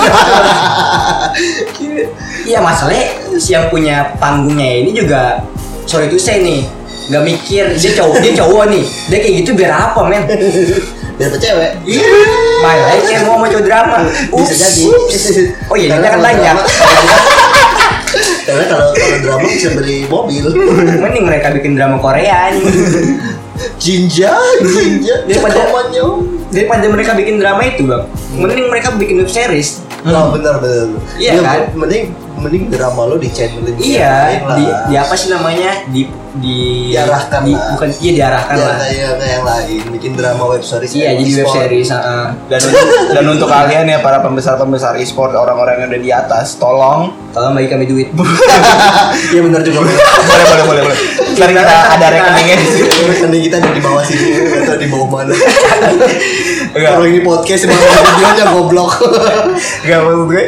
Iya 2.44 2.58
masalahnya 2.58 3.06
si 3.36 3.52
yang 3.52 3.68
punya 3.68 4.16
panggungnya 4.16 4.80
ini 4.80 4.90
juga 4.92 5.42
sorry 5.84 6.08
to 6.08 6.16
say 6.16 6.40
nih 6.40 6.64
nggak 7.08 7.24
mikir. 7.24 7.64
Dia 7.74 7.92
cowok 7.94 8.16
dia 8.20 8.32
cowok 8.36 8.64
nih. 8.68 8.84
Dia 9.08 9.18
kayak 9.18 9.34
gitu 9.42 9.50
biar 9.52 9.72
apa 9.74 10.00
men? 10.04 10.22
Biar 11.18 11.28
cewek. 11.34 11.70
Iya. 11.82 12.06
Main 12.58 12.80
aja 12.84 13.02
kayak 13.02 13.22
mau 13.24 13.36
sama 13.36 13.46
cowok 13.48 13.64
drama. 13.64 13.96
Bisa 14.06 14.54
Ups. 14.54 14.54
jadi 14.54 14.84
oh 15.66 15.76
iya 15.76 15.86
kita 15.92 16.08
kan 16.08 16.20
banyak 16.22 16.56
karena 18.58 18.74
kalau 18.74 18.88
kalau 18.90 19.18
drama 19.22 19.46
bisa 19.46 19.70
beli 19.70 20.02
mobil. 20.10 20.44
Mending 20.98 21.24
mereka 21.24 21.54
bikin 21.54 21.78
drama 21.78 22.02
Korea 22.02 22.50
nih 22.50 22.62
jinja 23.78 24.34
jinja 24.58 25.14
Daripada- 25.26 25.70
daripada 26.50 26.86
mereka 26.88 27.14
bikin 27.14 27.38
drama 27.38 27.62
itu 27.62 27.86
bang. 27.86 28.02
Mending 28.34 28.66
mereka 28.66 28.88
bikin 28.94 29.22
web 29.22 29.30
series. 29.30 29.78
Oh 30.02 30.34
benar 30.34 30.58
benar. 30.58 30.90
Ya, 31.18 31.34
Iya 31.34 31.40
kan? 31.42 31.60
Mending 31.74 32.10
mending 32.38 32.64
drama 32.68 33.02
lo 33.04 33.16
di 33.16 33.28
channelin 33.28 33.74
iya 33.76 34.08
yang 34.32 34.46
lain 34.46 34.56
di, 34.56 34.64
di 34.84 34.94
apa 34.96 35.14
sih 35.14 35.28
namanya 35.28 35.70
di 35.86 36.02
di 36.30 36.58
Diarahkan 36.88 37.40
di- 37.42 37.50
lah. 37.50 37.72
bukan 37.72 37.88
iya 37.98 38.12
diarahkan 38.14 38.54
Ya, 38.54 38.62
lah 38.62 38.76
kayak 38.78 38.94
kayak 39.12 39.32
yang 39.32 39.44
lain 39.44 39.82
bikin 39.90 40.12
drama 40.14 40.44
web 40.46 40.62
series. 40.62 40.92
iya 40.92 41.10
jadi 41.12 41.32
web 41.36 41.50
series 41.50 41.88
heeh. 41.88 42.24
Dan 42.46 42.60
dan 43.16 43.24
untuk 43.26 43.48
kalian 43.48 43.84
ya 43.86 43.98
para 43.98 44.20
pembesar-pembesar 44.20 44.94
e-sport 44.96 45.32
orang-orang 45.32 45.80
yang 45.80 45.88
udah 45.88 46.00
di 46.00 46.10
atas, 46.10 46.54
tolong 46.54 47.10
tolong 47.30 47.52
bagi 47.52 47.66
kami 47.66 47.84
duit 47.84 48.08
Iya 49.32 49.40
benar 49.42 49.60
juga. 49.62 49.82
boleh 49.82 49.96
boleh 50.44 50.64
boleh 50.64 50.82
boleh. 50.84 50.98
Ntar 51.34 51.48
kita 51.48 51.62
ada 51.90 52.06
rekeningnya. 52.08 52.56
Rekening 53.08 53.42
kita 53.42 53.56
ada 53.56 53.70
di 53.70 53.80
bawah 53.80 54.02
sini 54.02 54.28
atau 54.60 54.76
di 54.76 54.86
bawah 54.86 55.08
mana? 55.08 55.34
Enggak, 56.68 56.90
Kalau 56.92 57.04
ini 57.04 57.20
podcast 57.20 57.62
emang 57.64 57.78
videonya 57.80 58.44
goblok. 58.48 58.90
enggak 59.82 59.98
maksud 60.00 60.24
gue 60.28 60.44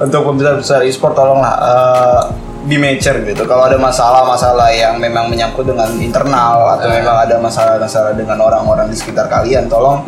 untuk 0.00 0.20
pembesar-pembesar 0.24 0.80
e-sport 0.88 1.12
tolonglah 1.12 1.54
eh, 1.60 2.20
be 2.64 2.76
mature 2.76 3.20
gitu. 3.24 3.44
Kalau 3.44 3.68
ada 3.68 3.76
masalah-masalah 3.80 4.68
yang 4.72 5.00
memang 5.00 5.28
menyangkut 5.28 5.64
dengan 5.64 5.88
internal 5.96 6.76
atau 6.76 6.88
memang 6.88 7.24
ada 7.24 7.36
masalah-masalah 7.40 8.12
dengan 8.12 8.36
orang-orang 8.40 8.92
di 8.92 8.96
sekitar 8.96 9.32
kalian, 9.32 9.64
tolong 9.64 10.04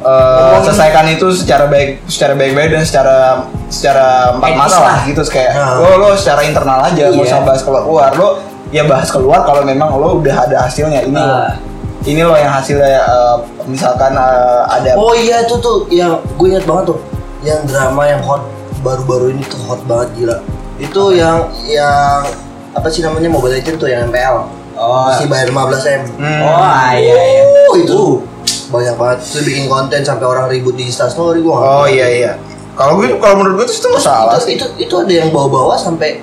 uh, 0.00 0.60
selesaikan 0.64 1.04
itu 1.12 1.28
secara 1.36 1.68
baik, 1.68 2.04
secara 2.08 2.32
baik-baik 2.36 2.72
dan 2.72 2.82
secara 2.88 3.16
secara 3.68 4.32
empat 4.32 4.48
Etis 4.48 4.60
mata 4.64 4.76
lah 4.80 4.84
lah. 4.84 4.98
gitu 5.08 5.22
kayak 5.28 5.50
Nah. 5.52 5.76
lo 5.80 5.90
lo 6.00 6.08
secara 6.16 6.40
internal 6.44 6.80
aja, 6.84 7.04
nggak 7.12 7.20
Iya. 7.20 7.28
usah 7.28 7.40
bahas 7.44 7.60
keluar. 7.60 8.10
Lo 8.16 8.28
ya 8.72 8.82
bahas 8.88 9.08
keluar 9.12 9.44
kalau 9.44 9.60
memang 9.60 9.92
lo 9.92 10.20
udah 10.24 10.36
ada 10.48 10.64
hasilnya 10.64 11.04
ini. 11.04 11.20
Ah. 11.20 11.52
Ini 12.04 12.20
lo 12.20 12.36
yang 12.36 12.52
hasilnya 12.52 13.00
uh, 13.00 13.36
misalkan 13.64 14.12
uh, 14.12 14.64
ada 14.68 14.92
Oh 14.96 15.16
iya 15.16 15.40
itu 15.40 15.56
tuh 15.56 15.88
yang 15.88 16.16
gue 16.36 16.52
ingat 16.52 16.64
banget 16.68 16.92
tuh 16.92 16.98
yang 17.40 17.60
drama 17.64 18.04
yang 18.04 18.20
hot 18.20 18.44
baru-baru 18.84 19.32
ini 19.32 19.42
tuh 19.48 19.58
hot 19.64 19.80
banget 19.88 20.08
gila. 20.20 20.36
Itu 20.76 21.16
yang 21.16 21.48
yang 21.64 22.28
apa 22.76 22.88
sih 22.92 23.00
namanya 23.00 23.32
Mobile 23.32 23.56
Legends 23.56 23.80
tuh 23.80 23.88
yang 23.88 24.12
MPL. 24.12 24.44
Oh. 24.76 25.08
Masih 25.08 25.26
bayar 25.30 25.48
15 25.48 25.86
m. 25.88 26.02
Hmm. 26.20 26.40
Oh 26.44 26.92
iya 26.92 27.20
iya. 27.24 27.42
Uh, 27.48 27.74
itu 27.80 28.00
banyak 28.68 28.94
banget. 29.00 29.18
Itu 29.24 29.40
bikin 29.40 29.64
konten 29.72 30.00
sampai 30.04 30.26
orang 30.28 30.46
ribut 30.52 30.76
di 30.76 30.84
Instastory 30.90 31.40
gua. 31.40 31.82
Oh 31.82 31.86
iya 31.88 32.06
iya. 32.12 32.32
Kalau 32.74 32.98
gue 32.98 33.16
kalau 33.22 33.38
menurut 33.38 33.64
gue 33.64 33.66
itu 33.70 33.86
nggak 33.86 34.02
salah 34.02 34.34
itu, 34.34 34.44
sih. 34.50 34.52
itu 34.58 34.66
itu 34.82 34.94
ada 34.98 35.14
yang 35.14 35.30
bawa-bawa 35.30 35.78
sampai 35.78 36.18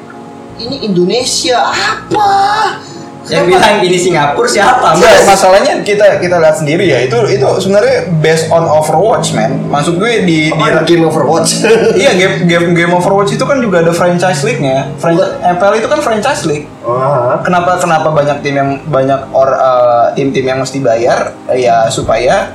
ini 0.59 0.83
Indonesia 0.83 1.71
apa? 1.71 2.29
Yang 3.29 3.45
bilang 3.53 3.75
ini 3.81 3.97
Singapura 3.97 4.49
siapa? 4.49 4.97
Enggak, 4.97 5.13
Mas? 5.21 5.25
masalahnya 5.29 5.73
kita 5.85 6.17
kita 6.17 6.41
lihat 6.41 6.57
sendiri 6.57 6.85
ya 6.85 7.05
itu 7.05 7.17
itu 7.29 7.45
sebenarnya 7.59 8.09
based 8.17 8.49
on 8.49 8.65
Overwatch 8.65 9.33
man. 9.33 9.61
Maksud 9.69 10.01
gue 10.01 10.25
di 10.25 10.49
di 10.49 10.49
Apa 10.49 10.81
game 10.83 11.05
Overwatch? 11.05 11.61
iya 12.01 12.17
game 12.17 12.49
game 12.49 12.73
game 12.73 12.91
Overwatch 12.91 13.31
itu 13.31 13.43
kan 13.43 13.61
juga 13.61 13.81
ada 13.81 13.93
franchise 13.93 14.41
league-nya. 14.41 14.89
Franchise 14.97 15.37
MPL 15.43 15.73
itu 15.77 15.87
kan 15.87 15.99
franchise 16.01 16.43
league. 16.45 16.65
Ah, 16.81 17.37
Kenapa 17.45 17.77
kenapa 17.77 18.09
banyak 18.09 18.41
tim 18.41 18.57
yang 18.57 18.69
banyak 18.85 19.21
or 19.31 19.53
eh, 19.53 20.05
tim-tim 20.17 20.45
yang 20.45 20.57
mesti 20.57 20.81
bayar 20.81 21.37
ya 21.53 21.85
supaya 21.87 22.49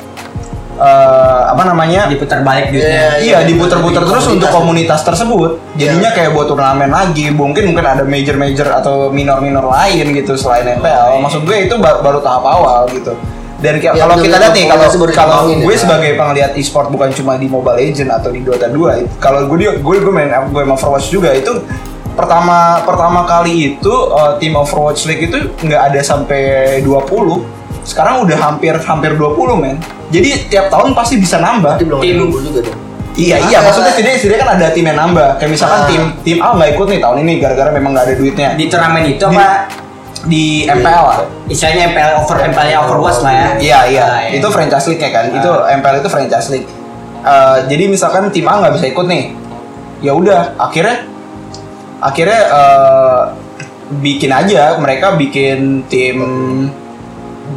eh, 0.76 1.40
apa 1.46 1.62
namanya 1.64 2.06
Diputar 2.06 2.40
balik 2.40 2.68
duitnya. 2.68 3.16
Iya, 3.16 3.18
Iya 3.18 3.38
diputer-puter 3.44 3.98
di 3.98 4.06
terus 4.06 4.22
komunitas. 4.22 4.36
untuk 4.36 4.48
komunitas 4.50 5.00
tersebut. 5.02 5.50
Jadinya 5.74 6.10
Iya. 6.10 6.16
kayak 6.16 6.30
buat 6.32 6.46
turnamen 6.46 6.88
lagi. 6.88 7.28
Mungkin 7.30 7.62
mungkin 7.66 7.82
ada 7.82 8.02
major-major 8.02 8.68
atau 8.74 9.08
minor-minor 9.08 9.64
lain 9.64 10.12
gitu 10.12 10.32
selain 10.34 10.68
MPL. 10.74 11.18
Maksud 11.18 11.42
gue 11.42 11.56
itu 11.62 11.74
ba- 11.76 11.98
baru 11.98 12.20
tahap 12.20 12.44
awal 12.44 12.84
gitu. 12.88 13.16
Dan 13.56 13.80
kayak 13.80 13.96
Iya, 13.96 14.04
kalau 14.04 14.16
kita 14.18 14.36
lihat 14.36 14.52
nih 14.52 14.64
kalau 14.68 14.84
kalau 15.10 15.48
gue 15.48 15.64
ya. 15.66 15.80
sebagai 15.80 16.10
pengeliat 16.12 16.52
e-sport 16.54 16.88
bukan 16.88 17.08
cuma 17.10 17.34
di 17.34 17.48
Mobile 17.48 17.78
Legend 17.78 18.12
atau 18.12 18.28
di 18.28 18.40
Dota 18.40 18.68
2. 18.68 19.00
it- 19.00 19.08
Kalau 19.16 19.48
gue 19.48 19.56
di- 19.56 19.80
gue 19.80 19.96
gue 19.98 20.12
main 20.12 20.28
gue 20.28 20.60
main 20.60 20.68
Overwatch 20.70 21.08
juga 21.08 21.32
itu 21.32 21.56
pertama 22.12 22.80
pertama 22.82 23.24
kali 23.24 23.74
itu 23.74 23.88
uh, 23.88 24.36
tim 24.36 24.52
Overwatch 24.54 25.04
League 25.04 25.24
itu 25.24 25.36
nggak 25.58 25.82
ada 25.88 26.00
sampai 26.00 26.40
20. 26.80 27.44
Sekarang 27.82 28.20
udah 28.22 28.36
hampir 28.36 28.76
hampir 28.78 29.14
20 29.14 29.56
men. 29.56 29.76
Jadi 30.06 30.28
tiap 30.46 30.66
tahun 30.68 30.94
pasti 30.94 31.18
bisa 31.18 31.36
nambah. 31.38 31.76
Berarti 31.76 31.84
belum 31.84 31.98
ada 31.98 32.06
Tim- 32.06 32.44
juga 32.44 32.60
dong. 32.62 32.78
Iya 33.16 33.36
iya 33.48 33.58
maksudnya 33.64 33.90
setidaknya 33.90 34.18
setidaknya 34.20 34.40
kan 34.44 34.50
ada 34.60 34.66
tim 34.70 34.84
yang 34.84 34.98
nambah. 34.98 35.28
Kayak 35.40 35.50
misalkan 35.50 35.80
Ah. 35.80 35.88
tim 35.88 36.02
tim 36.20 36.38
A 36.38 36.48
nggak 36.52 36.68
ikut 36.76 36.86
nih 36.86 37.00
tahun 37.00 37.16
ini 37.24 37.32
gara-gara 37.40 37.70
memang 37.72 37.90
nggak 37.96 38.04
ada 38.04 38.14
duitnya. 38.14 38.48
Di 38.54 38.64
turnamen 38.68 39.02
itu 39.06 39.24
Di- 39.24 39.32
apa? 39.32 39.48
Di 40.26 40.44
MPL 40.68 41.02
lah. 41.06 41.18
Istilahnya 41.46 41.82
MPL 41.88 42.10
over 42.18 42.36
MPL 42.44 42.66
nya 42.66 42.78
Overwatch 42.82 43.18
lah 43.22 43.32
ya. 43.32 43.48
Iya 43.56 43.78
iya. 43.88 44.04
Ah, 44.04 44.18
iya. 44.22 44.36
Itu 44.36 44.46
franchise 44.50 44.86
league 44.86 45.00
ya 45.00 45.10
kan. 45.10 45.24
Itu 45.32 45.48
Ah. 45.48 45.72
MPL 45.72 45.96
itu 45.98 46.08
franchise 46.08 46.48
league. 46.50 46.68
Eh, 47.24 47.56
jadi 47.66 47.84
misalkan 47.88 48.28
tim 48.28 48.44
A 48.44 48.60
nggak 48.60 48.74
bisa 48.74 48.86
ikut 48.86 49.06
nih. 49.06 49.32
Ya 49.98 50.12
udah 50.12 50.52
akhirnya 50.58 51.08
akhirnya 51.98 52.40
eh, 52.44 53.20
bikin 53.96 54.28
aja 54.28 54.76
mereka 54.76 55.16
bikin 55.16 55.88
tim 55.88 56.18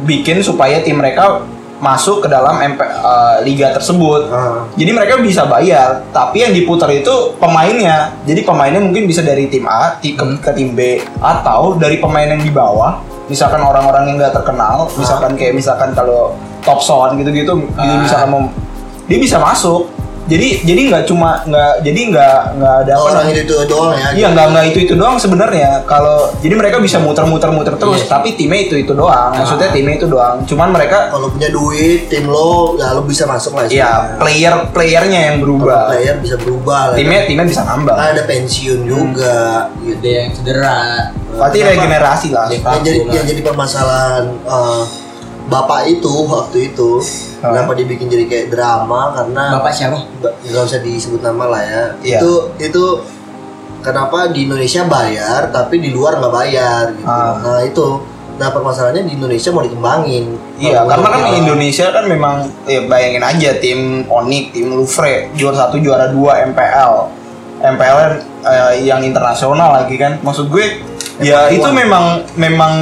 bikin 0.00 0.40
supaya 0.40 0.80
tim 0.80 0.96
mereka 0.96 1.42
masuk 1.80 2.24
ke 2.24 2.28
dalam 2.28 2.60
MP, 2.60 2.80
eh, 2.84 3.36
liga 3.42 3.72
tersebut. 3.72 4.28
Ah. 4.28 4.68
Jadi 4.76 4.90
mereka 4.92 5.16
bisa 5.18 5.48
bayar, 5.48 6.04
tapi 6.12 6.44
yang 6.44 6.52
diputar 6.52 6.92
itu 6.92 7.34
pemainnya. 7.40 8.12
Jadi 8.28 8.44
pemainnya 8.44 8.84
mungkin 8.84 9.08
bisa 9.08 9.24
dari 9.24 9.48
tim 9.48 9.64
A 9.64 9.96
ke, 9.98 10.12
ke 10.14 10.50
tim 10.52 10.76
B 10.76 11.00
atau 11.18 11.74
dari 11.80 11.96
pemain 11.96 12.28
yang 12.28 12.44
di 12.44 12.52
bawah. 12.52 13.00
Misalkan 13.26 13.64
orang-orang 13.64 14.12
yang 14.12 14.16
nggak 14.20 14.34
terkenal, 14.36 14.86
misalkan 14.94 15.32
kayak 15.40 15.56
misalkan 15.56 15.96
kalau 15.96 16.36
top 16.60 16.84
son 16.84 17.16
gitu-gitu, 17.16 17.64
dia 17.64 17.80
Ah. 17.80 18.04
misalkan 18.04 18.28
mau 18.28 18.42
dia 19.08 19.18
bisa 19.18 19.40
masuk. 19.40 19.88
Jadi 20.26 20.62
jadi 20.62 20.80
nggak 20.86 21.04
cuma 21.04 21.40
nggak 21.42 21.72
jadi 21.80 22.00
nggak 22.08 22.38
nggak 22.54 22.74
ada 22.80 22.92
apa 22.92 23.02
Orang 23.02 23.14
namanya- 23.24 23.34
itu 23.38 23.52
itu 23.52 23.64
doang 23.66 23.92
ya. 23.92 24.08
Iya 24.12 24.26
nggak 24.30 24.46
nggak 24.48 24.64
itu 24.66 24.78
itu 24.80 24.94
doang 24.94 25.16
sebenarnya. 25.16 25.70
Kalau 25.82 26.18
jadi 26.38 26.54
mereka 26.54 26.76
bisa 26.78 26.98
muter-muter-muter 26.98 27.74
terus, 27.76 28.00
Iya. 28.00 28.10
tapi 28.10 28.28
timnya 28.34 28.60
itu 28.60 28.74
itu 28.76 28.92
doang. 28.92 29.32
Maksudnya 29.32 29.68
Ah. 29.68 29.74
timnya 29.74 29.94
itu 29.96 30.06
doang. 30.06 30.36
Cuman 30.44 30.68
mereka 30.70 31.08
Kalau 31.08 31.28
punya 31.28 31.48
duit, 31.48 32.06
tim 32.06 32.24
lo, 32.24 32.76
ya 32.76 32.92
lo 32.92 33.02
bisa 33.02 33.24
masuk 33.24 33.54
lah. 33.54 33.64
ya 33.64 33.70
istilahnya. 33.70 34.18
player 34.18 34.54
playernya 34.70 35.20
yang 35.24 35.36
berubah. 35.38 35.90
player 35.90 36.16
bisa 36.18 36.36
berubah 36.36 36.80
lah. 36.90 36.96
Timnya 36.96 37.20
timnya 37.24 37.46
bisa 37.46 37.62
nambah. 37.64 37.94
Kan 37.94 38.08
ada 38.12 38.22
pensiun 38.24 38.80
juga. 38.84 39.38
Gitu. 39.78 39.98
Ada 39.98 40.10
yang 40.10 40.28
cedera. 40.32 40.78
Berarti 41.30 41.58
regenerasi 41.60 42.28
lah. 42.30 42.46
Yang 42.46 42.62
jadi 42.82 42.98
yang 43.08 43.24
jadi 43.26 43.40
permasalahan 43.40 44.24
eh, 44.42 44.82
bapak 45.50 45.90
itu 45.90 46.08
waktu 46.24 46.70
itu 46.70 47.02
Hah? 47.42 47.50
kenapa 47.50 47.74
dibikin 47.74 48.06
jadi 48.06 48.24
kayak 48.24 48.46
drama 48.48 49.10
karena 49.12 49.58
Bapak 49.58 49.72
siapa? 49.72 49.98
nggak 50.22 50.62
usah 50.62 50.80
disebut 50.80 51.20
nama 51.20 51.44
lah 51.48 51.62
ya 51.62 51.82
Iya. 52.00 52.18
itu 52.18 52.30
itu 52.62 52.84
kenapa 53.80 54.30
di 54.30 54.46
Indonesia 54.46 54.84
bayar 54.84 55.50
tapi 55.50 55.80
di 55.80 55.90
luar 55.90 56.16
nggak 56.16 56.32
bayar 56.32 56.84
gitu 56.92 57.08
Ah. 57.08 57.34
nah 57.36 57.60
itu 57.60 57.86
nah 58.36 58.48
permasalahannya 58.48 59.04
di 59.04 59.12
Indonesia 59.14 59.50
mau 59.50 59.60
dikembangin 59.60 60.24
Iya, 60.56 60.86
karena 60.86 61.08
kan 61.10 61.20
mau- 61.20 61.36
Indonesia 61.36 61.86
kan 61.90 62.04
memang 62.06 62.34
ya 62.64 62.80
bayangin 62.82 63.20
aja 63.20 63.50
tim 63.58 63.80
Onyx, 64.06 64.44
tim 64.50 64.70
Louvre 64.70 65.28
juara 65.34 65.56
satu, 65.58 65.76
juara 65.76 66.08
dua 66.08 66.40
MPL, 66.46 66.92
MPL 67.60 67.98
eh, 68.40 68.72
yang 68.80 69.00
internasional 69.00 69.72
lagi 69.74 69.96
kan. 69.96 70.16
Maksud 70.18 70.48
gue 70.48 70.64
ya 71.20 71.48
itu 71.48 71.68
memang 71.70 72.04
memang 72.34 72.74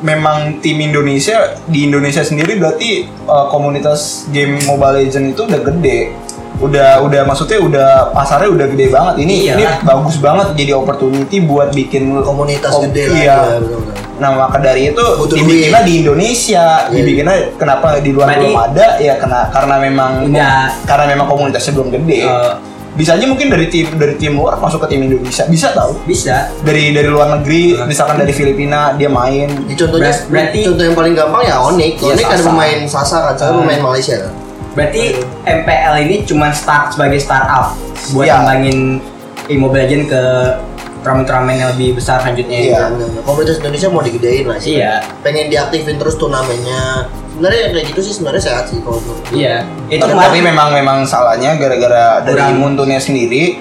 memang 0.00 0.36
tim 0.58 0.78
Indonesia 0.78 1.34
di 1.64 1.84
Indonesia 1.84 2.20
sendiri 2.20 2.56
berarti 2.56 2.90
eh, 3.06 3.46
komunitas 3.48 4.00
game 4.28 4.58
Mobile 4.64 5.00
Legend 5.00 5.32
itu 5.32 5.42
udah 5.42 5.60
gede. 5.62 6.00
Udah 6.54 7.02
udah 7.02 7.22
maksudnya 7.24 7.58
udah 7.58 7.88
pasarnya 8.10 8.46
udah 8.48 8.66
gede 8.68 8.86
banget. 8.88 9.14
Ini 9.20 9.34
Iya. 9.42 9.52
ini 9.54 9.64
bagus 9.82 10.16
banget 10.16 10.54
jadi 10.54 10.72
opportunity 10.72 11.42
buat 11.42 11.70
bikin 11.70 12.14
komunitas 12.20 12.70
kom- 12.70 12.86
gede 12.86 13.02
lah 13.04 13.16
Iya. 13.16 13.26
ya, 13.26 13.38
benar-benar. 13.58 13.96
Nah 14.14 14.30
maka 14.38 14.56
dari 14.62 14.82
itu 14.88 15.02
Butuh 15.18 15.34
dibikinlah 15.34 15.82
duit. 15.82 15.90
di 15.90 15.94
Indonesia, 16.00 16.64
Iya. 16.86 16.94
dibikinnya 16.94 17.36
kenapa 17.54 17.98
di 17.98 18.10
luar 18.10 18.30
Berarti- 18.30 18.46
belum 18.46 18.58
ada 18.60 18.86
ya 18.98 19.14
kena 19.18 19.40
karena 19.50 19.76
memang 19.78 20.12
Udah. 20.24 20.62
karena 20.84 21.04
memang 21.08 21.26
komunitasnya 21.26 21.72
belum 21.74 21.88
gede. 21.92 22.20
Eh. 22.22 22.52
Bisa 22.94 23.10
aja 23.12 23.24
mungkin 23.24 23.48
dari 23.48 23.66
tim 23.66 23.90
dari 23.92 24.14
tim 24.14 24.34
luar 24.34 24.54
masuk 24.56 24.78
ke 24.80 24.94
tim 24.94 25.02
Indonesia 25.02 25.44
bisa 25.44 25.70
tahu 25.70 25.98
Bisa. 26.04 26.46
dari 26.60 26.90
dari 26.90 27.06
luar 27.06 27.34
negeri 27.34 27.74
Eh. 27.74 27.84
misalkan 27.84 28.16
dari 28.16 28.30
Filipina 28.30 28.94
dia 28.94 29.06
main 29.08 29.50
Di 29.66 29.74
contohnya 29.74 30.08
Ber- 30.08 30.26
berarti- 30.30 30.64
contoh 30.64 30.84
yang 30.84 30.94
paling 30.94 31.14
gampang 31.14 31.42
ya 31.42 31.56
Onyx. 31.60 31.94
Iya, 31.96 32.12
Onyx 32.12 32.26
ada 32.28 32.44
pemain 32.44 32.78
Sasa 32.84 33.16
kan, 33.20 33.34
saya 33.34 33.50
Hmm. 33.50 33.60
pemain 33.60 33.80
Malaysia 33.82 34.14
kan. 34.16 34.32
Berarti 34.72 35.02
MPL 35.44 35.94
ini 36.00 36.16
cuma 36.22 36.50
start 36.50 36.90
sebagai 36.90 37.18
startup 37.18 37.74
buat 38.10 38.24
Iya. 38.24 38.34
ngembangin 38.36 38.78
e-mobile 39.46 39.82
legend 39.82 40.04
ke 40.06 40.22
turnamen-turnamen 41.00 41.54
yang 41.54 41.70
lebih 41.70 41.94
besar 41.94 42.16
selanjutnya. 42.18 42.56
Iya. 42.56 42.78
Benar-benar. 42.88 43.22
Komunitas 43.22 43.56
Indonesia 43.58 43.88
mau 43.88 44.00
digedein 44.00 44.44
lah 44.44 44.56
sih. 44.56 44.78
Iya. 44.78 45.04
Pengen 45.20 45.46
diaktifin 45.46 45.96
terus 45.96 46.16
turnamennya. 46.16 47.10
Sebenarnya 47.34 47.60
yang 47.66 47.72
kayak 47.74 47.86
gitu 47.90 48.00
sih 48.06 48.14
sebenarnya 48.14 48.42
sehat 48.46 48.64
sih 48.70 48.78
kalau 48.78 49.02
menurut 49.02 49.22
gue. 49.26 49.36
Iya. 49.42 49.56
Itu 49.90 50.06
tapi, 50.06 50.38
memang 50.38 50.70
memang 50.70 51.02
salahnya 51.02 51.58
gara-gara 51.58 52.22
dari 52.22 52.38
Kurang. 52.38 52.62
Muntunnya 52.62 53.02
sendiri 53.02 53.58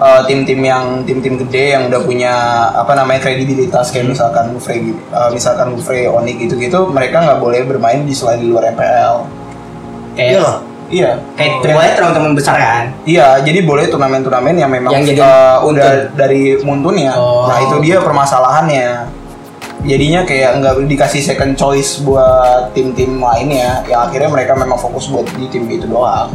eh, 0.00 0.22
tim-tim 0.30 0.60
yang 0.62 1.02
tim-tim 1.02 1.34
gede 1.42 1.74
yang 1.74 1.90
udah 1.90 2.00
punya 2.06 2.34
apa 2.72 2.94
namanya 2.94 3.20
kredibilitas 3.26 3.90
kayak 3.90 4.14
misalkan 4.14 4.54
Gufre 4.54 4.78
gitu, 4.78 5.02
eh, 5.10 5.30
misalkan 5.34 5.74
Gufre 5.74 6.06
Onyx 6.06 6.38
gitu-gitu 6.38 6.86
mereka 6.88 7.18
nggak 7.26 7.42
boleh 7.42 7.66
bermain 7.66 8.06
di 8.06 8.14
selain 8.14 8.38
di 8.38 8.46
luar 8.46 8.70
MPL. 8.70 9.26
kayak 10.14 10.30
Iya. 10.38 10.50
Iya. 10.90 11.10
kayak 11.38 11.52
boleh 11.62 11.92
teman-teman 11.94 12.32
besar 12.34 12.58
kan. 12.58 12.84
Iya, 13.06 13.38
jadi 13.46 13.62
boleh 13.62 13.86
turnamen-turnamen 13.90 14.54
yang 14.58 14.70
memang 14.70 14.90
Yang 14.98 15.14
jadi 15.14 15.22
eh, 15.22 15.26
Muntun. 15.26 15.70
udah 15.70 15.90
dari 16.14 16.42
Muntunnya. 16.62 17.12
Oh. 17.18 17.46
Nah 17.46 17.58
itu 17.62 17.76
dia 17.82 17.98
permasalahannya. 18.02 19.19
Jadinya 19.84 20.20
kayak 20.28 20.60
nggak 20.60 20.74
dikasih 20.86 21.20
second 21.24 21.56
choice 21.56 22.04
buat 22.04 22.72
tim-tim 22.76 23.16
lainnya. 23.20 23.80
Yang 23.88 24.00
akhirnya 24.10 24.30
mereka 24.30 24.52
memang 24.56 24.76
fokus 24.76 25.08
buat 25.08 25.24
di 25.36 25.48
tim 25.48 25.64
itu 25.68 25.88
doang. 25.88 26.28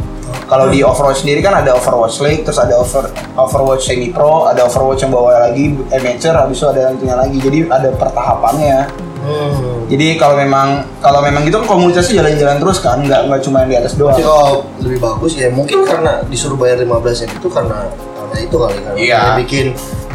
Kalau 0.46 0.70
di 0.70 0.82
Overwatch 0.82 1.26
sendiri 1.26 1.42
kan 1.42 1.58
ada 1.58 1.74
Overwatch 1.74 2.22
League, 2.22 2.46
terus 2.46 2.58
ada 2.58 2.78
over, 2.78 3.10
Overwatch 3.34 3.90
semi 3.90 4.14
pro, 4.14 4.46
ada 4.46 4.62
Overwatch 4.66 5.02
yang 5.02 5.10
bawa 5.10 5.50
lagi 5.50 5.74
amateur, 5.90 6.34
habis 6.38 6.62
itu 6.62 6.66
ada 6.70 6.80
yang 6.86 6.92
itunya 6.98 7.16
lagi. 7.18 7.36
Jadi 7.42 7.58
ada 7.66 7.88
pertahapannya. 7.94 8.78
Hmm. 9.26 9.90
Jadi 9.90 10.14
kalau 10.14 10.38
memang 10.38 10.86
kalau 11.02 11.18
memang 11.18 11.42
gitu 11.42 11.58
kan 11.58 11.66
komunitasnya 11.66 12.22
jalan-jalan 12.22 12.62
terus 12.62 12.78
kan, 12.78 12.98
nggak 13.02 13.26
nggak 13.26 13.40
cuma 13.42 13.66
yang 13.66 13.70
di 13.74 13.78
atas 13.82 13.94
doang. 13.98 14.14
Tapi 14.14 14.22
kalau 14.22 14.50
lebih 14.82 14.98
bagus 15.02 15.32
ya 15.34 15.50
mungkin 15.50 15.82
karena 15.82 16.22
disuruh 16.30 16.54
bayar 16.54 16.78
15 16.78 17.22
yen 17.26 17.30
itu 17.34 17.48
karena 17.50 17.78
karena 17.90 18.36
itu 18.38 18.56
kali 18.58 18.78
kan. 18.86 18.94
Iya. 18.94 19.22
Bikin 19.42 19.66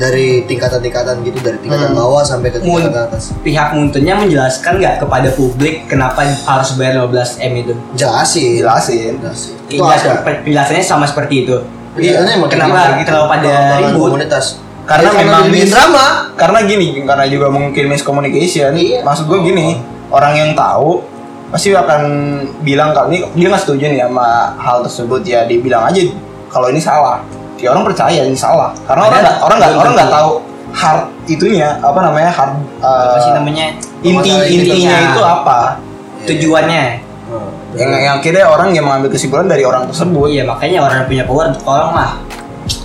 dari 0.01 0.41
tingkatan-tingkatan 0.43 1.21
gitu 1.21 1.37
dari 1.39 1.61
tingkatan 1.61 1.93
Hmm. 1.93 1.99
bawah 2.01 2.25
sampai 2.25 2.49
ke 2.49 2.57
Mun- 2.59 2.81
tingkatan 2.81 3.05
atas 3.05 3.23
Pihak 3.39 3.69
Muntunnya 3.71 4.17
menjelaskan 4.17 4.81
nggak 4.81 4.95
kepada 4.97 5.29
publik 5.31 5.85
kenapa 5.85 6.25
harus 6.25 6.73
bayar 6.73 7.05
15 7.05 7.37
m 7.37 7.53
itu? 7.55 7.73
jelasin 7.93 8.65
Jelasin. 8.65 9.13
jelasin 9.21 9.53
itu 9.69 9.77
penjelasannya 10.19 10.81
sama 10.81 11.05
seperti 11.05 11.45
itu. 11.45 11.55
Iya, 11.93 12.23
kayak 12.23 12.49
kenapa 12.49 12.79
gitu. 12.97 13.05
kenapa 13.05 13.25
pada 13.29 13.53
ribut? 13.79 14.09
komunitas 14.09 14.45
Karena 14.81 15.07
Ya, 15.07 15.21
memang 15.21 15.41
dibikin 15.45 15.61
mis- 15.61 15.71
drama 15.71 16.05
Karena 16.33 16.59
gini, 16.65 16.87
karena 17.05 17.25
juga 17.29 17.47
mungkin 17.47 17.83
miscommunication. 17.85 18.73
Iya. 18.73 19.05
Maksud 19.05 19.29
gue 19.29 19.39
gini, 19.43 19.77
orang 20.09 20.33
yang 20.33 20.51
tahu 20.51 21.05
pasti 21.47 21.69
akan 21.69 22.01
bilang 22.61 22.89
kalau 22.89 23.07
ini 23.07 23.21
dia 23.31 23.47
nggak 23.47 23.61
setuju 23.61 23.85
nih 23.85 24.01
sama 24.01 24.27
hal 24.57 24.81
tersebut 24.81 25.21
ya 25.21 25.45
dibilang 25.45 25.85
aja 25.85 26.01
kalau 26.47 26.67
ini 26.67 26.79
salah. 26.79 27.21
Ya 27.61 27.69
orang 27.71 27.85
percaya 27.85 28.21
ini 28.25 28.37
salah. 28.37 28.73
Karena 28.89 29.07
orang 29.07 29.19
nggak 29.21 29.37
orang 29.45 29.57
nggak 29.61 29.71
orang 29.77 29.93
nggak 29.95 30.11
tahu 30.11 30.31
hard 30.71 31.03
itunya 31.27 31.69
apa 31.83 31.99
namanya 31.99 32.31
hard 32.31 32.53
uh, 32.81 33.13
Apa 33.13 33.17
sih 33.21 33.31
namanya? 33.37 33.65
inti 34.01 34.31
intinya 34.49 34.97
itu 35.13 35.21
apa? 35.21 35.59
Tujuannya. 36.25 36.85
Hmm. 37.31 37.49
Yang 37.77 37.89
yang 38.03 38.13
akhirnya 38.19 38.43
orang 38.49 38.69
yang 38.75 38.83
mengambil 38.83 39.09
kesimpulan 39.15 39.47
dari 39.47 39.63
orang 39.63 39.87
tersebut. 39.87 40.27
iya, 40.27 40.43
makanya 40.43 40.83
orang 40.83 40.95
yang 41.05 41.07
punya 41.07 41.23
power 41.23 41.47
tolong 41.63 41.93
lah 41.95 42.11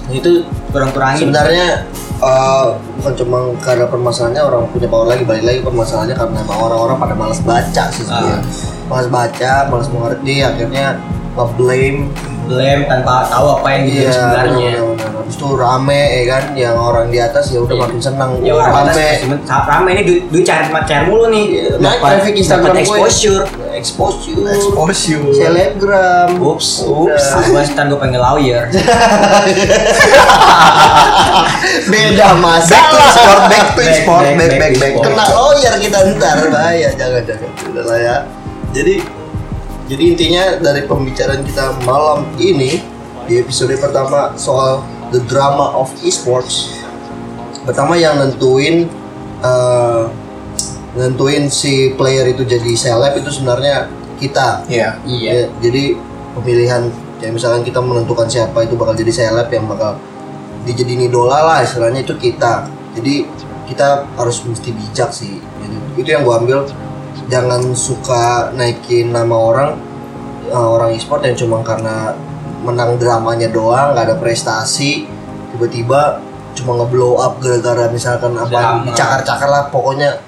itu 0.07 0.47
kurang-kurangin. 0.70 1.27
sebenarnya 1.27 1.66
eh, 2.22 2.66
bukan 3.01 3.14
cuma 3.18 3.39
karena 3.59 3.85
permasalahannya 3.91 4.43
orang 4.43 4.62
punya 4.70 4.87
power 4.87 5.07
lagi 5.11 5.24
balik 5.27 5.45
lagi 5.45 5.61
permasalahannya 5.66 6.16
karena 6.16 6.39
emang 6.47 6.59
orang-orang 6.62 6.97
pada 7.03 7.14
malas 7.18 7.41
baca 7.43 7.85
sih 7.91 8.07
sebenarnya 8.07 8.39
malas 8.87 9.09
baca 9.11 9.53
malas 9.66 9.89
mengerti 9.91 10.47
akhirnya 10.47 10.87
nge-blame 11.35 12.07
Blame 12.47 12.82
tanpa 12.84 13.26
tahu 13.26 13.47
apa 13.55 13.68
yang 13.70 13.82
iya 13.84 13.94
gitu 14.01 14.11
sebenarnya. 14.12 14.70
habis 14.97 15.34
itu 15.34 15.49
rame 15.53 15.99
ya 15.99 16.22
kan 16.28 16.44
yang 16.55 16.76
orang 16.76 17.07
di 17.07 17.18
atas 17.18 17.51
ya 17.51 17.59
udah 17.59 17.74
Iya. 17.74 17.82
makin 17.82 17.99
senang 17.99 18.30
Ya 18.40 18.53
orang 18.55 18.70
rame 18.70 18.86
atas 18.86 18.97
rame 19.66 19.88
ini 19.90 20.03
duit 20.03 20.22
duit 20.28 20.44
cari 20.44 20.64
cari 20.70 21.05
mulu 21.05 21.26
nih. 21.28 21.44
Iya, 21.49 21.64
naik 21.76 21.99
Dapat- 21.99 22.11
traffic 22.12 22.34
Instagram 22.36 22.66
dapat 22.68 22.78
gue. 22.78 22.82
exposure. 22.97 23.44
exposure 23.72 24.40
Exposure. 24.47 25.26
selebgram 25.34 26.30
Ups, 26.38 26.68
ups. 26.82 27.24
Gua 27.51 27.62
ntar 27.66 27.84
gue 27.84 27.99
pengen 27.99 28.20
lawyer. 28.20 28.62
beda 31.86 32.26
Back 32.26 32.30
to 32.30 32.38
masalah 32.38 33.09
sport, 33.09 33.40
back 33.49 33.66
to 33.68 33.82
sport, 33.94 34.22
back, 34.28 34.51
back, 34.53 34.72
back 34.76 34.92
kena 34.97 35.24
lawyer 35.28 35.74
kita 35.78 35.99
ntar 36.14 36.36
bahaya 36.49 36.88
jangan 36.92 37.22
jangan 37.22 37.51
udah 37.68 37.84
lah 37.84 37.99
ya 37.99 38.16
jadi 38.72 38.94
jadi 39.87 40.03
intinya 40.03 40.45
dari 40.59 40.82
pembicaraan 40.84 41.43
kita 41.47 41.78
malam 41.87 42.26
ini 42.39 42.82
di 43.26 43.39
episode 43.39 43.74
pertama 43.78 44.34
soal 44.39 44.82
the 45.14 45.22
drama 45.30 45.74
of 45.78 45.91
esports 46.03 46.82
pertama 47.66 47.99
yang 47.99 48.18
nentuin 48.18 48.87
eh, 49.43 50.03
nentuin 50.97 51.47
si 51.53 51.95
player 51.95 52.26
itu 52.30 52.43
jadi 52.43 52.72
seleb 52.74 53.18
itu 53.20 53.30
sebenarnya 53.30 53.91
kita 54.16 54.64
Iya. 54.66 54.97
Iya. 55.05 55.30
Ya, 55.30 55.45
jadi 55.61 55.99
pemilihan 56.32 56.89
ya 57.20 57.28
misalkan 57.32 57.64
kita 57.64 57.80
menentukan 57.80 58.28
siapa 58.28 58.64
itu 58.64 58.76
bakal 58.76 58.97
jadi 58.97 59.12
seleb 59.12 59.49
yang 59.53 59.68
bakal 59.68 59.97
dijadiin 60.64 61.09
idola 61.09 61.41
lah 61.41 61.59
istilahnya 61.62 62.03
itu 62.03 62.16
kita 62.18 62.68
jadi 62.97 63.28
kita 63.66 64.09
harus 64.16 64.41
mesti 64.47 64.70
bijak 64.72 65.11
sih 65.11 65.43
Jadi, 65.43 65.76
itu 66.01 66.09
yang 66.09 66.22
gua 66.22 66.43
ambil 66.43 66.64
jangan 67.27 67.62
suka 67.74 68.55
naikin 68.55 69.11
nama 69.11 69.35
orang 69.35 69.70
eh, 70.47 70.55
orang 70.57 70.95
e-sport 70.95 71.27
yang 71.27 71.37
cuma 71.37 71.62
karena 71.66 72.14
menang 72.62 72.99
dramanya 72.99 73.51
doang 73.51 73.95
nggak 73.95 74.05
ada 74.11 74.16
prestasi 74.18 75.07
tiba-tiba 75.55 76.22
cuma 76.57 76.83
ngeblow 76.83 77.20
up 77.20 77.39
gara-gara 77.39 77.87
misalkan 77.93 78.33
apa 78.35 78.49
Drama. 78.49 78.85
dicakar-cakar 78.91 79.49
lah 79.49 79.62
pokoknya 79.68 80.18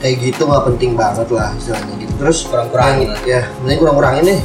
kayak 0.00 0.16
gitu 0.22 0.48
nggak 0.48 0.64
penting 0.72 0.92
banget 0.96 1.28
lah 1.28 1.52
istilahnya 1.54 1.94
gitu 2.00 2.12
terus 2.16 2.38
Kurang-kurangin 2.48 3.08
ya 3.28 3.44
mending 3.60 3.78
kurang-kurangin 3.80 4.24
nih 4.24 4.40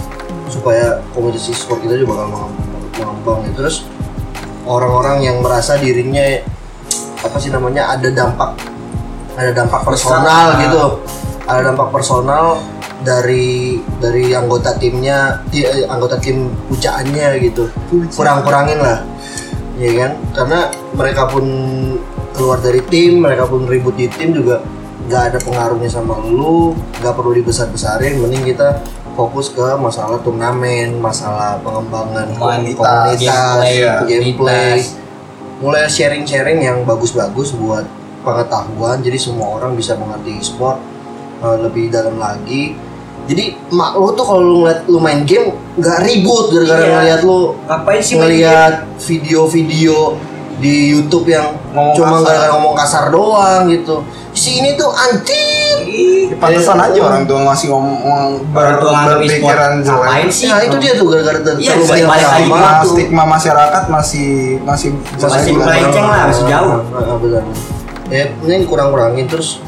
supaya 0.51 0.99
komunitas 1.15 1.47
e-sport 1.47 1.79
kita 1.79 1.95
juga 1.95 2.19
bakal 2.19 2.27
mengembang, 2.99 3.39
ya. 3.47 3.51
terus 3.55 3.87
orang-orang 4.67 5.23
yang 5.23 5.39
merasa 5.39 5.79
dirinya 5.79 6.43
apa 7.23 7.37
sih 7.39 7.47
namanya 7.47 7.95
ada 7.95 8.11
dampak 8.11 8.59
ada 9.39 9.51
dampak 9.55 9.81
personal 9.87 10.59
Besar. 10.59 10.61
gitu 10.67 10.85
ada 11.53 11.67
dampak 11.67 11.89
personal 11.89 12.59
dari 13.01 13.49
dari 13.97 14.29
anggota 14.31 14.73
timnya 14.73 15.17
ti- 15.47 15.63
eh, 15.63 15.83
anggota 15.85 16.15
tim 16.15 16.37
pujaannya 16.67 17.27
gitu. 17.41 17.65
Kurang-kurangin 18.11 18.77
lah 18.77 19.01
ya 19.75 19.91
kan? 19.97 20.11
Karena 20.31 20.59
mereka 20.91 21.25
pun 21.25 21.45
keluar 22.31 22.57
dari 22.57 22.79
tim 22.83 23.19
mereka 23.19 23.43
pun 23.43 23.65
ribut 23.65 23.93
di 23.93 24.07
tim 24.07 24.31
juga 24.31 24.61
nggak 25.01 25.23
ada 25.27 25.39
pengaruhnya 25.41 25.89
sama 25.89 26.15
lu 26.21 26.71
nggak 26.99 27.11
perlu 27.11 27.33
dibesar-besarin. 27.33 28.15
Mending 28.15 28.45
kita 28.47 28.79
fokus 29.11 29.49
ke 29.49 29.65
masalah 29.75 30.21
turnamen 30.21 30.95
masalah 30.95 31.59
pengembangan 31.59 32.31
Komunitas, 32.31 33.19
gameplay, 33.19 33.75
gameplay 34.07 34.77
komunitas. 34.79 34.95
mulai 35.59 35.85
sharing-sharing 35.85 36.59
yang 36.59 36.77
bagus-bagus 36.85 37.51
buat 37.53 37.83
pengetahuan. 38.21 39.01
Jadi 39.01 39.17
semua 39.17 39.57
orang 39.57 39.73
bisa 39.73 39.93
mengerti 39.93 40.37
e-sport 40.37 40.77
uh, 41.41 41.57
lebih 41.59 41.89
dalam 41.89 42.15
lagi 42.15 42.77
jadi 43.23 43.53
mak 43.69 43.95
lu 43.95 44.11
tuh 44.11 44.23
kalau 44.23 44.41
lu 44.41 44.55
ngeliat 44.59 44.81
lu 44.85 44.97
main 44.97 45.21
game 45.23 45.49
nggak 45.75 45.97
ribut 46.01 46.49
gara-gara 46.49 46.81
Iya. 46.81 46.93
ngeliat 46.95 47.21
lu 47.21 47.39
Ngapain 47.63 47.99
sih 47.99 48.15
ngeliat 48.15 48.73
video-video 48.97 50.17
di 50.57 50.73
YouTube 50.91 51.25
yang 51.27 51.57
Ngomong 51.71 51.95
cuma 51.95 52.07
kasar. 52.11 52.21
gara-gara 52.23 52.49
ngomong 52.51 52.75
kasar 52.75 53.03
doang 53.09 53.61
gitu 53.67 53.95
si 54.31 54.57
ini 54.57 54.73
tuh 54.73 54.89
anjing 54.89 55.49
Ya, 56.31 56.39
pantesan 56.39 56.79
Eh, 56.79 56.85
aja 56.87 56.99
orang 57.03 57.23
tua 57.25 57.39
ngasih 57.43 57.67
ngomong 57.69 57.93
Orang 58.49 58.75
tua 58.79 58.91
berpikiran 59.11 59.73
jelek. 59.81 60.31
sih? 60.31 60.47
nah 60.47 60.63
itu 60.63 60.77
dia 60.77 60.95
tuh 60.95 61.05
gara-gara 61.05 61.35
ter- 61.37 61.59
Iya, 61.59 61.75
terlalu 61.75 62.07
banyak 62.07 62.29
Stigma, 62.31 62.55
tuh. 62.79 62.89
stigma 62.89 63.23
masyarakat 63.27 63.83
masih 63.85 64.29
masih 64.61 64.89
Masih 65.19 65.51
melenceng 65.53 66.05
lah, 66.05 66.21
masih 66.25 66.45
jauh. 66.47 66.79
Benar. 67.19 67.43
Ya, 68.07 68.23
mending 68.37 68.63
kurang-kurangin 68.63 69.27
terus 69.27 69.59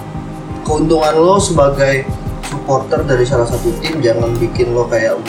keuntungan 0.63 1.15
lo 1.15 1.35
sebagai 1.37 2.07
supporter 2.43 3.03
dari 3.03 3.23
salah 3.23 3.45
satu 3.45 3.71
tim 3.79 3.99
jangan 3.99 4.31
bikin 4.35 4.71
lo 4.71 4.85
kayak 4.85 5.19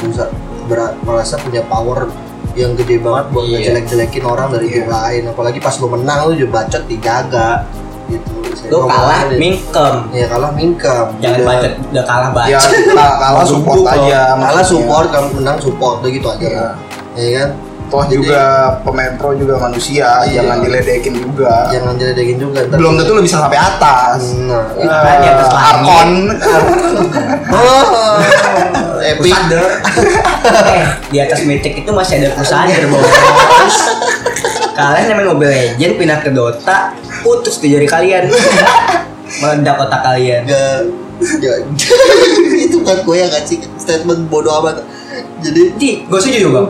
berat, 0.65 0.97
merasa 1.03 1.37
punya 1.37 1.61
power 1.65 2.09
yang 2.55 2.73
gede 2.75 2.99
banget 2.99 3.25
buat 3.29 3.45
Iya. 3.45 3.57
ngejelek-jelekin 3.75 4.25
orang 4.25 4.49
dari 4.49 4.67
tim 4.71 4.87
lain 4.87 5.23
apalagi 5.27 5.59
pas 5.59 5.75
lo 5.75 5.87
menang 5.89 6.19
lo 6.25 6.33
juga 6.33 6.63
bacot 6.63 6.85
dijaga 6.87 7.67
gitu 8.07 8.31
ngomong 8.71 8.87
kalah 8.87 9.19
aja. 9.25 9.37
mingkem. 9.37 9.95
ya 10.13 10.27
kalah 10.29 10.51
mingkem 10.53 11.07
Jangan 11.19 11.35
Udah- 11.35 11.49
bacot 11.49 11.73
udah 11.91 12.05
kalah 12.05 12.31
Ya 12.45 12.57
bacot. 12.57 12.71
kita 12.71 13.07
kalah 13.19 13.45
support 13.45 13.77
Duduk 13.77 13.89
aja. 13.91 14.21
kalah 14.39 14.65
support 14.65 15.07
kamu 15.11 15.29
menang 15.35 15.59
support 15.59 15.95
gitu 16.05 16.29
aja 16.29 16.47
Iya. 16.47 16.67
ya 17.17 17.29
kan 17.35 17.49
Toh 17.95 18.03
Jadi- 18.11 18.27
juga 18.27 18.43
pemain 18.83 19.15
pro 19.15 19.31
juga 19.39 19.55
manusia, 19.55 20.27
Iya. 20.27 20.43
jangan 20.43 20.67
diledekin 20.67 21.15
juga. 21.15 21.71
jangan 21.71 21.95
diledekin 21.95 22.43
juga 22.43 22.67
Belum 22.75 22.99
tentu 22.99 23.15
lo 23.15 23.23
bisa 23.23 23.39
sampai 23.39 23.55
atas. 23.55 24.35
nah 24.35 24.67
Itu 24.75 24.83
kan 24.83 25.17
di 25.23 25.29
atas. 25.31 25.49
Arkon. 25.55 26.11
oh, 27.55 28.19
epic 28.99 29.31
eh, 30.75 30.87
di 31.07 31.19
atas 31.23 31.47
Mythic 31.47 31.87
itu 31.87 31.91
masih 31.95 32.19
ada 32.19 32.35
Crusader, 32.35 32.83
bos. 32.91 33.07
Kalian 34.75 35.07
yang 35.07 35.17
main 35.23 35.29
Mobile 35.31 35.55
Legend 35.55 35.95
pindah 35.95 36.19
ke 36.19 36.35
Dota, 36.35 36.99
putus 37.23 37.63
tuh 37.63 37.71
jari 37.71 37.87
kalian. 37.87 38.27
Meledak 39.41 39.87
otak 39.87 40.03
kalian. 40.03 40.43
Itu 42.59 42.83
kan 42.83 43.07
gue 43.07 43.17
yang 43.23 43.31
ngasih 43.31 43.63
statement 43.79 44.27
bodoh 44.27 44.59
amat. 44.67 44.83
Jadi 45.47 45.79
Di, 45.79 45.91
gue 46.11 46.19
setuju 46.19 46.51
bang. 46.51 46.69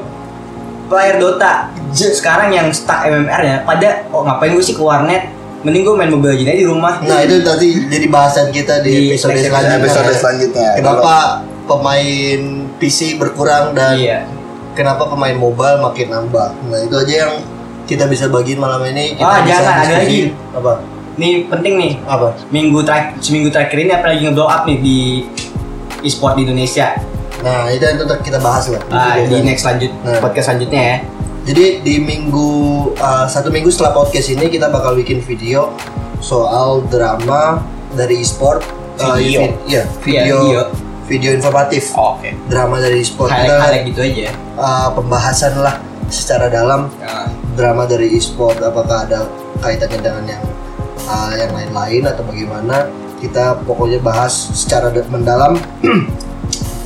Player 0.88 1.16
Dota 1.16 1.70
sekarang 1.94 2.50
yang 2.50 2.68
stuck 2.74 3.06
MMR 3.06 3.40
ya, 3.40 3.56
pada 3.62 4.04
oh 4.10 4.26
ngapain 4.26 4.50
gue 4.52 4.64
sih 4.64 4.74
ke 4.74 4.82
warnet? 4.82 5.30
Mending 5.64 5.80
gue 5.86 5.94
main 5.96 6.10
Mobile 6.12 6.36
Legends 6.36 6.50
aja 6.52 6.60
di 6.60 6.66
rumah. 6.68 6.94
nah 7.00 7.24
itu 7.24 7.40
tadi 7.40 7.88
jadi 7.88 8.06
bahasan 8.12 8.52
kita 8.52 8.84
di, 8.84 8.92
Di 8.92 9.16
episode 9.16 9.32
selanjutnya. 9.32 9.80
episode 9.80 10.12
selanjutnya. 10.12 10.68
Kenapa 10.76 11.14
pemain 11.64 12.40
PC 12.76 13.16
berkurang 13.16 13.72
dan 13.72 13.96
Iya. 13.96 14.18
kenapa 14.76 15.08
pemain 15.08 15.32
mobile 15.32 15.80
makin 15.80 16.12
nambah? 16.12 16.48
Nah 16.68 16.78
itu 16.84 16.94
aja 17.00 17.14
yang 17.24 17.32
kita 17.88 18.04
bisa 18.12 18.28
bagiin 18.28 18.60
malam 18.60 18.84
ini. 18.84 19.16
Kita 19.16 19.40
bisa 19.40 19.60
jangan, 19.64 19.74
ada 19.88 19.94
lagi. 20.04 20.20
Apa? 20.52 20.72
Ini 21.14 21.28
penting 21.48 21.74
nih. 21.80 21.92
Apa? 22.04 22.28
Minggu 22.52 22.84
terakhir, 22.84 23.22
seminggu 23.24 23.48
terakhir 23.48 23.78
ini 23.80 23.92
apa 23.94 24.06
lagi 24.12 24.20
nge-blow 24.28 24.44
up 24.44 24.68
nih 24.68 24.78
di 24.82 24.98
e-sport 26.02 26.36
di 26.36 26.44
Indonesia. 26.44 26.92
Nah 27.44 27.68
itu 27.68 27.84
yang 27.84 27.98
tetap 27.98 28.18
kita 28.20 28.40
bahas 28.40 28.66
lah. 28.66 28.80
Ah, 28.88 29.20
Itu 29.20 29.28
di 29.30 29.44
next 29.44 29.62
lanjut 29.62 29.92
Nah. 30.00 30.18
podcast 30.18 30.46
selanjutnya 30.48 30.82
ya. 30.82 30.96
Jadi 31.44 31.64
di 31.84 31.94
minggu 32.00 32.48
uh, 32.96 33.28
satu 33.28 33.52
minggu 33.52 33.68
setelah 33.68 33.92
podcast 33.92 34.32
ini 34.32 34.48
kita 34.48 34.72
bakal 34.72 34.96
bikin 34.96 35.20
video 35.20 35.76
soal 36.18 36.80
drama 36.88 37.60
dari 37.92 38.18
e-sport. 38.18 38.64
Uh, 38.96 39.18
Video. 39.18 39.44
vi- 39.44 39.54
Iya, 39.68 39.82
Iya, 39.82 39.82
video, 40.00 40.36
video. 40.40 40.62
video 41.04 41.30
informatif. 41.34 41.92
Oke. 41.92 42.32
Drama 42.48 42.80
dari 42.80 43.02
e-sport. 43.02 43.28
Gitu 43.84 44.00
aja. 44.00 44.32
uh, 44.56 44.88
pembahasan 44.90 45.60
lah 45.60 45.76
secara 46.06 46.48
dalam 46.48 46.88
Nah, 46.96 47.28
drama 47.52 47.84
dari 47.84 48.16
e-sport. 48.16 48.56
Apakah 48.58 49.04
ada 49.04 49.28
kaitannya 49.60 50.00
dengan 50.00 50.24
yang 50.26 50.44
uh, 51.04 51.32
yang 51.34 51.52
lain-lain 51.52 52.08
atau 52.08 52.24
bagaimana 52.24 52.88
kita 53.20 53.60
pokoknya 53.64 54.00
bahas 54.00 54.32
secara 54.54 54.88
mendalam 55.06 55.60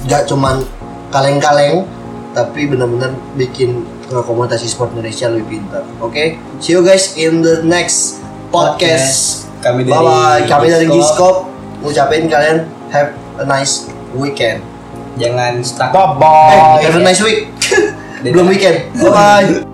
nggak 0.09 0.25
cuman 0.25 0.65
kaleng-kaleng 1.13 1.85
tapi 2.33 2.65
benar-benar 2.65 3.13
bikin 3.37 3.85
komunitas 4.09 4.65
e-sport 4.65 4.97
Indonesia 4.97 5.29
lebih 5.29 5.61
pintar. 5.61 5.85
Oke? 6.01 6.41
See 6.65 6.73
you 6.73 6.81
guys 6.81 7.13
in 7.21 7.45
the 7.45 7.61
next 7.61 8.25
podcast, 8.49 9.45
Kami 9.61 9.85
dari 9.85 9.93
bye 9.93 10.01
bye 10.01 10.41
kami 10.49 10.73
dari 10.73 10.87
Gisco. 10.89 10.97
Giscop 10.97 11.37
ngucapin 11.85 12.25
kalian 12.31 12.59
have 12.89 13.13
a 13.37 13.45
nice 13.45 13.93
weekend. 14.17 14.65
Jangan 15.21 15.61
stuck. 15.61 15.93
Bye 15.93 16.17
bye. 16.17 16.81
eh 16.81 16.89
have 16.89 16.97
a 16.97 17.05
nice 17.05 17.21
week. 17.21 17.53
Belum 18.25 18.49
weekend. 18.49 18.89
bye 18.97 19.13
bye 19.53 19.68